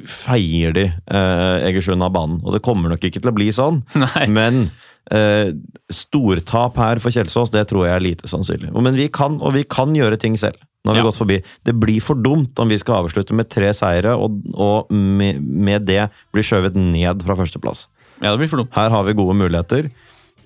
[0.09, 2.41] feier de eh, Egersund av banen.
[2.43, 4.27] Og det kommer nok ikke til å bli sånn, Nei.
[4.31, 4.61] men
[5.13, 5.53] eh,
[5.93, 8.73] stortap her for Kjelsås, det tror jeg er lite sannsynlig.
[8.75, 10.59] Men vi kan, og vi kan gjøre ting selv.
[10.85, 11.07] Nå har vi Ja.
[11.09, 11.39] gått forbi.
[11.65, 15.85] Det blir for dumt om vi skal avslutte med tre seire, og, og med, med
[15.89, 17.87] det blir skjøvet ned fra førsteplass.
[18.21, 18.71] Ja, det blir for dumt.
[18.77, 19.89] Her har vi gode muligheter.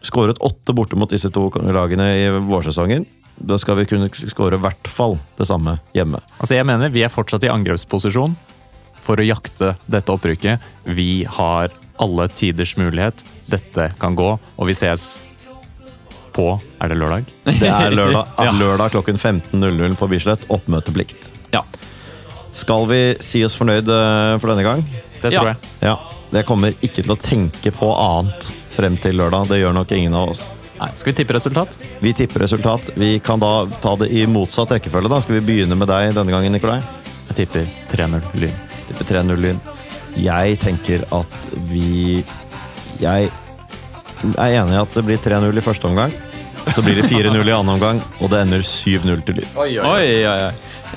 [0.02, 3.06] Skåret åtte borte mot disse to lagene i vårsesongen.
[3.40, 6.20] Da skal vi kunne skåre i hvert fall det samme hjemme.
[6.40, 8.34] Altså jeg mener Vi er fortsatt i angrepsposisjon
[9.00, 10.60] for å jakte dette opprykket.
[10.86, 13.24] Vi har alle tiders mulighet.
[13.52, 15.22] Dette kan gå, og vi ses
[16.34, 17.26] på Er det lørdag?
[17.60, 18.52] Det er lørdag, Ja.
[18.52, 20.46] lørdag klokken 15.00 på Bislett.
[20.50, 21.30] Oppmøteplikt.
[21.54, 21.64] Ja.
[22.52, 24.86] Skal vi si oss fornøyd eh, for denne gang?
[25.22, 25.40] Det Ja.
[25.42, 25.58] tror jeg.
[25.82, 25.98] Ja.
[26.32, 29.48] Jeg kommer ikke til å tenke på annet frem til lørdag.
[29.50, 30.48] Det gjør nok ingen av oss.
[30.80, 31.74] Nei, Skal vi tippe resultat?
[32.00, 32.90] Vi tipper resultat.
[32.96, 35.10] Vi kan da ta det i motsatt rekkefølge.
[35.10, 35.20] da.
[35.20, 36.80] Skal vi begynne med deg denne gangen, Nikolai?
[37.28, 38.54] Jeg tipper 3-0 Lyn.
[38.88, 39.60] Tipper 3-0 Lyn.
[40.16, 42.24] Jeg tenker at vi
[43.02, 43.30] Jeg
[44.36, 46.14] er enig i at det blir 3-0 i første omgang.
[46.70, 49.52] Så blir det 4-0 i annen omgang, og det ender 7-0 til Lyn.
[49.58, 50.50] Oi, oi, oi.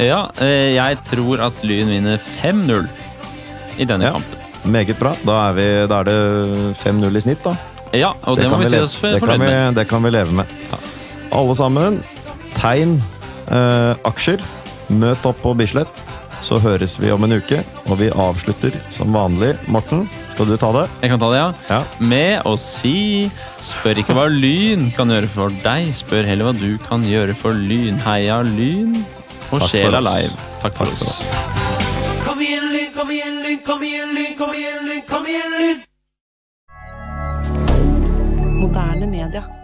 [0.02, 2.88] Ja, eh, jeg tror at Lyn vinner 5-0
[3.78, 4.12] i denne Ja.
[4.16, 4.38] kampen.
[4.64, 5.14] Meget bra.
[5.26, 6.18] Da er, vi, da er det
[6.78, 7.54] 5-0 i snitt, da.
[7.92, 9.74] Ja, og det, må kan vi si oss det kan vi, med.
[9.76, 10.46] Det kan vi leve med.
[11.32, 11.98] Alle sammen,
[12.56, 12.98] tegn
[13.50, 14.42] eh, aksjer.
[14.92, 16.02] Møt opp på Bislett,
[16.42, 17.62] så høres vi om en uke.
[17.86, 19.54] Og vi avslutter som vanlig.
[19.72, 20.84] Morten, skal du ta det?
[21.04, 21.50] Jeg kan ta det, ja.
[21.70, 21.80] Ja.
[22.02, 23.30] Med å si
[23.62, 27.54] Spør ikke hva Lyn kan gjøre for deg, spør heller hva du kan gjøre for
[27.54, 28.00] Lyn.
[28.02, 28.90] Heia Lyn
[29.54, 30.02] og Sjela.
[30.02, 30.34] Live.
[30.64, 31.22] Takk for Takk for oss.
[32.26, 35.82] Kom igjen, Lyn, kom igjen, Lyn, kom igjen, Lyn, kom igjen, Lyn, kom igjen, Lyn!
[38.62, 39.61] Moderne media.